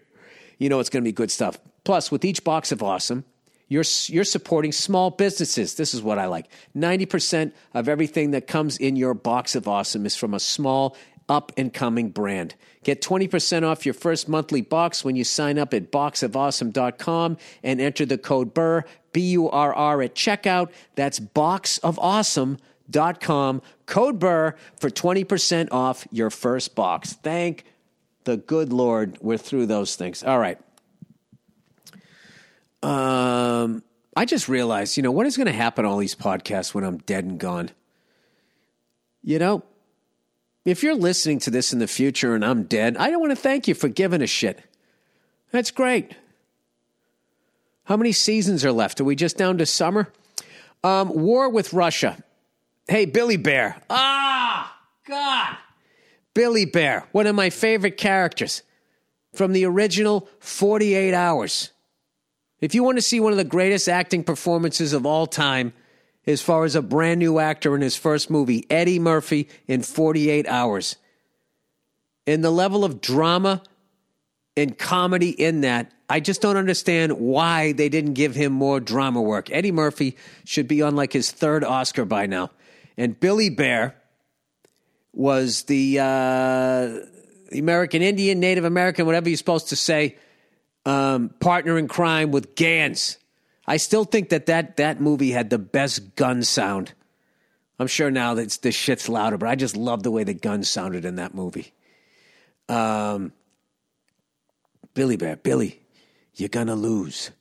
you 0.60 0.70
know 0.70 0.80
it's 0.80 0.92
going 0.92 1.04
to 1.04 1.08
be 1.08 1.12
good 1.12 1.32
stuff. 1.32 1.58
Plus, 1.84 2.12
with 2.12 2.24
each 2.24 2.44
box 2.44 2.72
of 2.72 2.84
awesome, 2.84 3.26
you're, 3.70 3.84
you're 4.06 4.24
supporting 4.24 4.72
small 4.72 5.10
businesses. 5.10 5.74
This 5.74 5.96
is 5.96 6.04
what 6.04 6.20
I 6.20 6.28
like. 6.28 6.48
90% 6.78 7.54
of 7.74 7.90
everything 7.90 8.32
that 8.32 8.46
comes 8.46 8.78
in 8.78 8.96
your 8.96 9.16
box 9.16 9.56
of 9.56 9.68
awesome 9.68 10.06
is 10.06 10.16
from 10.16 10.36
a 10.36 10.40
small, 10.40 10.96
up 11.28 11.52
and 11.58 11.74
coming 11.74 12.10
brand. 12.10 12.54
Get 12.84 13.02
20% 13.02 13.64
off 13.64 13.84
your 13.84 13.96
first 13.96 14.30
monthly 14.30 14.62
box 14.62 15.04
when 15.04 15.16
you 15.16 15.24
sign 15.24 15.58
up 15.58 15.74
at 15.74 15.92
boxofawesome.com 15.92 17.38
and 17.64 17.82
enter 17.82 18.06
the 18.06 18.20
code 18.20 18.54
BURR, 18.54 18.86
B 19.12 19.22
U 19.32 19.50
R 19.50 19.74
R, 19.74 20.04
at 20.04 20.14
checkout. 20.14 20.70
That's 20.94 21.20
boxofawesome.com 21.20 22.60
dot 22.90 23.22
com 23.22 23.62
code 23.86 24.20
burr 24.20 24.56
for 24.80 24.90
20% 24.90 25.70
off 25.72 26.08
your 26.12 26.30
first 26.30 26.76
box. 26.76 27.14
Thank 27.14 27.66
the 28.24 28.38
good 28.38 28.72
lord 28.72 29.18
we're 29.22 29.38
through 29.38 29.66
those 29.66 29.96
things. 29.96 30.24
All 30.24 30.40
right. 30.40 30.60
Um 32.82 33.84
i 34.16 34.26
just 34.26 34.48
realized 34.48 34.96
you 34.96 35.02
know 35.02 35.12
what 35.12 35.26
is 35.26 35.38
going 35.38 35.48
to 35.48 35.54
happen 35.54 35.86
all 35.86 35.98
these 35.98 36.14
podcasts 36.14 36.74
when 36.74 36.84
i'm 36.84 36.98
dead 37.00 37.24
and 37.24 37.40
gone? 37.40 37.72
You 39.24 39.40
know 39.40 39.64
if 40.66 40.84
you're 40.84 40.96
listening 40.96 41.40
to 41.40 41.50
this 41.50 41.74
in 41.74 41.80
the 41.80 41.88
future 41.88 42.36
and 42.36 42.44
i'm 42.44 42.64
dead 42.64 42.98
i 42.98 43.10
don't 43.10 43.22
want 43.22 43.32
to 43.32 43.36
thank 43.38 43.68
you 43.68 43.74
for 43.74 43.88
giving 43.88 44.22
a 44.22 44.28
shit. 44.28 44.62
That's 45.52 45.72
great. 45.72 46.16
How 47.86 47.98
many 47.98 48.12
seasons 48.12 48.66
are 48.66 48.72
left? 48.72 49.00
Are 49.02 49.04
we 49.04 49.16
just 49.16 49.38
down 49.38 49.58
to 49.60 49.66
summer? 49.66 50.12
Um, 50.84 51.10
war 51.10 51.50
with 51.50 51.74
russia 51.74 52.22
Hey, 52.88 53.06
Billy 53.06 53.38
Bear. 53.38 53.78
Ah, 53.90 54.78
God. 55.08 55.58
Billy 56.34 56.66
Bear, 56.66 57.08
one 57.12 57.28
of 57.28 57.36
my 57.36 57.50
favorite 57.50 57.98
characters 57.98 58.64
from 59.34 59.54
the 59.54 59.66
original 59.66 60.28
48 60.40 61.14
Hours. 61.14 61.72
If 62.60 62.74
you 62.74 62.84
want 62.84 62.98
to 62.98 63.02
see 63.02 63.20
one 63.20 63.32
of 63.32 63.38
the 63.38 63.44
greatest 63.44 63.88
acting 63.88 64.24
performances 64.24 64.94
of 64.94 65.06
all 65.06 65.28
time, 65.28 65.74
as 66.26 66.42
far 66.42 66.64
as 66.64 66.76
a 66.76 66.82
brand 66.82 67.20
new 67.20 67.40
actor 67.40 67.76
in 67.76 67.82
his 67.82 67.96
first 67.96 68.30
movie, 68.30 68.66
Eddie 68.70 69.00
Murphy 69.00 69.50
in 69.68 69.82
48 69.82 70.48
Hours. 70.48 70.96
And 72.26 72.44
the 72.44 72.52
level 72.52 72.86
of 72.86 73.02
drama 73.02 73.62
and 74.56 74.78
comedy 74.78 75.30
in 75.30 75.62
that. 75.62 75.92
I 76.10 76.20
just 76.20 76.42
don't 76.42 76.58
understand 76.58 77.14
why 77.14 77.72
they 77.72 77.90
didn't 77.90 78.14
give 78.14 78.36
him 78.36 78.54
more 78.54 78.80
drama 78.80 79.22
work. 79.22 79.50
Eddie 79.52 79.72
Murphy 79.72 80.16
should 80.46 80.68
be 80.68 80.82
on 80.82 80.96
like 80.96 81.14
his 81.14 81.32
third 81.32 81.64
Oscar 81.64 82.06
by 82.06 82.28
now. 82.28 82.52
And 82.98 83.20
Billy 83.20 83.50
Bear 83.50 83.96
was 85.14 85.64
the, 85.64 86.00
uh, 86.00 87.00
American 87.58 88.02
Indian, 88.02 88.40
Native 88.40 88.66
American, 88.66 89.06
whatever 89.06 89.30
you're 89.30 89.38
supposed 89.38 89.70
to 89.70 89.76
say, 89.76 90.18
um, 90.86 91.30
partner 91.40 91.78
in 91.78 91.88
crime 91.88 92.32
with 92.32 92.56
Ganz. 92.56 93.18
I 93.66 93.78
still 93.78 94.04
think 94.04 94.30
that, 94.30 94.48
that 94.48 94.78
that 94.78 95.00
movie 95.00 95.32
had 95.32 95.50
the 95.50 95.60
best 95.60 96.16
gun 96.16 96.44
sound. 96.44 96.94
I'm 97.80 97.88
sure 97.88 98.12
now 98.12 98.34
that 98.36 98.52
the 98.62 98.72
shit's 98.72 99.10
louder, 99.10 99.38
but 99.38 99.50
I 99.50 99.56
just 99.56 99.76
love 99.76 100.04
the 100.04 100.12
way 100.12 100.24
the 100.24 100.34
guns 100.34 100.70
sounded 100.70 101.06
in 101.06 101.16
that 101.16 101.34
movie. 101.34 101.74
Um, 102.70 103.32
Billy 104.94 105.18
Bear, 105.18 105.36
Billy, 105.38 105.82
you're 106.36 106.50
gonna 106.50 106.76
lose. 106.76 107.32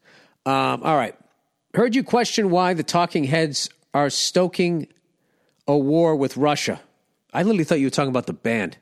Um, 0.47 0.83
all 0.83 0.97
right. 0.97 1.15
Heard 1.75 1.95
you 1.95 2.03
question 2.03 2.51
why 2.51 2.75
the 2.75 2.83
talking 2.83 3.25
heads 3.25 3.69
are 3.95 4.11
stoking 4.11 4.89
a 5.67 5.77
war 5.77 6.17
with 6.17 6.37
Russia. 6.37 6.81
I 7.33 7.43
literally 7.43 7.65
thought 7.65 7.81
you 7.81 7.87
were 7.87 7.91
talking 7.91 8.11
about 8.11 8.27
the 8.27 8.33
band. 8.33 8.77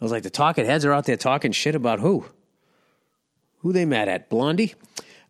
I 0.00 0.04
was 0.04 0.12
like, 0.12 0.22
the 0.22 0.30
talking 0.30 0.64
heads 0.64 0.84
are 0.84 0.92
out 0.92 1.04
there 1.04 1.16
talking 1.16 1.52
shit 1.52 1.74
about 1.74 2.00
who? 2.00 2.26
Who 3.58 3.72
they 3.72 3.84
mad 3.84 4.08
at? 4.08 4.30
Blondie? 4.30 4.74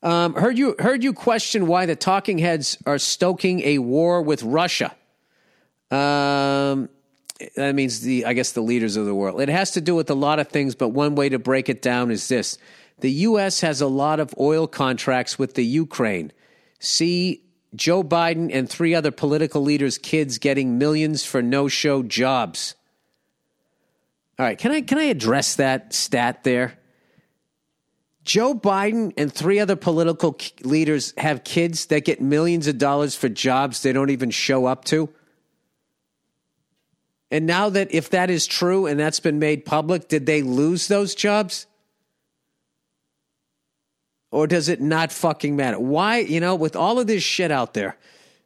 Um, 0.02 0.34
heard 0.34 0.56
you 0.56 0.76
heard 0.78 1.04
you 1.04 1.12
question 1.12 1.66
why 1.66 1.84
the 1.86 1.96
talking 1.96 2.38
heads 2.38 2.78
are 2.86 2.98
stoking 2.98 3.60
a 3.60 3.78
war 3.78 4.22
with 4.22 4.42
Russia. 4.42 4.94
Um, 5.90 6.88
that 7.56 7.74
means 7.74 8.00
the 8.00 8.24
I 8.24 8.32
guess 8.32 8.52
the 8.52 8.62
leaders 8.62 8.96
of 8.96 9.04
the 9.04 9.14
world. 9.14 9.40
It 9.40 9.50
has 9.50 9.72
to 9.72 9.80
do 9.80 9.94
with 9.94 10.08
a 10.08 10.14
lot 10.14 10.38
of 10.38 10.48
things, 10.48 10.74
but 10.74 10.88
one 10.88 11.16
way 11.16 11.28
to 11.28 11.38
break 11.38 11.68
it 11.68 11.82
down 11.82 12.10
is 12.10 12.28
this: 12.28 12.56
the 13.00 13.10
U.S. 13.10 13.60
has 13.60 13.82
a 13.82 13.86
lot 13.86 14.20
of 14.20 14.34
oil 14.38 14.66
contracts 14.66 15.38
with 15.38 15.54
the 15.54 15.64
Ukraine. 15.64 16.32
See 16.78 17.42
Joe 17.74 18.02
Biden 18.02 18.50
and 18.52 18.68
three 18.68 18.94
other 18.94 19.10
political 19.10 19.62
leaders' 19.62 19.98
kids 19.98 20.38
getting 20.38 20.78
millions 20.78 21.24
for 21.24 21.40
no-show 21.40 22.02
jobs. 22.02 22.74
All 24.38 24.46
right, 24.46 24.58
can 24.58 24.72
I 24.72 24.80
can 24.80 24.98
I 24.98 25.04
address 25.04 25.56
that 25.56 25.92
stat 25.92 26.44
there? 26.44 26.78
Joe 28.22 28.54
Biden 28.54 29.12
and 29.16 29.32
three 29.32 29.60
other 29.60 29.76
political 29.76 30.36
leaders 30.62 31.14
have 31.16 31.44
kids 31.44 31.86
that 31.86 32.04
get 32.04 32.20
millions 32.20 32.66
of 32.66 32.78
dollars 32.78 33.14
for 33.14 33.28
jobs 33.28 33.82
they 33.82 33.92
don't 33.92 34.10
even 34.10 34.30
show 34.30 34.66
up 34.66 34.84
to. 34.86 35.08
And 37.30 37.46
now 37.46 37.70
that 37.70 37.92
if 37.92 38.10
that 38.10 38.28
is 38.28 38.46
true 38.46 38.86
and 38.86 38.98
that's 38.98 39.20
been 39.20 39.38
made 39.38 39.64
public, 39.64 40.08
did 40.08 40.26
they 40.26 40.42
lose 40.42 40.88
those 40.88 41.14
jobs? 41.14 41.66
Or 44.30 44.46
does 44.46 44.68
it 44.68 44.80
not 44.80 45.12
fucking 45.12 45.56
matter? 45.56 45.78
Why, 45.78 46.18
you 46.18 46.40
know, 46.40 46.54
with 46.54 46.76
all 46.76 47.00
of 47.00 47.06
this 47.06 47.22
shit 47.22 47.50
out 47.50 47.74
there, 47.74 47.96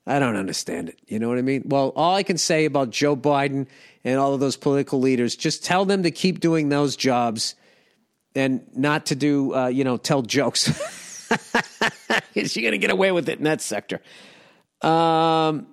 I 0.07 0.18
don't 0.18 0.37
understand 0.37 0.89
it. 0.89 0.99
You 1.07 1.18
know 1.18 1.28
what 1.28 1.39
I 1.39 1.43
mean? 1.43 1.62
Well, 1.66 1.93
all 1.95 2.14
I 2.14 2.22
can 2.22 2.39
say 2.39 2.64
about 2.64 2.91
Joe 2.91 3.16
Biden 3.16 3.66
and 4.03 4.18
all 4.18 4.35
of 4.35 4.41
those 4.41 4.57
political 4.57 5.01
leaders, 5.01 5.37
just 5.37 5.64
tell 5.64 5.85
them 5.85 6.03
to 6.03 6.11
keep 6.11 6.41
doing 6.41 6.68
those 6.68 6.97
jobs 6.97 7.55
and 8.35 8.66
not 8.74 9.07
to 9.07 9.14
do, 9.14 9.55
uh, 9.55 9.66
you 9.68 9.85
know, 9.85 9.97
tell 9.97 10.22
jokes. 10.22 10.68
Is 12.35 12.53
she 12.53 12.62
going 12.62 12.72
to 12.72 12.78
get 12.78 12.91
away 12.91 13.12
with 13.12 13.28
it 13.28 13.39
in 13.39 13.45
that 13.45 13.61
sector? 13.61 14.01
Um, 14.82 15.66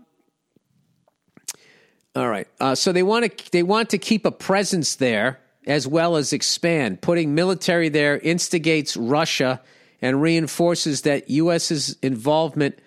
all 2.16 2.30
right. 2.30 2.48
Uh, 2.60 2.76
so 2.76 2.92
they 2.92 3.04
want 3.04 3.38
to 3.38 3.52
they 3.52 3.64
want 3.64 3.90
to 3.90 3.98
keep 3.98 4.26
a 4.26 4.32
presence 4.32 4.96
there 4.96 5.40
as 5.66 5.88
well 5.88 6.16
as 6.16 6.34
expand. 6.34 7.02
Putting 7.02 7.36
military 7.36 7.90
there 7.90 8.18
instigates 8.18 8.96
Russia 8.96 9.62
and 10.02 10.22
reinforces 10.22 11.02
that 11.02 11.30
U.S.'s 11.30 11.96
involvement 12.02 12.80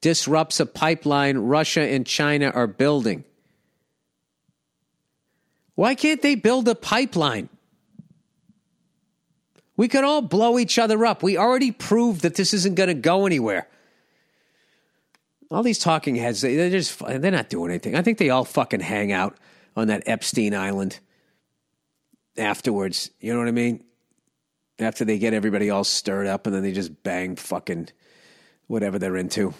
disrupts 0.00 0.58
a 0.60 0.66
pipeline 0.66 1.38
Russia 1.38 1.82
and 1.82 2.06
China 2.06 2.50
are 2.50 2.66
building. 2.66 3.24
Why 5.74 5.94
can't 5.94 6.22
they 6.22 6.34
build 6.34 6.68
a 6.68 6.74
pipeline? 6.74 7.48
We 9.76 9.88
could 9.88 10.04
all 10.04 10.22
blow 10.22 10.58
each 10.58 10.78
other 10.78 11.04
up. 11.06 11.22
We 11.22 11.36
already 11.36 11.72
proved 11.72 12.22
that 12.22 12.34
this 12.34 12.52
isn't 12.52 12.74
going 12.74 12.88
to 12.88 12.94
go 12.94 13.26
anywhere 13.26 13.68
all 15.52 15.62
these 15.62 15.78
talking 15.78 16.16
heads, 16.16 16.40
they're 16.40 16.70
just 16.70 16.98
they're 16.98 17.30
not 17.30 17.50
doing 17.50 17.70
anything. 17.70 17.94
I 17.94 18.02
think 18.02 18.18
they 18.18 18.30
all 18.30 18.44
fucking 18.44 18.80
hang 18.80 19.12
out 19.12 19.36
on 19.76 19.88
that 19.88 20.02
Epstein 20.06 20.54
Island 20.54 20.98
afterwards. 22.38 23.10
You 23.20 23.32
know 23.32 23.38
what 23.38 23.48
I 23.48 23.52
mean? 23.52 23.84
After 24.78 25.04
they 25.04 25.18
get 25.18 25.34
everybody 25.34 25.70
all 25.70 25.84
stirred 25.84 26.26
up, 26.26 26.46
and 26.46 26.54
then 26.54 26.62
they 26.62 26.72
just 26.72 27.02
bang 27.02 27.36
fucking 27.36 27.88
whatever 28.66 28.98
they're 28.98 29.16
into, 29.16 29.54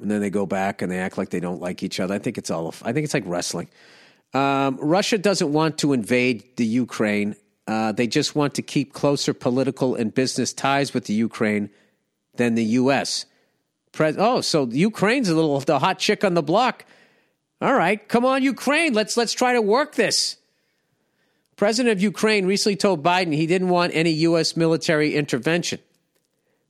and 0.00 0.10
then 0.10 0.20
they 0.20 0.30
go 0.30 0.46
back 0.46 0.82
and 0.82 0.92
they 0.92 0.98
act 0.98 1.18
like 1.18 1.30
they 1.30 1.40
don't 1.40 1.60
like 1.60 1.82
each 1.82 2.00
other. 2.00 2.14
I 2.14 2.18
think 2.18 2.38
it's 2.38 2.50
all. 2.50 2.74
I 2.82 2.92
think 2.92 3.04
it's 3.04 3.14
like 3.14 3.24
wrestling. 3.26 3.68
Um, 4.34 4.78
Russia 4.80 5.18
doesn't 5.18 5.52
want 5.52 5.78
to 5.78 5.92
invade 5.92 6.56
the 6.56 6.66
Ukraine. 6.66 7.34
Uh, 7.66 7.92
they 7.92 8.06
just 8.06 8.34
want 8.34 8.54
to 8.54 8.62
keep 8.62 8.92
closer 8.92 9.34
political 9.34 9.94
and 9.94 10.14
business 10.14 10.52
ties 10.52 10.94
with 10.94 11.04
the 11.04 11.12
Ukraine 11.12 11.70
than 12.36 12.54
the 12.54 12.64
U.S. 12.64 13.26
Pres- 13.92 14.16
oh, 14.18 14.40
so 14.40 14.66
Ukraine's 14.66 15.28
a 15.28 15.34
little 15.34 15.60
the 15.60 15.78
hot 15.78 15.98
chick 15.98 16.24
on 16.24 16.34
the 16.34 16.42
block. 16.42 16.86
All 17.60 17.74
right, 17.74 18.06
come 18.08 18.24
on, 18.24 18.42
Ukraine. 18.42 18.94
Let's 18.94 19.16
let's 19.16 19.34
try 19.34 19.52
to 19.52 19.60
work 19.60 19.96
this. 19.96 20.37
President 21.58 21.92
of 21.92 22.00
Ukraine 22.00 22.46
recently 22.46 22.76
told 22.76 23.02
Biden 23.02 23.34
he 23.34 23.48
didn't 23.48 23.68
want 23.68 23.92
any 23.92 24.10
U.S. 24.10 24.56
military 24.56 25.16
intervention. 25.16 25.80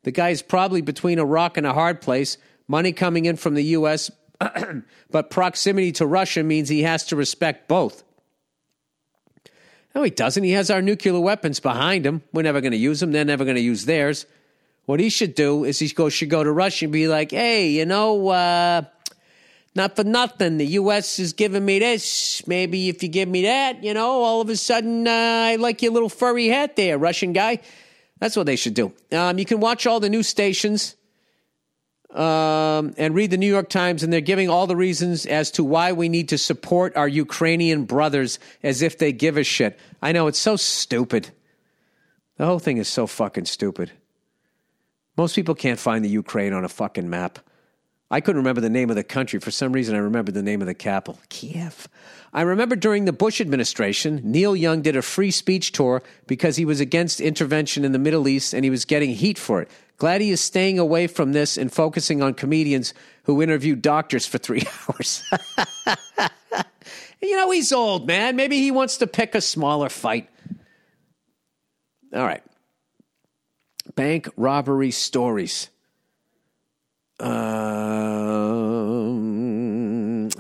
The 0.05 0.11
guy 0.11 0.31
is 0.31 0.41
probably 0.41 0.81
between 0.81 1.19
a 1.19 1.27
rock 1.27 1.59
and 1.59 1.67
a 1.67 1.75
hard 1.75 2.01
place. 2.01 2.39
Money 2.69 2.93
coming 2.93 3.27
in 3.27 3.37
from 3.37 3.53
the 3.53 3.65
U.S., 3.65 4.11
but 5.11 5.29
proximity 5.29 5.93
to 5.93 6.07
Russia 6.07 6.43
means 6.43 6.71
he 6.71 6.85
has 6.85 7.05
to 7.09 7.17
respect 7.17 7.69
both. 7.69 8.03
No, 9.95 10.03
he 10.03 10.11
doesn't. 10.11 10.43
He 10.43 10.53
has 10.53 10.71
our 10.71 10.81
nuclear 10.81 11.21
weapons 11.21 11.61
behind 11.61 12.07
him. 12.07 12.23
We're 12.33 12.41
never 12.41 12.63
going 12.63 12.73
to 12.73 12.79
use 12.79 13.01
them. 13.01 13.13
They're 13.13 13.27
never 13.27 13.45
going 13.45 13.57
to 13.57 13.63
use 13.63 13.85
theirs. 13.85 14.25
What 14.87 15.01
he 15.01 15.11
should 15.11 15.35
do 15.35 15.65
is 15.65 15.79
he 15.79 15.89
should 15.89 16.31
go 16.31 16.43
to 16.43 16.51
Russia 16.51 16.87
and 16.87 16.93
be 16.95 17.09
like, 17.09 17.33
hey, 17.33 17.69
you 17.69 17.85
know, 17.85 18.29
uh, 18.29 18.83
not 19.79 19.97
for 19.97 20.05
nothing. 20.05 20.59
The 20.59 20.67
U.S. 20.67 21.19
is 21.19 21.33
giving 21.33 21.65
me 21.65 21.79
this. 21.79 22.47
Maybe 22.47 22.91
if 22.91 23.03
you 23.03 23.09
give 23.09 23.29
me 23.29 23.43
that, 23.43 23.83
you 23.83 23.95
know, 23.95 24.23
all 24.23 24.43
of 24.43 24.51
a 24.51 24.57
sudden 24.57 25.07
uh, 25.07 25.11
I 25.11 25.57
like 25.57 25.81
your 25.81 25.93
little 25.93 26.11
furry 26.11 26.49
hat 26.49 26.77
there, 26.77 26.99
Russian 26.99 27.33
guy. 27.33 27.61
That's 28.19 28.37
what 28.37 28.45
they 28.45 28.57
should 28.57 28.75
do. 28.75 28.93
Um, 29.13 29.39
you 29.39 29.47
can 29.47 29.61
watch 29.61 29.87
all 29.87 30.01
the 30.01 30.11
news 30.11 30.29
stations 30.29 30.97
um, 32.13 32.95
and 32.99 33.15
read 33.15 33.31
the 33.31 33.39
New 33.39 33.47
York 33.47 33.69
Times, 33.69 34.03
and 34.03 34.13
they're 34.13 34.21
giving 34.21 34.51
all 34.51 34.67
the 34.67 34.77
reasons 34.77 35.25
as 35.25 35.53
to 35.53 35.65
why 35.65 35.93
we 35.93 36.09
need 36.09 36.31
to 36.31 36.39
support 36.39 36.97
our 36.97 37.09
Ukrainian 37.09 37.85
brothers 37.85 38.39
as 38.63 38.83
if 38.83 38.99
they 38.99 39.13
give 39.13 39.37
a 39.37 39.45
shit. 39.45 39.79
I 40.03 40.13
know 40.13 40.27
it's 40.27 40.39
so 40.39 40.57
stupid. 40.57 41.31
The 42.37 42.47
whole 42.47 42.59
thing 42.59 42.79
is 42.79 42.89
so 42.89 43.07
fucking 43.07 43.45
stupid. 43.45 43.93
Most 45.17 45.35
people 45.35 45.55
can't 45.55 45.79
find 45.79 46.05
the 46.05 46.09
Ukraine 46.09 46.53
on 46.53 46.65
a 46.65 46.69
fucking 46.69 47.09
map. 47.09 47.39
I 48.11 48.21
couldn't 48.21 48.39
remember 48.39 48.61
the 48.63 48.71
name 48.71 48.89
of 48.89 48.97
the 48.97 49.05
country. 49.05 49.39
For 49.39 49.51
some 49.51 49.73
reason, 49.73 49.95
I 49.95 49.99
remembered 49.99 50.35
the 50.35 50.43
name 50.43 50.63
of 50.63 50.67
the 50.67 50.75
capital 50.75 51.21
Kiev. 51.29 51.89
I 52.33 52.43
remember 52.43 52.75
during 52.75 53.05
the 53.05 53.13
Bush 53.13 53.41
administration, 53.41 54.21
Neil 54.25 54.57
Young 54.57 54.81
did 54.81 54.97
a 54.97 55.03
free 55.03 55.31
speech 55.31 55.73
tour 55.73 56.03
because 56.27 56.57
he 56.57 56.65
was 56.65 56.81
against 56.81 57.21
intervention 57.21 57.85
in 57.85 57.93
the 57.93 57.99
Middle 57.99 58.27
East 58.27 58.55
and 58.55 58.65
he 58.65 58.71
was 58.71 58.85
getting 58.85 59.11
heat 59.11 59.39
for 59.39 59.61
it. 59.61 59.71
Glad 59.99 60.21
he 60.21 60.31
is 60.31 60.41
staying 60.41 60.79
away 60.79 61.07
from 61.07 61.33
this 61.33 61.59
and 61.59 61.73
focusing 61.73 62.23
on 62.23 62.35
comedians 62.35 62.95
who 63.25 63.43
interview 63.43 63.75
doctors 63.75 64.27
for 64.27 64.39
three 64.39 64.63
hours. 64.89 65.23
you 67.21 67.37
know, 67.37 67.51
he's 67.51 67.73
old, 67.73 68.07
man. 68.07 68.37
Maybe 68.37 68.59
he 68.59 68.71
wants 68.71 68.99
to 68.99 69.07
pick 69.07 69.35
a 69.35 69.41
smaller 69.41 69.89
fight. 69.89 70.31
All 72.15 72.25
right 72.25 72.43
bank 73.95 74.29
robbery 74.37 74.93
stories. 74.93 75.71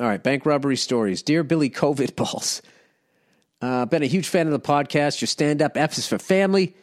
All 0.09 0.13
right, 0.13 0.23
bank 0.23 0.47
robbery 0.47 0.77
stories. 0.77 1.21
Dear 1.21 1.45
Billy 1.45 1.69
COVID 1.69 2.17
Balls, 2.17 2.63
uh, 3.61 3.85
been 3.85 4.03
a 4.03 4.07
huge 4.07 4.27
fan 4.27 4.47
of 4.47 4.55
the 4.55 4.59
podcast. 4.59 5.21
Your 5.21 5.29
stand 5.29 5.61
up 5.61 5.77
F 5.77 5.99
is 5.99 6.09
for 6.09 6.17
family, 6.17 6.75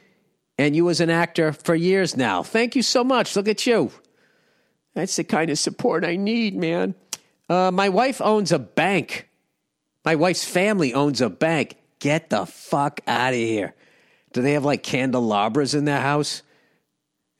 and 0.60 0.76
you 0.76 0.88
as 0.92 1.02
an 1.02 1.10
actor 1.10 1.52
for 1.52 1.74
years 1.74 2.16
now. 2.16 2.44
Thank 2.44 2.76
you 2.76 2.84
so 2.84 3.04
much. 3.04 3.36
Look 3.36 3.48
at 3.48 3.66
you. 3.66 3.90
That's 4.94 5.16
the 5.16 5.24
kind 5.24 5.50
of 5.50 5.58
support 5.58 6.06
I 6.06 6.18
need, 6.18 6.56
man. 6.56 6.94
Uh, 7.50 7.72
my 7.72 7.90
wife 7.90 8.22
owns 8.22 8.52
a 8.52 8.60
bank. 8.60 9.28
My 10.04 10.14
wife's 10.14 10.46
family 10.46 10.94
owns 10.94 11.20
a 11.20 11.30
bank. 11.32 11.78
Get 11.98 12.30
the 12.30 12.46
fuck 12.46 13.02
out 13.08 13.34
of 13.34 13.40
here. 13.40 13.74
Do 14.34 14.44
they 14.44 14.54
have 14.54 14.66
like 14.66 14.84
candelabras 14.84 15.74
in 15.74 15.86
their 15.86 16.00
house? 16.00 16.44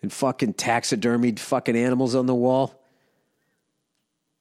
and 0.02 0.12
fucking 0.12 0.54
taxidermied 0.54 1.40
fucking 1.40 1.76
animals 1.76 2.16
on 2.16 2.26
the 2.26 2.36
wall. 2.36 2.80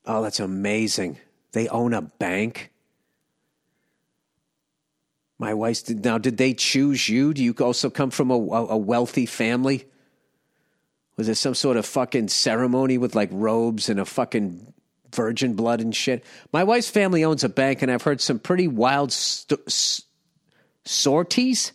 Oh, 0.05 0.23
that's 0.23 0.41
amazing. 0.41 1.19
They 1.55 1.69
own 1.69 1.95
a 1.95 2.03
bank. 2.03 2.73
My 5.39 5.55
wife's 5.55 5.83
did 5.83 6.05
now. 6.05 6.19
Did 6.19 6.37
they 6.37 6.53
choose 6.53 7.09
you? 7.09 7.33
Do 7.33 7.43
you 7.43 7.55
also 7.61 7.91
come 7.91 8.11
from 8.11 8.31
a, 8.31 8.35
a 8.35 8.77
wealthy 8.77 9.25
family? 9.25 9.87
Was 11.17 11.27
there 11.27 11.37
some 11.37 11.55
sort 11.55 11.77
of 11.77 11.87
fucking 11.87 12.29
ceremony 12.29 12.99
with 12.99 13.15
like 13.15 13.29
robes 13.33 13.89
and 13.89 14.01
a 14.01 14.05
fucking 14.05 14.75
virgin 15.15 15.55
blood 15.55 15.81
and 15.81 15.95
shit? 15.95 16.25
My 16.53 16.65
wife's 16.65 16.91
family 16.91 17.23
owns 17.23 17.45
a 17.45 17.49
bank, 17.49 17.83
and 17.83 17.91
I've 17.91 18.03
heard 18.03 18.21
some 18.21 18.41
pretty 18.41 18.67
wild 18.67 19.13
st- 19.13 19.61
s- 19.69 20.03
sorties. 20.85 21.73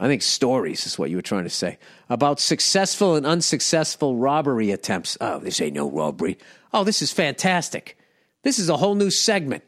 I 0.00 0.08
think 0.08 0.22
stories 0.22 0.86
is 0.86 0.98
what 0.98 1.08
you 1.10 1.16
were 1.16 1.22
trying 1.22 1.44
to 1.44 1.50
say 1.50 1.78
about 2.08 2.40
successful 2.40 3.16
and 3.16 3.26
unsuccessful 3.26 4.16
robbery 4.16 4.70
attempts. 4.70 5.16
Oh, 5.20 5.38
this 5.38 5.60
ain't 5.60 5.74
no 5.74 5.90
robbery. 5.90 6.38
Oh, 6.72 6.84
this 6.84 7.02
is 7.02 7.12
fantastic. 7.12 7.98
This 8.42 8.58
is 8.58 8.68
a 8.68 8.76
whole 8.76 8.94
new 8.94 9.10
segment. 9.10 9.64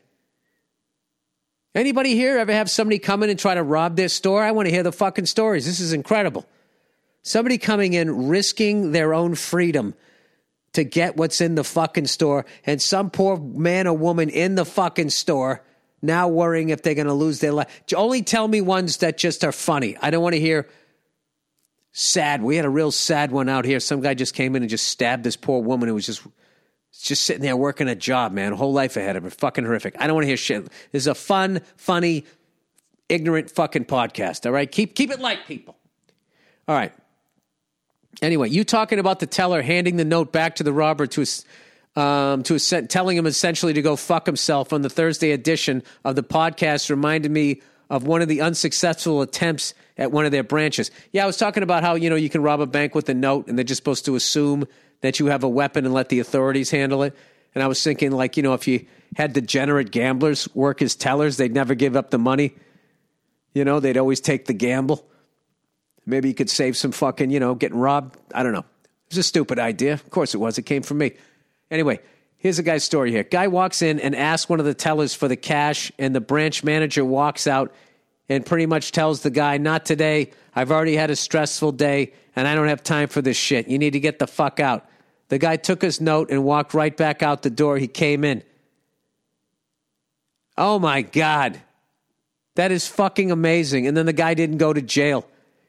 Anybody 1.74 2.14
here 2.14 2.38
ever 2.38 2.52
have 2.52 2.70
somebody 2.70 2.98
come 2.98 3.22
in 3.22 3.30
and 3.30 3.38
try 3.38 3.54
to 3.54 3.62
rob 3.62 3.96
their 3.96 4.08
store? 4.08 4.42
I 4.42 4.50
want 4.52 4.66
to 4.66 4.74
hear 4.74 4.82
the 4.82 4.92
fucking 4.92 5.26
stories. 5.26 5.66
This 5.66 5.80
is 5.80 5.92
incredible. 5.92 6.46
Somebody 7.22 7.58
coming 7.58 7.92
in 7.92 8.28
risking 8.28 8.92
their 8.92 9.14
own 9.14 9.34
freedom 9.34 9.94
to 10.72 10.84
get 10.84 11.16
what's 11.16 11.40
in 11.40 11.56
the 11.56 11.64
fucking 11.64 12.06
store, 12.06 12.46
and 12.64 12.80
some 12.80 13.10
poor 13.10 13.36
man 13.36 13.86
or 13.88 13.96
woman 13.96 14.28
in 14.30 14.54
the 14.54 14.64
fucking 14.64 15.10
store 15.10 15.62
now 16.00 16.28
worrying 16.28 16.70
if 16.70 16.82
they're 16.82 16.94
going 16.94 17.06
to 17.08 17.12
lose 17.12 17.40
their 17.40 17.52
life. 17.52 17.82
Only 17.94 18.22
tell 18.22 18.46
me 18.46 18.60
ones 18.60 18.98
that 18.98 19.18
just 19.18 19.44
are 19.44 19.52
funny. 19.52 19.96
I 20.00 20.10
don't 20.10 20.22
want 20.22 20.34
to 20.34 20.40
hear 20.40 20.68
sad. 21.92 22.42
We 22.42 22.56
had 22.56 22.64
a 22.64 22.70
real 22.70 22.90
sad 22.90 23.32
one 23.32 23.48
out 23.48 23.64
here. 23.64 23.80
Some 23.80 24.00
guy 24.00 24.14
just 24.14 24.34
came 24.34 24.56
in 24.56 24.62
and 24.62 24.70
just 24.70 24.88
stabbed 24.88 25.24
this 25.24 25.36
poor 25.36 25.62
woman 25.62 25.88
who 25.88 25.94
was 25.94 26.06
just 26.06 26.22
just 27.02 27.24
sitting 27.24 27.42
there 27.42 27.56
working 27.56 27.88
a 27.88 27.94
job, 27.94 28.32
man, 28.32 28.52
whole 28.52 28.72
life 28.72 28.96
ahead 28.96 29.16
of 29.16 29.22
her. 29.22 29.30
Fucking 29.30 29.64
horrific. 29.64 29.94
I 29.98 30.06
don't 30.06 30.14
want 30.14 30.24
to 30.24 30.28
hear 30.28 30.36
shit. 30.36 30.64
This 30.92 31.04
is 31.04 31.06
a 31.06 31.14
fun, 31.14 31.60
funny, 31.76 32.24
ignorant 33.08 33.50
fucking 33.50 33.86
podcast. 33.86 34.46
All 34.46 34.52
right, 34.52 34.70
keep 34.70 34.94
keep 34.94 35.10
it 35.10 35.20
light, 35.20 35.46
people. 35.46 35.76
All 36.68 36.74
right. 36.74 36.92
Anyway, 38.22 38.50
you 38.50 38.64
talking 38.64 38.98
about 38.98 39.20
the 39.20 39.26
teller 39.26 39.62
handing 39.62 39.96
the 39.96 40.04
note 40.04 40.32
back 40.32 40.56
to 40.56 40.62
the 40.62 40.72
robber 40.72 41.06
to 41.06 41.24
um, 41.96 42.42
to 42.44 42.58
telling 42.58 43.16
him 43.16 43.26
essentially 43.26 43.72
to 43.72 43.82
go 43.82 43.96
fuck 43.96 44.26
himself 44.26 44.72
on 44.72 44.82
the 44.82 44.90
Thursday 44.90 45.32
edition 45.32 45.82
of 46.04 46.16
the 46.16 46.22
podcast 46.22 46.90
reminded 46.90 47.30
me 47.30 47.62
of 47.90 48.06
one 48.06 48.22
of 48.22 48.28
the 48.28 48.40
unsuccessful 48.40 49.20
attempts 49.20 49.74
at 49.98 50.12
one 50.12 50.24
of 50.24 50.32
their 50.32 50.44
branches. 50.44 50.90
Yeah, 51.12 51.24
I 51.24 51.26
was 51.26 51.36
talking 51.36 51.62
about 51.62 51.82
how 51.82 51.96
you 51.96 52.08
know 52.08 52.16
you 52.16 52.30
can 52.30 52.42
rob 52.42 52.60
a 52.60 52.66
bank 52.66 52.94
with 52.94 53.08
a 53.08 53.14
note, 53.14 53.48
and 53.48 53.58
they're 53.58 53.64
just 53.64 53.80
supposed 53.80 54.06
to 54.06 54.14
assume 54.14 54.66
that 55.02 55.18
you 55.18 55.26
have 55.26 55.44
a 55.44 55.48
weapon 55.48 55.84
and 55.84 55.92
let 55.92 56.08
the 56.08 56.20
authorities 56.20 56.70
handle 56.70 57.02
it. 57.02 57.14
And 57.54 57.64
I 57.64 57.66
was 57.66 57.82
thinking, 57.82 58.12
like, 58.12 58.36
you 58.36 58.42
know, 58.42 58.54
if 58.54 58.68
you 58.68 58.86
had 59.16 59.32
degenerate 59.32 59.90
gamblers 59.90 60.48
work 60.54 60.82
as 60.82 60.94
tellers, 60.94 61.36
they'd 61.36 61.52
never 61.52 61.74
give 61.74 61.96
up 61.96 62.10
the 62.10 62.18
money. 62.18 62.54
You 63.54 63.64
know, 63.64 63.80
they'd 63.80 63.96
always 63.98 64.20
take 64.20 64.46
the 64.46 64.54
gamble. 64.54 65.04
Maybe 66.06 66.28
you 66.28 66.34
could 66.34 66.50
save 66.50 66.76
some 66.76 66.92
fucking, 66.92 67.30
you 67.30 67.40
know, 67.40 67.54
getting 67.54 67.78
robbed. 67.78 68.18
I 68.34 68.44
don't 68.44 68.52
know. 68.52 68.60
It 68.60 69.10
was 69.10 69.18
a 69.18 69.22
stupid 69.24 69.58
idea. 69.58 69.94
Of 69.94 70.10
course 70.10 70.34
it 70.34 70.38
was. 70.38 70.58
It 70.58 70.62
came 70.62 70.82
from 70.82 70.98
me. 70.98 71.14
Anyway, 71.70 71.98
here's 72.40 72.58
a 72.58 72.62
guy's 72.64 72.82
story 72.82 73.12
here. 73.12 73.22
Guy 73.22 73.46
walks 73.46 73.82
in 73.82 74.00
and 74.00 74.16
asks 74.16 74.48
one 74.48 74.58
of 74.58 74.66
the 74.66 74.74
tellers 74.74 75.14
for 75.14 75.28
the 75.28 75.36
cash, 75.36 75.92
and 75.98 76.14
the 76.14 76.20
branch 76.20 76.64
manager 76.64 77.04
walks 77.04 77.46
out 77.46 77.72
and 78.28 78.44
pretty 78.44 78.66
much 78.66 78.90
tells 78.90 79.22
the 79.22 79.30
guy, 79.30 79.58
Not 79.58 79.84
today. 79.86 80.32
I've 80.54 80.72
already 80.72 80.96
had 80.96 81.10
a 81.10 81.16
stressful 81.16 81.72
day, 81.72 82.12
and 82.34 82.48
I 82.48 82.56
don't 82.56 82.68
have 82.68 82.82
time 82.82 83.08
for 83.08 83.22
this 83.22 83.36
shit. 83.36 83.68
You 83.68 83.78
need 83.78 83.92
to 83.92 84.00
get 84.00 84.18
the 84.18 84.26
fuck 84.26 84.58
out. 84.58 84.86
The 85.28 85.38
guy 85.38 85.56
took 85.56 85.80
his 85.80 86.00
note 86.00 86.30
and 86.30 86.42
walked 86.42 86.74
right 86.74 86.96
back 86.96 87.22
out 87.22 87.42
the 87.42 87.50
door 87.50 87.78
he 87.78 87.86
came 87.86 88.24
in. 88.24 88.42
Oh 90.58 90.78
my 90.80 91.02
God. 91.02 91.60
That 92.56 92.72
is 92.72 92.88
fucking 92.88 93.30
amazing. 93.30 93.86
And 93.86 93.96
then 93.96 94.06
the 94.06 94.12
guy 94.12 94.34
didn't 94.34 94.58
go 94.58 94.72
to 94.72 94.82
jail. 94.82 95.24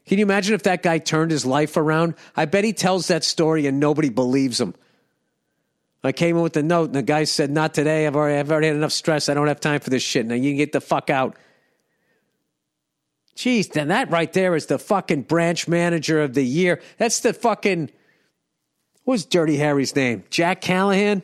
Can 0.07 0.17
you 0.17 0.26
imagine 0.26 0.55
if 0.55 0.63
that 0.63 0.82
guy 0.82 0.97
turned 0.97 1.30
his 1.30 1.45
life 1.45 1.78
around? 1.78 2.15
I 2.36 2.45
bet 2.45 2.63
he 2.63 2.74
tells 2.74 3.07
that 3.07 3.24
story 3.24 3.67
and 3.67 3.80
nobody 3.80 4.09
believes 4.09 4.59
him. 4.59 4.74
I 6.03 6.11
came 6.11 6.35
in 6.35 6.41
with 6.41 6.53
the 6.53 6.63
note 6.63 6.85
and 6.85 6.95
the 6.95 7.03
guy 7.03 7.25
said, 7.25 7.51
Not 7.51 7.73
today. 7.73 8.07
I've 8.07 8.15
already, 8.15 8.39
I've 8.39 8.51
already 8.51 8.67
had 8.67 8.75
enough 8.75 8.91
stress. 8.91 9.29
I 9.29 9.33
don't 9.33 9.47
have 9.47 9.59
time 9.59 9.79
for 9.79 9.89
this 9.89 10.03
shit. 10.03 10.25
Now 10.25 10.35
you 10.35 10.49
can 10.49 10.57
get 10.57 10.71
the 10.71 10.81
fuck 10.81 11.09
out. 11.09 11.37
Jeez, 13.35 13.71
then 13.71 13.89
that 13.89 14.09
right 14.09 14.31
there 14.33 14.55
is 14.55 14.65
the 14.65 14.77
fucking 14.77 15.23
branch 15.23 15.67
manager 15.67 16.21
of 16.21 16.33
the 16.33 16.43
year. 16.43 16.81
That's 16.97 17.21
the 17.21 17.33
fucking 17.33 17.91
What's 19.03 19.25
Dirty 19.25 19.57
Harry's 19.57 19.95
name? 19.95 20.23
Jack 20.29 20.61
Callahan? 20.61 21.23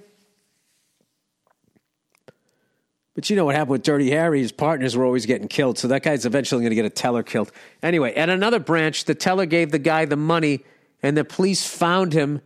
But 3.13 3.29
you 3.29 3.35
know 3.35 3.45
what 3.45 3.55
happened 3.55 3.71
with 3.71 3.83
Dirty 3.83 4.11
Harry? 4.11 4.41
His 4.41 4.51
partners 4.51 4.95
were 4.95 5.05
always 5.05 5.25
getting 5.25 5.47
killed, 5.47 5.77
so 5.77 5.87
that 5.87 6.03
guy's 6.03 6.25
eventually 6.25 6.61
going 6.61 6.71
to 6.71 6.75
get 6.75 6.85
a 6.85 6.89
teller 6.89 7.23
killed. 7.23 7.51
Anyway, 7.81 8.13
at 8.13 8.29
another 8.29 8.59
branch, 8.59 9.05
the 9.05 9.15
teller 9.15 9.45
gave 9.45 9.71
the 9.71 9.79
guy 9.79 10.05
the 10.05 10.15
money, 10.15 10.63
and 11.01 11.17
the 11.17 11.23
police 11.23 11.67
found 11.67 12.13
him 12.13 12.41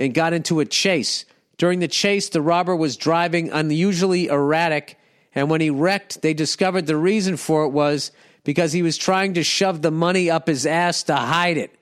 and 0.00 0.14
got 0.14 0.32
into 0.32 0.58
a 0.60 0.64
chase. 0.64 1.26
During 1.58 1.78
the 1.78 1.86
chase, 1.86 2.30
the 2.30 2.40
robber 2.40 2.74
was 2.74 2.96
driving 2.96 3.50
unusually 3.50 4.28
erratic, 4.28 4.98
and 5.34 5.50
when 5.50 5.60
he 5.60 5.68
wrecked, 5.68 6.22
they 6.22 6.32
discovered 6.32 6.86
the 6.86 6.96
reason 6.96 7.36
for 7.36 7.64
it 7.64 7.68
was 7.68 8.10
because 8.42 8.72
he 8.72 8.82
was 8.82 8.96
trying 8.96 9.34
to 9.34 9.44
shove 9.44 9.82
the 9.82 9.90
money 9.90 10.30
up 10.30 10.48
his 10.48 10.64
ass 10.64 11.02
to 11.04 11.14
hide 11.14 11.58
it. 11.58 11.76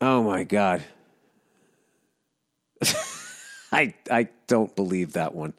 Oh 0.00 0.22
my 0.22 0.44
God. 0.44 0.82
I 3.72 3.94
I 4.10 4.28
don't 4.46 4.74
believe 4.74 5.12
that 5.12 5.34
one. 5.34 5.52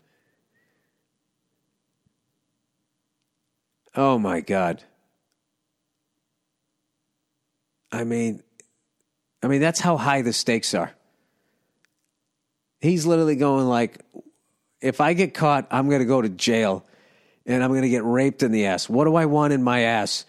Oh 3.95 4.17
my 4.17 4.41
God. 4.41 4.83
I 7.91 8.03
mean 8.03 8.41
I 9.41 9.47
mean 9.47 9.61
that's 9.61 9.79
how 9.79 9.97
high 9.97 10.21
the 10.21 10.33
stakes 10.33 10.73
are. 10.73 10.91
He's 12.81 13.05
literally 13.05 13.35
going 13.35 13.67
like 13.67 13.99
if 14.81 15.01
I 15.01 15.13
get 15.13 15.33
caught, 15.33 15.67
I'm 15.71 15.89
going 15.89 15.99
to 15.99 16.05
go 16.05 16.21
to 16.21 16.29
jail 16.29 16.85
and 17.45 17.63
I'm 17.63 17.71
going 17.71 17.81
to 17.83 17.89
get 17.89 18.03
raped 18.03 18.43
in 18.43 18.51
the 18.51 18.65
ass. 18.67 18.87
What 18.87 19.05
do 19.05 19.15
I 19.15 19.25
want 19.25 19.53
in 19.53 19.63
my 19.63 19.81
ass? 19.81 20.25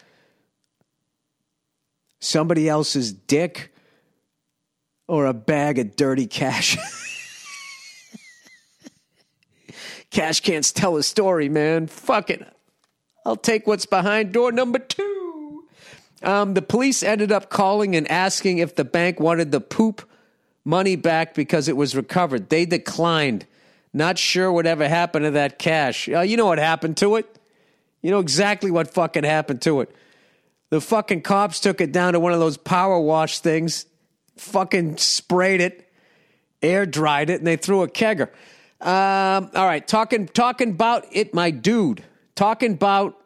Somebody 2.18 2.68
else's 2.68 3.12
dick 3.12 3.72
or 5.06 5.26
a 5.26 5.34
bag 5.34 5.78
of 5.78 5.96
dirty 5.96 6.26
cash. 6.26 6.76
cash 10.10 10.40
can't 10.40 10.74
tell 10.74 10.96
a 10.96 11.02
story, 11.02 11.48
man. 11.48 11.86
Fuck 11.86 12.30
it. 12.30 12.46
I'll 13.24 13.36
take 13.36 13.66
what's 13.66 13.86
behind 13.86 14.32
door 14.32 14.52
number 14.52 14.78
two. 14.78 15.09
Um, 16.22 16.54
the 16.54 16.62
police 16.62 17.02
ended 17.02 17.32
up 17.32 17.48
calling 17.48 17.96
and 17.96 18.10
asking 18.10 18.58
if 18.58 18.74
the 18.76 18.84
bank 18.84 19.20
wanted 19.20 19.52
the 19.52 19.60
poop 19.60 20.08
money 20.64 20.96
back 20.96 21.34
because 21.34 21.68
it 21.68 21.76
was 21.76 21.96
recovered. 21.96 22.50
They 22.50 22.66
declined. 22.66 23.46
Not 23.92 24.18
sure 24.18 24.52
whatever 24.52 24.86
happened 24.88 25.24
to 25.24 25.30
that 25.32 25.58
cash. 25.58 26.08
Uh, 26.08 26.20
you 26.20 26.36
know 26.36 26.46
what 26.46 26.58
happened 26.58 26.96
to 26.98 27.16
it? 27.16 27.38
You 28.02 28.10
know 28.10 28.20
exactly 28.20 28.70
what 28.70 28.92
fucking 28.92 29.24
happened 29.24 29.62
to 29.62 29.80
it. 29.80 29.94
The 30.70 30.80
fucking 30.80 31.22
cops 31.22 31.58
took 31.58 31.80
it 31.80 31.90
down 31.90 32.12
to 32.12 32.20
one 32.20 32.32
of 32.32 32.38
those 32.38 32.56
power 32.56 32.98
wash 33.00 33.40
things 33.40 33.86
fucking 34.40 34.96
sprayed 34.96 35.60
it, 35.60 35.90
air 36.62 36.86
dried 36.86 37.30
it, 37.30 37.38
and 37.38 37.46
they 37.46 37.56
threw 37.56 37.82
a 37.82 37.88
kegger. 37.88 38.28
Um, 38.80 39.50
all 39.54 39.66
right, 39.66 39.86
talking 39.86 40.26
talking 40.26 40.70
about 40.70 41.06
it, 41.12 41.34
my 41.34 41.50
dude. 41.50 42.02
Talking 42.34 42.72
about 42.72 43.20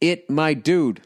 it, 0.00 0.30
my 0.30 0.54
dude. 0.54 1.00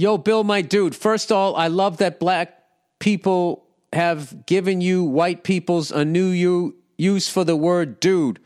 Yo, 0.00 0.16
Bill, 0.16 0.44
my 0.44 0.62
dude. 0.62 0.96
First 0.96 1.30
of 1.30 1.36
all, 1.36 1.54
I 1.54 1.66
love 1.66 1.98
that 1.98 2.18
black 2.18 2.58
people 3.00 3.66
have 3.92 4.46
given 4.46 4.80
you 4.80 5.04
white 5.04 5.44
people's 5.44 5.92
a 5.92 6.06
new 6.06 6.72
use 6.96 7.28
for 7.28 7.44
the 7.44 7.54
word 7.54 8.00
dude, 8.00 8.40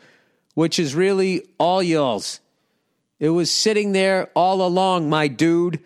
which 0.54 0.80
is 0.80 0.96
really 0.96 1.46
all 1.56 1.80
y'all's. 1.80 2.40
It 3.20 3.28
was 3.28 3.52
sitting 3.52 3.92
there 3.92 4.32
all 4.34 4.66
along, 4.66 5.08
my 5.08 5.28
dude. 5.28 5.78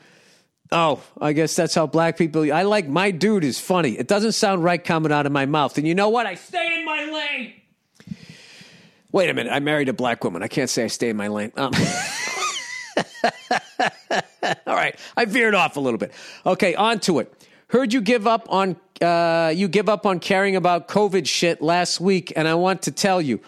Oh, 0.73 1.03
I 1.21 1.35
guess 1.35 1.55
that's 1.55 1.75
how 1.75 1.87
black 1.87 2.17
people. 2.17 2.51
I 2.51 2.63
like 2.63 2.89
my 2.89 3.11
dude 3.11 3.45
is 3.45 3.61
funny. 3.61 3.91
It 3.99 4.09
doesn't 4.09 4.33
sound 4.33 4.65
right 4.65 4.83
coming 4.83 5.13
out 5.13 5.27
of 5.27 5.33
my 5.33 5.45
mouth. 5.45 5.77
And 5.77 5.87
you 5.87 5.95
know 5.95 6.09
what? 6.09 6.25
I 6.25 6.37
stay 6.37 6.79
in 6.79 6.87
my 6.87 7.05
lane. 7.13 7.53
Wait 9.13 9.29
a 9.29 9.35
minute. 9.35 9.53
I 9.53 9.61
married 9.61 9.91
a 9.91 9.93
black 9.93 10.25
woman. 10.25 10.43
I 10.43 10.49
can't 10.49 10.71
say 10.71 10.85
I 10.85 10.87
stay 10.87 11.11
in 11.11 11.17
my 11.19 11.29
lane. 11.29 11.53
Um. 11.59 11.73
All 14.67 14.75
right. 14.75 14.99
I 15.17 15.25
veered 15.25 15.55
off 15.55 15.77
a 15.77 15.81
little 15.81 15.99
bit. 15.99 16.13
Okay, 16.45 16.75
on 16.75 17.01
to 17.01 17.19
it. 17.21 17.33
Heard 17.69 17.93
you 17.93 18.01
give 18.01 18.27
up 18.27 18.47
on 18.51 18.77
uh, 19.03 19.53
you 19.55 19.69
give 19.69 19.89
up 19.89 20.07
on 20.07 20.19
caring 20.19 20.57
about 20.57 20.89
COVID 20.89 21.27
shit 21.27 21.63
last 21.63 22.01
week, 22.01 22.33
and 22.35 22.49
I 22.49 22.55
want 22.55 22.83
to 22.83 22.91
tell 22.91 23.21
you. 23.21 23.41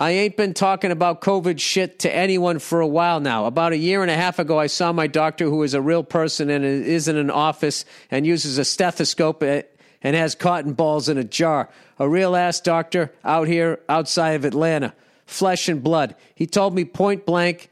I 0.00 0.12
ain't 0.12 0.36
been 0.36 0.54
talking 0.54 0.92
about 0.92 1.20
COVID 1.22 1.58
shit 1.58 1.98
to 2.00 2.14
anyone 2.14 2.60
for 2.60 2.80
a 2.80 2.86
while 2.86 3.18
now. 3.18 3.46
About 3.46 3.72
a 3.72 3.76
year 3.76 4.00
and 4.02 4.10
a 4.12 4.14
half 4.14 4.38
ago, 4.38 4.56
I 4.56 4.68
saw 4.68 4.92
my 4.92 5.08
doctor, 5.08 5.46
who 5.46 5.64
is 5.64 5.74
a 5.74 5.82
real 5.82 6.04
person 6.04 6.50
and 6.50 6.64
is 6.64 7.08
in 7.08 7.16
an 7.16 7.32
office 7.32 7.84
and 8.08 8.24
uses 8.24 8.58
a 8.58 8.64
stethoscope 8.64 9.42
and 9.42 9.64
has 10.02 10.36
cotton 10.36 10.74
balls 10.74 11.08
in 11.08 11.18
a 11.18 11.24
jar. 11.24 11.68
A 11.98 12.08
real 12.08 12.36
ass 12.36 12.60
doctor 12.60 13.12
out 13.24 13.48
here 13.48 13.80
outside 13.88 14.36
of 14.36 14.44
Atlanta. 14.44 14.94
Flesh 15.26 15.68
and 15.68 15.82
blood. 15.82 16.14
He 16.36 16.46
told 16.46 16.76
me 16.76 16.84
point 16.84 17.26
blank 17.26 17.68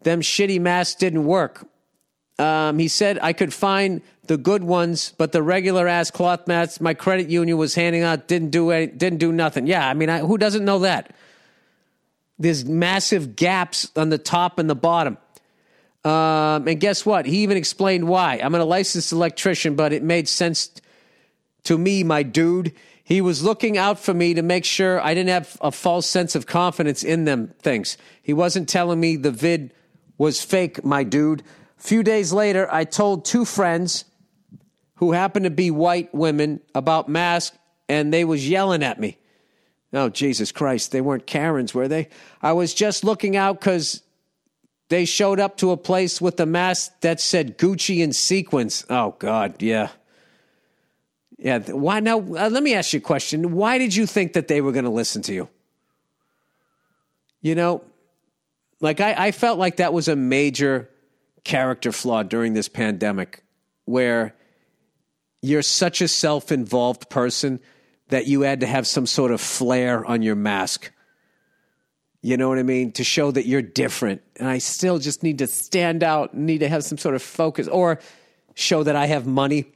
them 0.00 0.22
shitty 0.22 0.60
masks 0.60 0.94
didn't 0.94 1.26
work. 1.26 1.68
Um, 2.38 2.78
he 2.78 2.88
said 2.88 3.18
I 3.22 3.32
could 3.32 3.52
find 3.52 4.02
the 4.24 4.36
good 4.36 4.62
ones, 4.62 5.14
but 5.16 5.32
the 5.32 5.42
regular 5.42 5.88
ass 5.88 6.10
cloth 6.10 6.46
mats 6.46 6.80
my 6.80 6.94
credit 6.94 7.28
union 7.28 7.56
was 7.56 7.74
handing 7.74 8.02
out 8.02 8.28
didn't 8.28 8.50
do 8.50 8.70
any, 8.70 8.86
didn't 8.86 9.18
do 9.18 9.32
nothing. 9.32 9.66
Yeah, 9.66 9.88
I 9.88 9.94
mean, 9.94 10.10
I, 10.10 10.18
who 10.20 10.36
doesn't 10.36 10.64
know 10.64 10.80
that? 10.80 11.14
There's 12.38 12.64
massive 12.64 13.36
gaps 13.36 13.90
on 13.96 14.10
the 14.10 14.18
top 14.18 14.58
and 14.58 14.68
the 14.68 14.74
bottom. 14.74 15.16
Um, 16.04 16.68
and 16.68 16.78
guess 16.78 17.04
what? 17.04 17.26
He 17.26 17.38
even 17.38 17.56
explained 17.56 18.06
why. 18.06 18.38
I'm 18.42 18.54
a 18.54 18.64
licensed 18.64 19.10
electrician, 19.12 19.74
but 19.74 19.92
it 19.92 20.02
made 20.02 20.28
sense 20.28 20.70
to 21.64 21.76
me, 21.76 22.04
my 22.04 22.22
dude. 22.22 22.72
He 23.02 23.20
was 23.20 23.42
looking 23.42 23.78
out 23.78 23.98
for 23.98 24.12
me 24.12 24.34
to 24.34 24.42
make 24.42 24.64
sure 24.64 25.00
I 25.00 25.14
didn't 25.14 25.30
have 25.30 25.56
a 25.60 25.72
false 25.72 26.06
sense 26.06 26.34
of 26.34 26.46
confidence 26.46 27.02
in 27.02 27.24
them 27.24 27.54
things. 27.60 27.96
He 28.22 28.32
wasn't 28.32 28.68
telling 28.68 29.00
me 29.00 29.16
the 29.16 29.30
vid 29.30 29.72
was 30.18 30.42
fake, 30.42 30.84
my 30.84 31.02
dude. 31.02 31.42
Few 31.76 32.02
days 32.02 32.32
later, 32.32 32.68
I 32.72 32.84
told 32.84 33.24
two 33.24 33.44
friends 33.44 34.04
who 34.96 35.12
happened 35.12 35.44
to 35.44 35.50
be 35.50 35.70
white 35.70 36.14
women 36.14 36.60
about 36.74 37.08
masks, 37.08 37.56
and 37.88 38.12
they 38.12 38.24
was 38.24 38.48
yelling 38.48 38.82
at 38.82 38.98
me. 38.98 39.18
Oh, 39.92 40.08
Jesus 40.08 40.52
Christ. 40.52 40.92
They 40.92 41.00
weren't 41.00 41.26
Karens, 41.26 41.74
were 41.74 41.88
they? 41.88 42.08
I 42.42 42.52
was 42.52 42.74
just 42.74 43.04
looking 43.04 43.36
out 43.36 43.60
because 43.60 44.02
they 44.88 45.04
showed 45.04 45.40
up 45.40 45.56
to 45.58 45.70
a 45.70 45.76
place 45.76 46.20
with 46.20 46.40
a 46.40 46.46
mask 46.46 46.92
that 47.00 47.20
said 47.20 47.58
Gucci 47.58 47.98
in 47.98 48.12
sequins. 48.12 48.84
Oh, 48.88 49.14
God, 49.18 49.62
yeah. 49.62 49.88
Yeah. 51.38 51.58
Why 51.58 52.00
now? 52.00 52.18
Uh, 52.18 52.48
let 52.50 52.62
me 52.62 52.74
ask 52.74 52.92
you 52.92 52.98
a 52.98 53.02
question. 53.02 53.52
Why 53.52 53.78
did 53.78 53.94
you 53.94 54.06
think 54.06 54.32
that 54.32 54.48
they 54.48 54.60
were 54.60 54.72
going 54.72 54.84
to 54.86 54.90
listen 54.90 55.22
to 55.22 55.34
you? 55.34 55.48
You 57.42 57.54
know, 57.54 57.82
like 58.80 59.00
I, 59.00 59.26
I 59.26 59.30
felt 59.32 59.58
like 59.58 59.76
that 59.76 59.92
was 59.92 60.08
a 60.08 60.16
major 60.16 60.90
character 61.46 61.92
flaw 61.92 62.24
during 62.24 62.54
this 62.54 62.68
pandemic 62.68 63.44
where 63.84 64.34
you're 65.42 65.62
such 65.62 66.00
a 66.00 66.08
self 66.08 66.50
involved 66.50 67.08
person 67.08 67.60
that 68.08 68.26
you 68.26 68.40
had 68.42 68.60
to 68.60 68.66
have 68.66 68.86
some 68.86 69.06
sort 69.06 69.30
of 69.30 69.40
flair 69.40 70.04
on 70.04 70.22
your 70.22 70.34
mask. 70.34 70.90
You 72.20 72.36
know 72.36 72.48
what 72.48 72.58
I 72.58 72.64
mean? 72.64 72.90
To 72.92 73.04
show 73.04 73.30
that 73.30 73.46
you're 73.46 73.62
different. 73.62 74.22
And 74.36 74.48
I 74.48 74.58
still 74.58 74.98
just 74.98 75.22
need 75.22 75.38
to 75.38 75.46
stand 75.46 76.02
out, 76.02 76.34
need 76.34 76.58
to 76.58 76.68
have 76.68 76.82
some 76.82 76.98
sort 76.98 77.14
of 77.14 77.22
focus 77.22 77.68
or 77.68 78.00
show 78.54 78.82
that 78.82 78.96
I 78.96 79.06
have 79.06 79.26
money. 79.26 79.66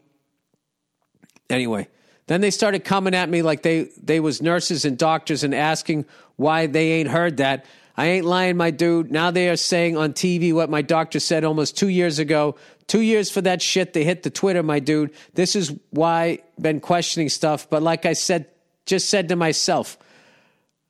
Anyway, 1.48 1.86
then 2.26 2.40
they 2.40 2.50
started 2.50 2.84
coming 2.84 3.14
at 3.14 3.28
me 3.28 3.42
like 3.42 3.62
they, 3.62 3.90
they 4.02 4.18
was 4.18 4.42
nurses 4.42 4.84
and 4.84 4.98
doctors 4.98 5.44
and 5.44 5.54
asking 5.54 6.06
why 6.34 6.66
they 6.66 6.92
ain't 6.92 7.08
heard 7.08 7.36
that. 7.36 7.64
I 8.00 8.06
ain't 8.06 8.24
lying, 8.24 8.56
my 8.56 8.70
dude. 8.70 9.12
Now 9.12 9.30
they 9.30 9.50
are 9.50 9.56
saying 9.56 9.98
on 9.98 10.14
TV 10.14 10.54
what 10.54 10.70
my 10.70 10.80
doctor 10.80 11.20
said 11.20 11.44
almost 11.44 11.76
two 11.76 11.88
years 11.88 12.18
ago. 12.18 12.56
Two 12.86 13.02
years 13.02 13.30
for 13.30 13.42
that 13.42 13.60
shit. 13.60 13.92
They 13.92 14.04
hit 14.04 14.22
the 14.22 14.30
Twitter, 14.30 14.62
my 14.62 14.78
dude. 14.78 15.10
This 15.34 15.54
is 15.54 15.70
why 15.90 16.38
been 16.58 16.80
questioning 16.80 17.28
stuff. 17.28 17.68
But 17.68 17.82
like 17.82 18.06
I 18.06 18.14
said, 18.14 18.46
just 18.86 19.10
said 19.10 19.28
to 19.28 19.36
myself. 19.36 19.98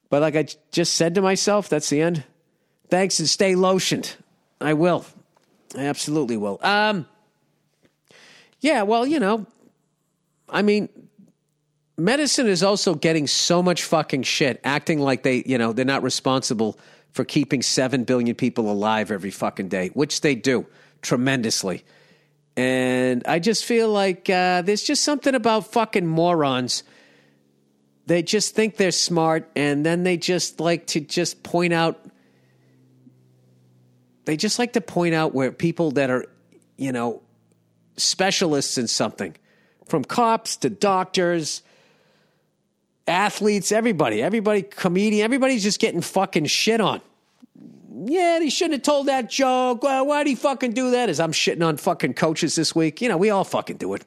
But 0.09 0.23
like 0.23 0.37
I 0.37 0.47
just 0.71 0.95
said 0.95 1.17
to 1.17 1.21
myself, 1.21 1.69
that's 1.69 1.91
the 1.91 2.01
end. 2.01 2.23
Thanks 2.91 3.19
and 3.19 3.29
stay 3.29 3.55
lotioned. 3.55 4.15
I 4.61 4.75
will. 4.75 5.05
I 5.77 5.87
absolutely 5.87 6.37
will. 6.37 6.61
Um, 6.63 7.09
yeah, 8.61 8.83
well, 8.83 9.05
you 9.05 9.19
know, 9.19 9.47
I 10.49 10.63
mean, 10.63 10.89
medicine 11.99 12.47
is 12.47 12.63
also 12.63 12.95
getting 12.95 13.27
so 13.27 13.65
much 13.65 13.83
fucking 13.83 14.23
shit, 14.23 14.61
acting 14.63 15.01
like 15.01 15.25
they, 15.25 15.43
you 15.45 15.59
know, 15.59 15.73
they're 15.73 15.85
not 15.85 16.05
responsible 16.05 16.79
for 17.13 17.25
keeping 17.25 17.63
7 17.63 18.05
billion 18.05 18.35
people 18.35 18.71
alive 18.71 19.11
every 19.11 19.31
fucking 19.31 19.69
day, 19.69 19.89
which 19.89 20.21
they 20.21 20.35
do 20.35 20.67
tremendously. 21.03 21.85
And 22.57 23.23
I 23.27 23.39
just 23.39 23.65
feel 23.65 23.89
like 23.89 24.29
uh, 24.29 24.63
there's 24.63 24.83
just 24.83 25.03
something 25.03 25.35
about 25.35 25.67
fucking 25.73 26.07
morons. 26.07 26.83
They 28.07 28.23
just 28.23 28.55
think 28.55 28.77
they're 28.77 28.91
smart 28.91 29.51
and 29.55 29.87
then 29.87 30.03
they 30.03 30.17
just 30.17 30.61
like 30.61 30.89
to 30.89 31.01
just 31.01 31.43
point 31.43 31.73
out. 31.73 32.05
They 34.25 34.37
just 34.37 34.59
like 34.59 34.75
to 34.75 34.81
point 34.81 35.15
out 35.15 35.35
where 35.35 35.53
people 35.53 35.93
that 35.93 36.11
are, 36.11 36.27
you 36.77 36.93
know, 36.93 37.23
specialists 37.97 38.79
in 38.79 38.87
something, 38.87 39.37
from 39.87 40.05
cops 40.05 40.57
to 40.59 40.71
doctors, 40.71 41.63
athletes, 43.11 43.73
everybody, 43.73 44.23
everybody, 44.23 44.63
comedian, 44.63 45.25
everybody's 45.25 45.63
just 45.63 45.81
getting 45.81 46.01
fucking 46.01 46.47
shit 46.47 46.81
on. 46.81 47.01
Yeah, 48.05 48.41
he 48.41 48.49
shouldn't 48.49 48.75
have 48.75 48.83
told 48.83 49.09
that 49.09 49.29
joke. 49.29 49.83
Well, 49.83 50.07
why'd 50.07 50.27
he 50.27 50.35
fucking 50.35 50.73
do 50.73 50.93
that? 50.93 51.11
As 51.11 51.21
I'm 51.21 51.33
shitting 51.33 51.67
on 51.67 51.77
fucking 51.77 52.15
coaches 52.15 52.55
this 52.55 52.75
week. 52.75 53.03
You 53.03 53.09
know, 53.09 53.19
we 53.19 53.29
all 53.31 53.45
fucking 53.45 53.77
do 53.77 53.93
it. 53.95 54.05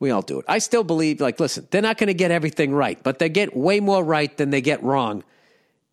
We 0.00 0.10
all 0.10 0.22
do 0.22 0.40
it. 0.40 0.46
I 0.48 0.58
still 0.58 0.84
believe, 0.84 1.20
like, 1.20 1.38
listen, 1.38 1.68
they're 1.70 1.82
not 1.82 1.98
going 1.98 2.08
to 2.08 2.14
get 2.14 2.30
everything 2.30 2.72
right, 2.72 3.00
but 3.02 3.18
they 3.18 3.28
get 3.28 3.56
way 3.56 3.80
more 3.80 4.02
right 4.02 4.36
than 4.36 4.50
they 4.50 4.60
get 4.60 4.82
wrong. 4.82 5.22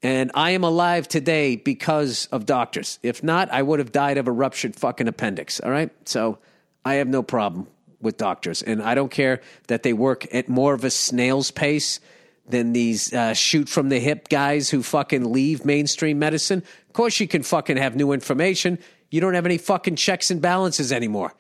And 0.02 0.32
I 0.36 0.52
am 0.52 0.64
alive 0.64 1.08
today 1.08 1.56
because 1.56 2.28
of 2.32 2.46
doctors. 2.46 3.00
If 3.02 3.24
not, 3.24 3.52
I 3.52 3.62
would 3.62 3.80
have 3.80 3.92
died 3.92 4.18
of 4.18 4.28
a 4.28 4.32
ruptured 4.32 4.76
fucking 4.76 5.08
appendix. 5.08 5.60
All 5.60 5.72
right. 5.72 5.90
So 6.08 6.38
I 6.84 6.96
have 6.96 7.08
no 7.08 7.24
problem 7.24 7.68
with 8.02 8.18
doctors. 8.18 8.62
And 8.62 8.82
I 8.82 8.96
don't 8.96 9.12
care 9.12 9.42
that 9.68 9.84
they 9.84 9.94
work 9.94 10.34
at 10.34 10.50
more 10.50 10.74
of 10.74 10.84
a 10.84 10.90
snail's 10.90 11.52
pace 11.52 12.00
than 12.48 12.74
these 12.74 13.14
uh, 13.14 13.34
shoot 13.34 13.68
from 13.68 13.90
the 13.90 14.00
hip 14.00 14.30
guys 14.30 14.70
who 14.70 14.84
fucking 14.84 15.32
leave 15.32 15.66
mainstream 15.66 16.20
medicine. 16.20 16.64
Of 16.88 16.94
course, 16.94 17.20
you 17.20 17.28
can 17.28 17.44
fucking 17.44 17.78
have 17.78 17.96
new 17.96 18.12
information. 18.12 18.78
You 19.10 19.22
don't 19.22 19.34
have 19.34 19.46
any 19.46 19.58
fucking 19.58 19.96
checks 19.96 20.30
and 20.30 20.42
balances 20.42 20.92
anymore. 20.92 21.34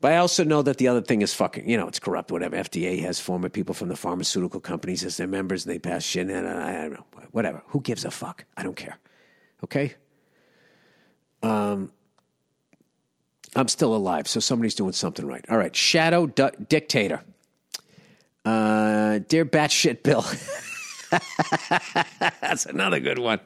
But 0.00 0.12
I 0.12 0.16
also 0.18 0.44
know 0.44 0.60
that 0.60 0.76
the 0.76 0.88
other 0.88 1.00
thing 1.00 1.22
is 1.22 1.32
fucking, 1.32 1.68
you 1.68 1.78
know, 1.78 1.88
it's 1.88 1.98
corrupt, 1.98 2.30
whatever. 2.30 2.56
FDA 2.56 3.00
has 3.00 3.18
former 3.18 3.48
people 3.48 3.74
from 3.74 3.88
the 3.88 3.96
pharmaceutical 3.96 4.60
companies 4.60 5.02
as 5.02 5.16
their 5.16 5.26
members 5.26 5.64
and 5.64 5.74
they 5.74 5.78
pass 5.78 6.04
shit. 6.04 6.28
And 6.28 6.46
I, 6.46 6.78
I 6.78 6.82
don't 6.82 6.92
know, 6.92 7.06
whatever. 7.30 7.62
Who 7.68 7.80
gives 7.80 8.04
a 8.04 8.10
fuck? 8.10 8.44
I 8.56 8.62
don't 8.62 8.76
care. 8.76 8.98
Okay? 9.64 9.94
Um, 11.42 11.90
I'm 13.56 13.68
still 13.68 13.94
alive, 13.94 14.26
so 14.26 14.40
somebody's 14.40 14.74
doing 14.74 14.92
something 14.92 15.26
right. 15.26 15.44
All 15.48 15.58
right, 15.58 15.74
Shadow 15.74 16.26
Dictator. 16.26 17.22
Uh, 18.44 19.20
dear 19.28 19.44
Batshit 19.44 20.02
Bill. 20.02 20.24
That's 22.40 22.66
another 22.66 23.00
good 23.00 23.18
one. 23.18 23.40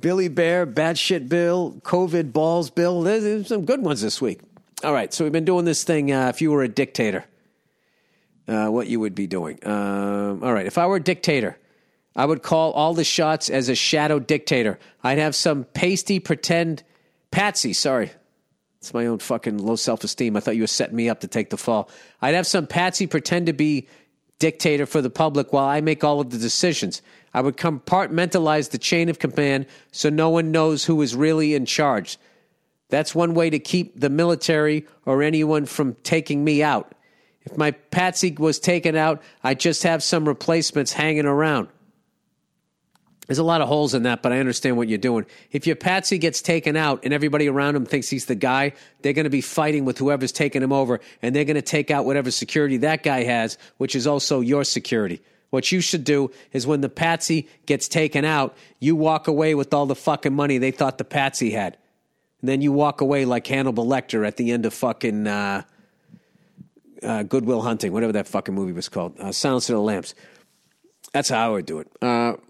Billy 0.00 0.28
Bear, 0.28 0.66
Batshit 0.66 1.28
Bill, 1.28 1.80
COVID 1.82 2.32
Balls 2.32 2.70
Bill. 2.70 3.02
There's 3.02 3.48
some 3.48 3.64
good 3.64 3.82
ones 3.82 4.00
this 4.00 4.20
week. 4.20 4.40
All 4.84 4.92
right, 4.92 5.12
so 5.12 5.24
we've 5.24 5.32
been 5.32 5.44
doing 5.44 5.64
this 5.64 5.82
thing. 5.82 6.12
Uh, 6.12 6.28
if 6.28 6.40
you 6.40 6.52
were 6.52 6.62
a 6.62 6.68
dictator, 6.68 7.24
uh, 8.46 8.68
what 8.68 8.86
you 8.86 9.00
would 9.00 9.14
be 9.14 9.26
doing. 9.26 9.58
Um, 9.66 10.42
all 10.42 10.52
right, 10.52 10.66
if 10.66 10.78
I 10.78 10.86
were 10.86 10.96
a 10.96 11.02
dictator, 11.02 11.58
I 12.14 12.24
would 12.24 12.42
call 12.42 12.72
all 12.72 12.94
the 12.94 13.04
shots 13.04 13.50
as 13.50 13.68
a 13.68 13.74
shadow 13.74 14.18
dictator. 14.18 14.78
I'd 15.02 15.18
have 15.18 15.34
some 15.34 15.64
pasty 15.64 16.20
pretend 16.20 16.82
patsy. 17.30 17.72
Sorry, 17.72 18.10
it's 18.80 18.94
my 18.94 19.06
own 19.06 19.18
fucking 19.18 19.58
low 19.58 19.76
self 19.76 20.04
esteem. 20.04 20.36
I 20.36 20.40
thought 20.40 20.56
you 20.56 20.62
were 20.62 20.68
setting 20.68 20.96
me 20.96 21.08
up 21.08 21.20
to 21.20 21.28
take 21.28 21.50
the 21.50 21.56
fall. 21.56 21.90
I'd 22.22 22.34
have 22.34 22.46
some 22.46 22.66
patsy 22.66 23.06
pretend 23.06 23.46
to 23.46 23.52
be 23.52 23.88
dictator 24.38 24.86
for 24.86 25.02
the 25.02 25.10
public 25.10 25.52
while 25.52 25.64
I 25.64 25.80
make 25.80 26.04
all 26.04 26.20
of 26.20 26.30
the 26.30 26.38
decisions. 26.38 27.02
I 27.34 27.40
would 27.40 27.56
compartmentalize 27.56 28.70
the 28.70 28.78
chain 28.78 29.08
of 29.08 29.18
command 29.18 29.66
so 29.90 30.08
no 30.08 30.30
one 30.30 30.52
knows 30.52 30.84
who 30.84 31.02
is 31.02 31.14
really 31.14 31.54
in 31.54 31.66
charge. 31.66 32.18
That's 32.88 33.14
one 33.14 33.34
way 33.34 33.50
to 33.50 33.58
keep 33.58 33.98
the 34.00 34.08
military 34.08 34.86
or 35.04 35.22
anyone 35.22 35.66
from 35.66 35.94
taking 36.04 36.44
me 36.44 36.62
out. 36.62 36.94
If 37.42 37.56
my 37.56 37.72
patsy 37.72 38.34
was 38.38 38.58
taken 38.58 38.96
out, 38.96 39.22
I'd 39.42 39.60
just 39.60 39.82
have 39.82 40.02
some 40.02 40.26
replacements 40.26 40.92
hanging 40.92 41.26
around. 41.26 41.68
There's 43.28 43.38
a 43.38 43.44
lot 43.44 43.60
of 43.60 43.68
holes 43.68 43.92
in 43.92 44.04
that, 44.04 44.22
but 44.22 44.32
I 44.32 44.38
understand 44.38 44.78
what 44.78 44.88
you're 44.88 44.96
doing. 44.96 45.26
If 45.52 45.66
your 45.66 45.76
patsy 45.76 46.16
gets 46.16 46.40
taken 46.40 46.76
out 46.76 47.04
and 47.04 47.12
everybody 47.12 47.46
around 47.46 47.76
him 47.76 47.84
thinks 47.84 48.08
he's 48.08 48.24
the 48.24 48.34
guy, 48.34 48.72
they're 49.02 49.12
going 49.12 49.24
to 49.24 49.30
be 49.30 49.42
fighting 49.42 49.84
with 49.84 49.98
whoever's 49.98 50.32
taking 50.32 50.62
him 50.62 50.72
over, 50.72 51.00
and 51.20 51.36
they're 51.36 51.44
going 51.44 51.56
to 51.56 51.62
take 51.62 51.90
out 51.90 52.06
whatever 52.06 52.30
security 52.30 52.78
that 52.78 53.02
guy 53.02 53.24
has, 53.24 53.58
which 53.76 53.94
is 53.94 54.06
also 54.06 54.40
your 54.40 54.64
security. 54.64 55.20
What 55.50 55.70
you 55.70 55.82
should 55.82 56.04
do 56.04 56.30
is 56.52 56.66
when 56.66 56.80
the 56.80 56.88
patsy 56.88 57.48
gets 57.66 57.86
taken 57.86 58.24
out, 58.24 58.56
you 58.80 58.96
walk 58.96 59.28
away 59.28 59.54
with 59.54 59.74
all 59.74 59.84
the 59.84 59.94
fucking 59.94 60.34
money 60.34 60.56
they 60.56 60.70
thought 60.70 60.96
the 60.96 61.04
patsy 61.04 61.50
had. 61.50 61.76
And 62.40 62.48
then 62.48 62.62
you 62.62 62.72
walk 62.72 63.02
away 63.02 63.26
like 63.26 63.46
Hannibal 63.46 63.84
Lecter 63.84 64.26
at 64.26 64.38
the 64.38 64.52
end 64.52 64.64
of 64.64 64.72
fucking 64.72 65.26
uh, 65.26 65.62
uh, 67.02 67.22
Goodwill 67.24 67.60
Hunting, 67.60 67.92
whatever 67.92 68.12
that 68.12 68.26
fucking 68.26 68.54
movie 68.54 68.72
was 68.72 68.88
called, 68.88 69.20
uh, 69.20 69.32
Silence 69.32 69.68
of 69.68 69.74
the 69.74 69.82
Lambs. 69.82 70.14
That's 71.12 71.28
how 71.28 71.46
I 71.46 71.50
would 71.50 71.66
do 71.66 71.80
it. 71.80 72.40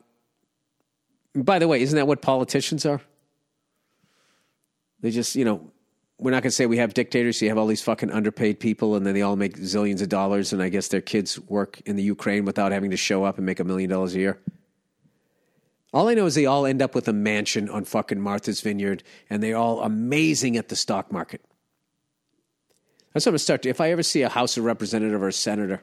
By 1.34 1.58
the 1.58 1.68
way, 1.68 1.82
isn't 1.82 1.96
that 1.96 2.06
what 2.06 2.22
politicians 2.22 2.86
are? 2.86 3.00
They 5.00 5.10
just, 5.10 5.36
you 5.36 5.44
know, 5.44 5.70
we're 6.18 6.32
not 6.32 6.42
going 6.42 6.50
to 6.50 6.56
say 6.56 6.66
we 6.66 6.78
have 6.78 6.94
dictators. 6.94 7.38
So 7.38 7.44
you 7.44 7.50
have 7.50 7.58
all 7.58 7.66
these 7.66 7.82
fucking 7.82 8.10
underpaid 8.10 8.58
people, 8.58 8.96
and 8.96 9.06
then 9.06 9.14
they 9.14 9.22
all 9.22 9.36
make 9.36 9.56
zillions 9.58 10.02
of 10.02 10.08
dollars, 10.08 10.52
and 10.52 10.62
I 10.62 10.68
guess 10.68 10.88
their 10.88 11.00
kids 11.00 11.38
work 11.38 11.80
in 11.86 11.96
the 11.96 12.02
Ukraine 12.02 12.44
without 12.44 12.72
having 12.72 12.90
to 12.90 12.96
show 12.96 13.24
up 13.24 13.36
and 13.36 13.46
make 13.46 13.60
a 13.60 13.64
million 13.64 13.90
dollars 13.90 14.14
a 14.14 14.18
year. 14.18 14.40
All 15.92 16.08
I 16.08 16.14
know 16.14 16.26
is 16.26 16.34
they 16.34 16.46
all 16.46 16.66
end 16.66 16.82
up 16.82 16.94
with 16.94 17.08
a 17.08 17.12
mansion 17.12 17.70
on 17.70 17.84
fucking 17.84 18.20
Martha's 18.20 18.60
Vineyard, 18.60 19.04
and 19.30 19.42
they're 19.42 19.56
all 19.56 19.82
amazing 19.82 20.56
at 20.56 20.68
the 20.68 20.76
stock 20.76 21.12
market. 21.12 21.40
That's 23.12 23.24
what 23.24 23.30
I'm 23.30 23.32
gonna 23.32 23.38
start. 23.38 23.62
To, 23.62 23.68
if 23.68 23.80
I 23.80 23.90
ever 23.90 24.02
see 24.02 24.22
a 24.22 24.28
House 24.28 24.56
of 24.56 24.64
Representative 24.64 25.22
or 25.22 25.28
a 25.28 25.32
senator, 25.32 25.82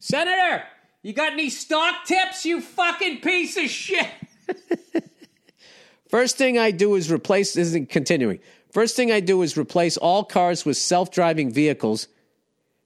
Senator, 0.00 0.62
you 1.02 1.12
got 1.12 1.32
any 1.32 1.50
stock 1.50 2.04
tips? 2.04 2.44
You 2.44 2.60
fucking 2.60 3.20
piece 3.20 3.56
of 3.56 3.64
shit. 3.64 4.08
First 6.08 6.38
thing 6.38 6.58
I 6.58 6.70
do 6.70 6.94
is 6.94 7.12
replace. 7.12 7.52
This 7.54 7.74
is 7.74 7.86
continuing. 7.88 8.40
First 8.72 8.96
thing 8.96 9.12
I 9.12 9.20
do 9.20 9.42
is 9.42 9.56
replace 9.56 9.96
all 9.96 10.24
cars 10.24 10.64
with 10.64 10.76
self-driving 10.76 11.52
vehicles 11.52 12.08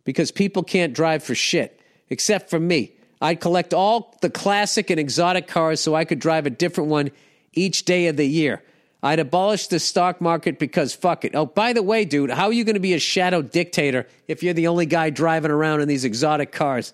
because 0.04 0.30
people 0.30 0.62
can't 0.62 0.92
drive 0.92 1.22
for 1.22 1.34
shit 1.34 1.80
except 2.10 2.50
for 2.50 2.60
me. 2.60 2.92
I'd 3.20 3.40
collect 3.40 3.72
all 3.72 4.16
the 4.20 4.30
classic 4.30 4.90
and 4.90 4.98
exotic 4.98 5.46
cars 5.46 5.80
so 5.80 5.94
I 5.94 6.04
could 6.04 6.18
drive 6.18 6.46
a 6.46 6.50
different 6.50 6.90
one 6.90 7.10
each 7.52 7.84
day 7.84 8.08
of 8.08 8.16
the 8.16 8.26
year. 8.26 8.62
I'd 9.02 9.18
abolish 9.18 9.68
the 9.68 9.80
stock 9.80 10.20
market 10.20 10.58
because 10.58 10.94
fuck 10.94 11.24
it. 11.24 11.34
Oh, 11.34 11.46
by 11.46 11.72
the 11.72 11.82
way, 11.82 12.04
dude, 12.04 12.30
how 12.30 12.46
are 12.46 12.52
you 12.52 12.64
going 12.64 12.74
to 12.74 12.80
be 12.80 12.94
a 12.94 13.00
shadow 13.00 13.42
dictator 13.42 14.06
if 14.28 14.42
you're 14.42 14.54
the 14.54 14.68
only 14.68 14.86
guy 14.86 15.10
driving 15.10 15.50
around 15.50 15.80
in 15.80 15.88
these 15.88 16.04
exotic 16.04 16.52
cars? 16.52 16.92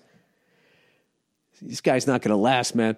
This 1.61 1.81
guy's 1.81 2.07
not 2.07 2.21
going 2.21 2.31
to 2.31 2.41
last, 2.41 2.75
man. 2.75 2.97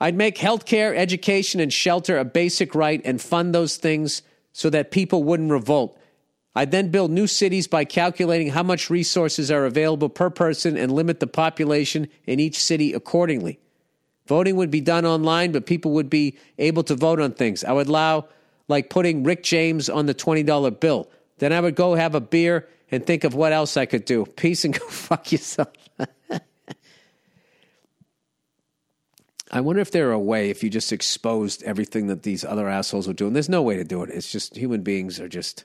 I'd 0.00 0.16
make 0.16 0.38
healthcare, 0.38 0.96
education, 0.96 1.60
and 1.60 1.72
shelter 1.72 2.18
a 2.18 2.24
basic 2.24 2.74
right 2.74 3.00
and 3.04 3.20
fund 3.20 3.54
those 3.54 3.76
things 3.76 4.22
so 4.52 4.70
that 4.70 4.90
people 4.90 5.22
wouldn't 5.22 5.50
revolt. 5.50 5.98
I'd 6.54 6.72
then 6.72 6.90
build 6.90 7.10
new 7.10 7.26
cities 7.26 7.68
by 7.68 7.84
calculating 7.84 8.50
how 8.50 8.62
much 8.62 8.90
resources 8.90 9.50
are 9.50 9.66
available 9.66 10.08
per 10.08 10.30
person 10.30 10.76
and 10.76 10.90
limit 10.90 11.20
the 11.20 11.26
population 11.26 12.08
in 12.26 12.40
each 12.40 12.58
city 12.58 12.92
accordingly. 12.92 13.60
Voting 14.26 14.56
would 14.56 14.70
be 14.70 14.80
done 14.80 15.04
online, 15.04 15.52
but 15.52 15.66
people 15.66 15.92
would 15.92 16.10
be 16.10 16.36
able 16.58 16.82
to 16.84 16.94
vote 16.94 17.20
on 17.20 17.32
things. 17.32 17.62
I 17.62 17.72
would 17.72 17.88
allow 17.88 18.28
like 18.68 18.90
putting 18.90 19.22
Rick 19.22 19.42
James 19.42 19.88
on 19.88 20.06
the 20.06 20.14
$20 20.14 20.80
bill. 20.80 21.08
Then 21.38 21.52
I 21.52 21.60
would 21.60 21.74
go 21.74 21.94
have 21.94 22.14
a 22.14 22.20
beer 22.20 22.68
and 22.90 23.04
think 23.04 23.24
of 23.24 23.34
what 23.34 23.52
else 23.52 23.76
I 23.76 23.86
could 23.86 24.04
do. 24.04 24.24
Peace 24.24 24.64
and 24.64 24.78
go 24.78 24.86
fuck 24.88 25.32
yourself. 25.32 25.68
I 29.52 29.60
wonder 29.60 29.82
if 29.82 29.90
there 29.90 30.08
are 30.08 30.12
a 30.12 30.18
way 30.18 30.50
if 30.50 30.62
you 30.62 30.70
just 30.70 30.92
exposed 30.92 31.62
everything 31.64 32.06
that 32.06 32.22
these 32.22 32.44
other 32.44 32.68
assholes 32.68 33.08
were 33.08 33.14
doing. 33.14 33.32
There's 33.32 33.48
no 33.48 33.62
way 33.62 33.76
to 33.76 33.84
do 33.84 34.02
it. 34.02 34.10
It's 34.10 34.30
just 34.30 34.56
human 34.56 34.82
beings 34.82 35.18
are 35.18 35.28
just 35.28 35.64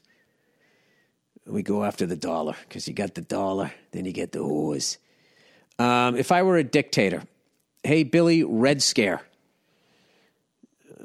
we 1.45 1.61
go 1.61 1.83
after 1.83 2.07
the 2.07 2.15
dollar 2.15 2.55
because 2.67 2.87
you 2.87 2.93
got 2.95 3.13
the 3.13 3.21
dollar, 3.21 3.71
then 3.91 4.05
you 4.05 4.11
get 4.11 4.31
the 4.31 4.39
whores. 4.39 4.97
Um, 5.77 6.15
if 6.15 6.31
I 6.31 6.41
were 6.41 6.57
a 6.57 6.63
dictator, 6.63 7.23
hey 7.83 8.03
Billy, 8.03 8.43
Red 8.43 8.81
Scare. 8.81 9.21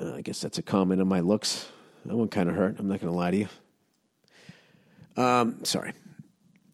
Uh, 0.01 0.15
I 0.15 0.23
guess 0.23 0.41
that's 0.41 0.57
a 0.57 0.63
comment 0.63 1.03
on 1.03 1.09
my 1.09 1.21
looks. 1.21 1.69
That 2.07 2.17
one 2.17 2.29
kind 2.29 2.49
of 2.49 2.55
hurt. 2.55 2.77
I'm 2.79 2.89
not 2.89 3.01
going 3.01 3.13
to 3.13 3.19
lie 3.19 3.31
to 3.33 3.37
you. 3.37 3.49
Um, 5.23 5.63
sorry. 5.65 5.93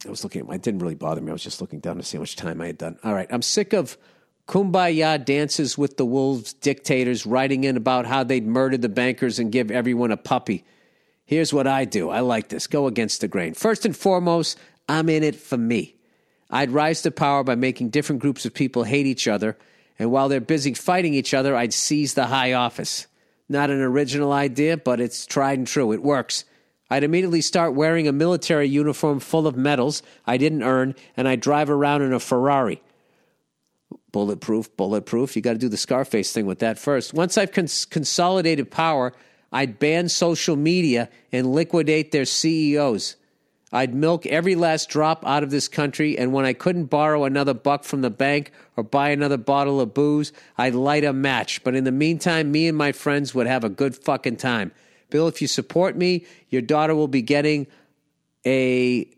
I 0.06 0.10
was 0.10 0.22
looking 0.22 0.42
at 0.42 0.46
my, 0.46 0.54
it 0.54 0.62
didn't 0.62 0.80
really 0.80 0.94
bother 0.94 1.20
me. 1.20 1.30
I 1.30 1.32
was 1.32 1.42
just 1.42 1.60
looking 1.60 1.80
down 1.80 1.96
to 1.96 2.04
see 2.04 2.16
how 2.16 2.20
much 2.20 2.36
time 2.36 2.60
I 2.60 2.66
had 2.68 2.78
done. 2.78 2.96
All 3.02 3.12
right. 3.12 3.26
I'm 3.30 3.42
sick 3.42 3.72
of 3.72 3.98
kumbaya 4.46 5.22
dances 5.22 5.76
with 5.76 5.96
the 5.96 6.04
wolves 6.04 6.52
dictators 6.52 7.26
writing 7.26 7.64
in 7.64 7.76
about 7.76 8.06
how 8.06 8.22
they'd 8.22 8.46
murder 8.46 8.76
the 8.76 8.88
bankers 8.88 9.38
and 9.38 9.52
give 9.52 9.70
everyone 9.70 10.12
a 10.12 10.16
puppy. 10.16 10.64
Here's 11.24 11.52
what 11.52 11.66
I 11.66 11.84
do. 11.84 12.10
I 12.10 12.20
like 12.20 12.48
this. 12.48 12.66
Go 12.66 12.86
against 12.86 13.20
the 13.20 13.28
grain. 13.28 13.54
First 13.54 13.84
and 13.84 13.96
foremost, 13.96 14.58
I'm 14.88 15.08
in 15.08 15.24
it 15.24 15.34
for 15.34 15.56
me. 15.56 15.96
I'd 16.50 16.70
rise 16.70 17.02
to 17.02 17.10
power 17.10 17.42
by 17.42 17.56
making 17.56 17.90
different 17.90 18.22
groups 18.22 18.46
of 18.46 18.54
people 18.54 18.84
hate 18.84 19.06
each 19.06 19.26
other, 19.26 19.56
and 19.98 20.12
while 20.12 20.28
they're 20.28 20.40
busy 20.40 20.74
fighting 20.74 21.14
each 21.14 21.34
other, 21.34 21.56
I'd 21.56 21.74
seize 21.74 22.14
the 22.14 22.26
high 22.26 22.52
office. 22.52 23.08
Not 23.48 23.70
an 23.70 23.80
original 23.80 24.32
idea, 24.32 24.76
but 24.76 25.00
it's 25.00 25.26
tried 25.26 25.58
and 25.58 25.66
true. 25.66 25.92
It 25.92 26.02
works. 26.02 26.44
I'd 26.88 27.02
immediately 27.02 27.40
start 27.40 27.74
wearing 27.74 28.06
a 28.06 28.12
military 28.12 28.68
uniform 28.68 29.18
full 29.18 29.48
of 29.48 29.56
medals 29.56 30.04
I 30.24 30.36
didn't 30.36 30.62
earn, 30.62 30.94
and 31.16 31.26
I'd 31.26 31.40
drive 31.40 31.68
around 31.68 32.02
in 32.02 32.12
a 32.12 32.20
Ferrari. 32.20 32.80
Bulletproof, 34.16 34.74
bulletproof. 34.78 35.36
You 35.36 35.42
got 35.42 35.52
to 35.52 35.58
do 35.58 35.68
the 35.68 35.76
Scarface 35.76 36.32
thing 36.32 36.46
with 36.46 36.60
that 36.60 36.78
first. 36.78 37.12
Once 37.12 37.36
I've 37.36 37.52
cons- 37.52 37.84
consolidated 37.84 38.70
power, 38.70 39.12
I'd 39.52 39.78
ban 39.78 40.08
social 40.08 40.56
media 40.56 41.10
and 41.32 41.52
liquidate 41.52 42.12
their 42.12 42.24
CEOs. 42.24 43.16
I'd 43.72 43.94
milk 43.94 44.24
every 44.24 44.54
last 44.54 44.88
drop 44.88 45.22
out 45.26 45.42
of 45.42 45.50
this 45.50 45.68
country, 45.68 46.16
and 46.16 46.32
when 46.32 46.46
I 46.46 46.54
couldn't 46.54 46.86
borrow 46.86 47.24
another 47.24 47.52
buck 47.52 47.84
from 47.84 48.00
the 48.00 48.08
bank 48.08 48.52
or 48.74 48.82
buy 48.82 49.10
another 49.10 49.36
bottle 49.36 49.82
of 49.82 49.92
booze, 49.92 50.32
I'd 50.56 50.74
light 50.74 51.04
a 51.04 51.12
match. 51.12 51.62
But 51.62 51.74
in 51.74 51.84
the 51.84 51.92
meantime, 51.92 52.50
me 52.50 52.68
and 52.68 52.78
my 52.78 52.92
friends 52.92 53.34
would 53.34 53.46
have 53.46 53.64
a 53.64 53.68
good 53.68 53.94
fucking 53.96 54.36
time. 54.36 54.72
Bill, 55.10 55.28
if 55.28 55.42
you 55.42 55.46
support 55.46 55.94
me, 55.94 56.24
your 56.48 56.62
daughter 56.62 56.94
will 56.94 57.06
be 57.06 57.20
getting 57.20 57.66
a 58.46 59.10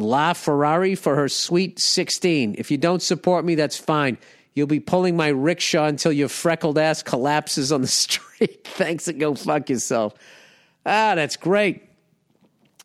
La 0.00 0.32
Ferrari 0.32 0.94
for 0.94 1.16
her 1.16 1.28
sweet 1.28 1.78
16. 1.78 2.56
If 2.58 2.70
you 2.70 2.78
don't 2.78 3.02
support 3.02 3.44
me, 3.44 3.54
that's 3.54 3.78
fine. 3.78 4.18
You'll 4.54 4.66
be 4.66 4.80
pulling 4.80 5.16
my 5.16 5.28
rickshaw 5.28 5.86
until 5.86 6.12
your 6.12 6.28
freckled 6.28 6.78
ass 6.78 7.02
collapses 7.02 7.72
on 7.72 7.82
the 7.82 7.86
street. 7.88 8.66
Thanks 8.66 9.08
and 9.08 9.20
go 9.20 9.34
fuck 9.34 9.70
yourself. 9.70 10.14
Ah, 10.84 11.14
that's 11.14 11.36
great. 11.36 11.88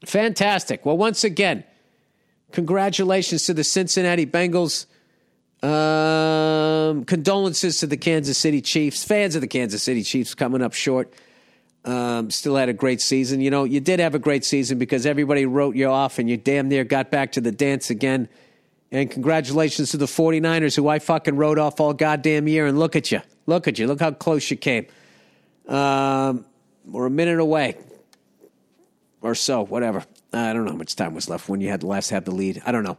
Fantastic. 0.05 0.85
Well, 0.85 0.97
once 0.97 1.23
again, 1.23 1.63
congratulations 2.51 3.45
to 3.45 3.53
the 3.53 3.63
Cincinnati 3.63 4.25
Bengals. 4.25 4.85
Um, 5.63 7.05
condolences 7.05 7.79
to 7.79 7.87
the 7.87 7.97
Kansas 7.97 8.37
City 8.37 8.61
Chiefs. 8.61 9.03
Fans 9.03 9.35
of 9.35 9.41
the 9.41 9.47
Kansas 9.47 9.81
City 9.81 10.03
Chiefs 10.03 10.35
coming 10.35 10.61
up 10.61 10.73
short. 10.73 11.11
Um, 11.85 12.31
still 12.31 12.55
had 12.55 12.67
a 12.67 12.73
great 12.73 12.99
season. 12.99 13.41
You 13.41 13.51
know, 13.51 13.63
you 13.63 13.79
did 13.79 13.99
have 13.99 14.15
a 14.15 14.19
great 14.19 14.43
season 14.43 14.79
because 14.79 15.05
everybody 15.05 15.45
wrote 15.45 15.75
you 15.75 15.87
off 15.87 16.17
and 16.17 16.27
you 16.27 16.35
damn 16.35 16.67
near 16.67 16.83
got 16.83 17.11
back 17.11 17.33
to 17.33 17.41
the 17.41 17.51
dance 17.51 17.91
again. 17.91 18.27
And 18.91 19.09
congratulations 19.09 19.91
to 19.91 19.97
the 19.97 20.05
49ers 20.05 20.75
who 20.75 20.87
I 20.87 20.99
fucking 20.99 21.35
wrote 21.35 21.59
off 21.59 21.79
all 21.79 21.93
goddamn 21.93 22.47
year. 22.47 22.65
And 22.65 22.79
look 22.79 22.95
at 22.95 23.11
you. 23.11 23.21
Look 23.45 23.67
at 23.67 23.77
you. 23.77 23.85
Look 23.85 23.99
how 23.99 24.11
close 24.11 24.49
you 24.49 24.57
came. 24.57 24.87
Um, 25.67 26.45
we're 26.85 27.05
a 27.05 27.11
minute 27.11 27.39
away 27.39 27.77
or 29.21 29.35
so, 29.35 29.65
whatever. 29.65 30.03
I 30.33 30.53
don't 30.53 30.65
know 30.65 30.71
how 30.71 30.77
much 30.77 30.95
time 30.95 31.13
was 31.13 31.29
left 31.29 31.49
when 31.49 31.61
you 31.61 31.69
had 31.69 31.83
last 31.83 32.09
have 32.09 32.25
the 32.25 32.31
lead. 32.31 32.61
I 32.65 32.71
don't 32.71 32.83
know. 32.83 32.97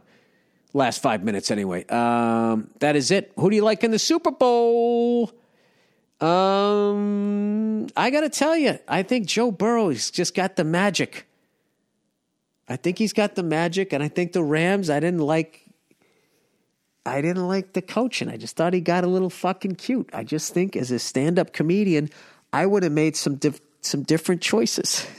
Last 0.73 1.01
five 1.01 1.23
minutes, 1.23 1.51
anyway. 1.51 1.85
Um, 1.85 2.69
that 2.79 2.95
is 2.95 3.11
it. 3.11 3.31
Who 3.37 3.49
do 3.49 3.55
you 3.55 3.63
like 3.63 3.83
in 3.83 3.91
the 3.91 3.99
Super 3.99 4.31
Bowl? 4.31 5.31
Um, 6.19 7.87
I 7.95 8.09
got 8.09 8.21
to 8.21 8.29
tell 8.29 8.57
you, 8.57 8.79
I 8.87 9.03
think 9.03 9.27
Joe 9.27 9.51
Burrow's 9.51 10.09
just 10.09 10.33
got 10.33 10.55
the 10.55 10.63
magic. 10.63 11.27
I 12.67 12.75
think 12.75 12.97
he's 12.97 13.13
got 13.13 13.35
the 13.35 13.43
magic, 13.43 13.93
and 13.93 14.03
I 14.03 14.07
think 14.07 14.33
the 14.33 14.43
Rams. 14.43 14.89
I 14.89 14.99
didn't 14.99 15.21
like. 15.21 15.63
I 17.05 17.21
didn't 17.21 17.47
like 17.47 17.71
the 17.73 17.81
coaching. 17.81 18.27
I 18.27 18.35
just 18.35 18.57
thought 18.57 18.73
he 18.73 18.81
got 18.81 19.05
a 19.05 19.07
little 19.07 19.29
fucking 19.29 19.75
cute. 19.75 20.09
I 20.11 20.23
just 20.23 20.53
think, 20.53 20.75
as 20.75 20.91
a 20.91 20.99
stand-up 20.99 21.53
comedian, 21.53 22.09
I 22.51 22.65
would 22.65 22.83
have 22.83 22.91
made 22.91 23.15
some 23.15 23.39
some 23.81 24.03
different 24.03 24.41
choices. 24.41 25.07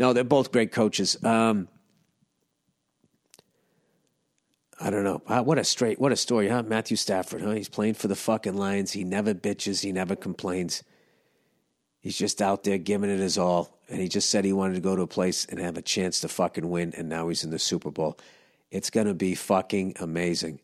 No, 0.00 0.14
they're 0.14 0.24
both 0.24 0.50
great 0.50 0.72
coaches. 0.72 1.22
Um, 1.22 1.68
I 4.82 4.88
don't 4.88 5.04
know. 5.04 5.20
What 5.42 5.58
a 5.58 5.64
straight, 5.64 6.00
what 6.00 6.10
a 6.10 6.16
story, 6.16 6.48
huh? 6.48 6.62
Matthew 6.62 6.96
Stafford, 6.96 7.42
huh? 7.42 7.50
He's 7.50 7.68
playing 7.68 7.94
for 7.94 8.08
the 8.08 8.16
fucking 8.16 8.56
Lions. 8.56 8.92
He 8.92 9.04
never 9.04 9.34
bitches. 9.34 9.82
He 9.82 9.92
never 9.92 10.16
complains. 10.16 10.82
He's 12.00 12.16
just 12.16 12.40
out 12.40 12.64
there 12.64 12.78
giving 12.78 13.10
it 13.10 13.18
his 13.18 13.36
all. 13.36 13.78
And 13.90 14.00
he 14.00 14.08
just 14.08 14.30
said 14.30 14.46
he 14.46 14.54
wanted 14.54 14.74
to 14.74 14.80
go 14.80 14.96
to 14.96 15.02
a 15.02 15.06
place 15.06 15.44
and 15.44 15.60
have 15.60 15.76
a 15.76 15.82
chance 15.82 16.20
to 16.20 16.28
fucking 16.28 16.68
win. 16.70 16.94
And 16.96 17.10
now 17.10 17.28
he's 17.28 17.44
in 17.44 17.50
the 17.50 17.58
Super 17.58 17.90
Bowl. 17.90 18.18
It's 18.70 18.88
going 18.88 19.06
to 19.06 19.14
be 19.14 19.34
fucking 19.34 19.96
amazing. 20.00 20.60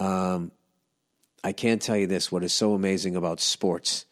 Um, 0.00 0.52
I 1.44 1.52
can't 1.52 1.82
tell 1.82 1.96
you 1.98 2.06
this. 2.06 2.32
What 2.32 2.44
is 2.44 2.54
so 2.54 2.72
amazing 2.72 3.14
about 3.14 3.40
sports 3.40 4.06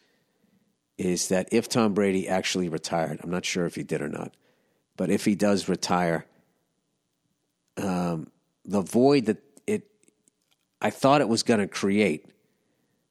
is 0.97 1.29
that 1.29 1.47
if 1.51 1.69
Tom 1.69 1.93
Brady 1.93 2.27
actually 2.27 2.69
retired, 2.69 3.19
I'm 3.23 3.31
not 3.31 3.45
sure 3.45 3.65
if 3.65 3.75
he 3.75 3.83
did 3.83 4.01
or 4.01 4.09
not, 4.09 4.35
but 4.95 5.09
if 5.09 5.25
he 5.25 5.35
does 5.35 5.67
retire, 5.69 6.25
um, 7.77 8.29
the 8.67 8.81
void 8.81 9.25
that 9.25 9.37
it, 9.65 9.89
I 10.81 10.89
thought 10.91 11.21
it 11.21 11.29
was 11.29 11.41
going 11.41 11.61
to 11.61 11.67
create, 11.67 12.25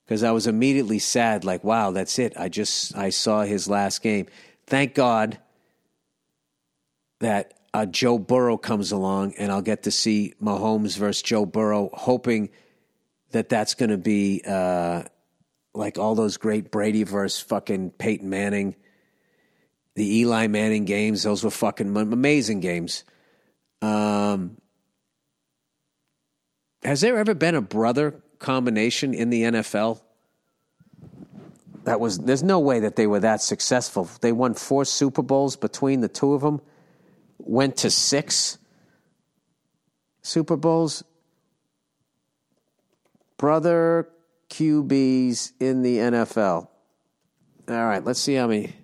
because 0.04 0.22
I 0.22 0.30
was 0.30 0.46
immediately 0.46 1.00
sad, 1.00 1.44
like, 1.44 1.64
wow, 1.64 1.90
that's 1.90 2.18
it. 2.18 2.34
I 2.36 2.48
just, 2.48 2.96
I 2.96 3.10
saw 3.10 3.42
his 3.42 3.68
last 3.68 4.02
game. 4.02 4.26
Thank 4.66 4.94
God 4.94 5.38
that 7.20 7.54
uh, 7.74 7.86
Joe 7.86 8.18
Burrow 8.18 8.56
comes 8.56 8.92
along 8.92 9.34
and 9.38 9.50
I'll 9.50 9.62
get 9.62 9.82
to 9.84 9.90
see 9.90 10.34
Mahomes 10.40 10.96
versus 10.96 11.22
Joe 11.22 11.46
Burrow, 11.46 11.90
hoping 11.92 12.50
that 13.32 13.48
that's 13.48 13.74
going 13.74 13.90
to 13.90 13.98
be, 13.98 14.42
uh, 14.46 15.02
like 15.74 15.98
all 15.98 16.14
those 16.14 16.36
great 16.36 16.70
Brady 16.70 17.02
versus 17.02 17.40
fucking 17.40 17.90
Peyton 17.90 18.30
Manning 18.30 18.76
The 19.94 20.18
Eli 20.18 20.46
Manning 20.46 20.84
games, 20.84 21.22
those 21.22 21.42
were 21.42 21.50
fucking 21.50 21.96
amazing 21.96 22.60
games. 22.60 23.04
Um, 23.82 24.58
has 26.86 27.00
there 27.00 27.18
ever 27.18 27.34
been 27.34 27.54
a 27.54 27.60
brother 27.60 28.22
combination 28.38 29.12
in 29.12 29.30
the 29.30 29.42
NFL? 29.42 30.00
That 31.84 32.00
was 32.00 32.18
there's 32.18 32.42
no 32.42 32.58
way 32.58 32.80
that 32.80 32.96
they 32.96 33.06
were 33.06 33.20
that 33.20 33.42
successful. 33.42 34.08
They 34.20 34.32
won 34.32 34.54
four 34.54 34.84
Super 34.84 35.22
Bowls 35.22 35.56
between 35.56 36.00
the 36.00 36.08
two 36.08 36.32
of 36.32 36.40
them. 36.40 36.60
Went 37.38 37.76
to 37.78 37.90
six 37.90 38.58
Super 40.22 40.56
Bowls. 40.56 41.04
Brother 43.36 44.08
QBs 44.50 45.52
in 45.60 45.82
the 45.82 45.98
NFL. 45.98 46.68
All 47.68 47.74
right, 47.86 48.04
let's 48.04 48.20
see 48.20 48.34
how 48.34 48.46
many. 48.46 48.74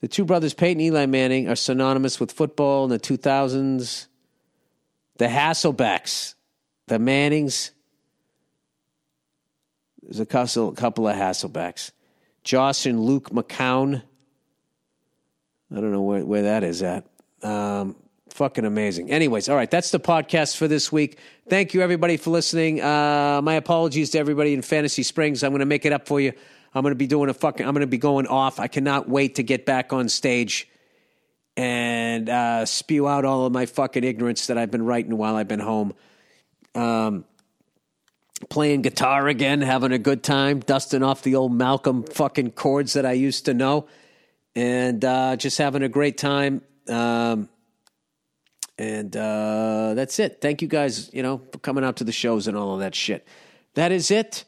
The 0.00 0.08
two 0.08 0.24
brothers, 0.24 0.54
Peyton 0.54 0.80
and 0.80 0.82
Eli 0.82 1.06
Manning, 1.06 1.48
are 1.48 1.56
synonymous 1.56 2.18
with 2.18 2.32
football 2.32 2.84
in 2.84 2.90
the 2.90 2.98
2000s. 2.98 4.06
The 5.18 5.26
Hasselbecks, 5.26 6.34
the 6.86 6.98
Mannings. 6.98 7.72
There's 10.02 10.20
a 10.20 10.26
couple, 10.26 10.72
couple 10.72 11.08
of 11.08 11.16
Hasselbecks. 11.16 11.92
Josh 12.44 12.86
and 12.86 13.00
Luke 13.00 13.30
McCown. 13.30 14.02
I 15.70 15.74
don't 15.76 15.92
know 15.92 16.02
where, 16.02 16.24
where 16.24 16.42
that 16.42 16.64
is 16.64 16.82
at. 16.82 17.06
Um, 17.42 17.96
fucking 18.30 18.64
amazing. 18.64 19.10
Anyways, 19.10 19.48
all 19.48 19.56
right, 19.56 19.70
that's 19.70 19.90
the 19.90 20.00
podcast 20.00 20.56
for 20.56 20.68
this 20.68 20.90
week. 20.90 21.18
Thank 21.48 21.74
you, 21.74 21.82
everybody, 21.82 22.16
for 22.16 22.30
listening. 22.30 22.80
Uh, 22.80 23.40
my 23.42 23.54
apologies 23.54 24.10
to 24.10 24.18
everybody 24.18 24.54
in 24.54 24.62
Fantasy 24.62 25.02
Springs. 25.02 25.42
I'm 25.42 25.50
going 25.50 25.60
to 25.60 25.66
make 25.66 25.84
it 25.84 25.92
up 25.92 26.06
for 26.06 26.20
you. 26.20 26.32
I'm 26.74 26.82
going 26.82 26.92
to 26.92 26.98
be 26.98 27.06
doing 27.06 27.30
a 27.30 27.34
fucking, 27.34 27.66
I'm 27.66 27.74
going 27.74 27.82
to 27.82 27.86
be 27.86 27.98
going 27.98 28.26
off. 28.26 28.58
I 28.58 28.66
cannot 28.66 29.08
wait 29.08 29.36
to 29.36 29.42
get 29.42 29.66
back 29.66 29.92
on 29.92 30.08
stage 30.08 30.68
and 31.56 32.28
uh, 32.28 32.64
spew 32.64 33.06
out 33.06 33.24
all 33.24 33.46
of 33.46 33.52
my 33.52 33.66
fucking 33.66 34.04
ignorance 34.04 34.46
that 34.46 34.56
I've 34.56 34.70
been 34.70 34.84
writing 34.84 35.16
while 35.16 35.36
I've 35.36 35.48
been 35.48 35.60
home. 35.60 35.94
Um, 36.74 37.24
playing 38.48 38.82
guitar 38.82 39.28
again, 39.28 39.60
having 39.60 39.92
a 39.92 39.98
good 39.98 40.22
time, 40.22 40.60
dusting 40.60 41.02
off 41.02 41.22
the 41.22 41.36
old 41.36 41.52
Malcolm 41.52 42.02
fucking 42.04 42.52
chords 42.52 42.94
that 42.94 43.06
I 43.06 43.12
used 43.12 43.44
to 43.46 43.54
know, 43.54 43.86
and 44.54 45.04
uh, 45.04 45.36
just 45.36 45.58
having 45.58 45.82
a 45.82 45.88
great 45.88 46.18
time. 46.18 46.62
Um, 46.88 47.48
and 48.78 49.16
uh, 49.16 49.94
that's 49.94 50.18
it. 50.18 50.40
Thank 50.40 50.62
you 50.62 50.68
guys, 50.68 51.12
you 51.12 51.22
know, 51.22 51.40
for 51.52 51.58
coming 51.58 51.84
out 51.84 51.96
to 51.96 52.04
the 52.04 52.12
shows 52.12 52.48
and 52.48 52.56
all 52.56 52.74
of 52.74 52.80
that 52.80 52.94
shit. 52.94 53.26
That 53.74 53.92
is 53.92 54.10
it. 54.10 54.44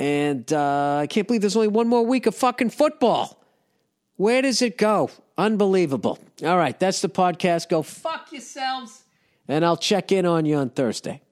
And 0.00 0.50
uh, 0.52 0.98
I 1.02 1.06
can't 1.06 1.26
believe 1.26 1.42
there's 1.42 1.56
only 1.56 1.68
one 1.68 1.86
more 1.86 2.04
week 2.04 2.26
of 2.26 2.34
fucking 2.34 2.70
football. 2.70 3.38
Where 4.16 4.42
does 4.42 4.62
it 4.62 4.76
go? 4.78 5.10
Unbelievable. 5.38 6.18
All 6.44 6.56
right, 6.56 6.78
that's 6.78 7.00
the 7.02 7.08
podcast. 7.08 7.68
Go 7.68 7.82
fuck 7.82 8.32
yourselves. 8.32 9.02
And 9.48 9.64
I'll 9.64 9.76
check 9.76 10.12
in 10.12 10.26
on 10.26 10.44
you 10.44 10.56
on 10.56 10.70
Thursday. 10.70 11.22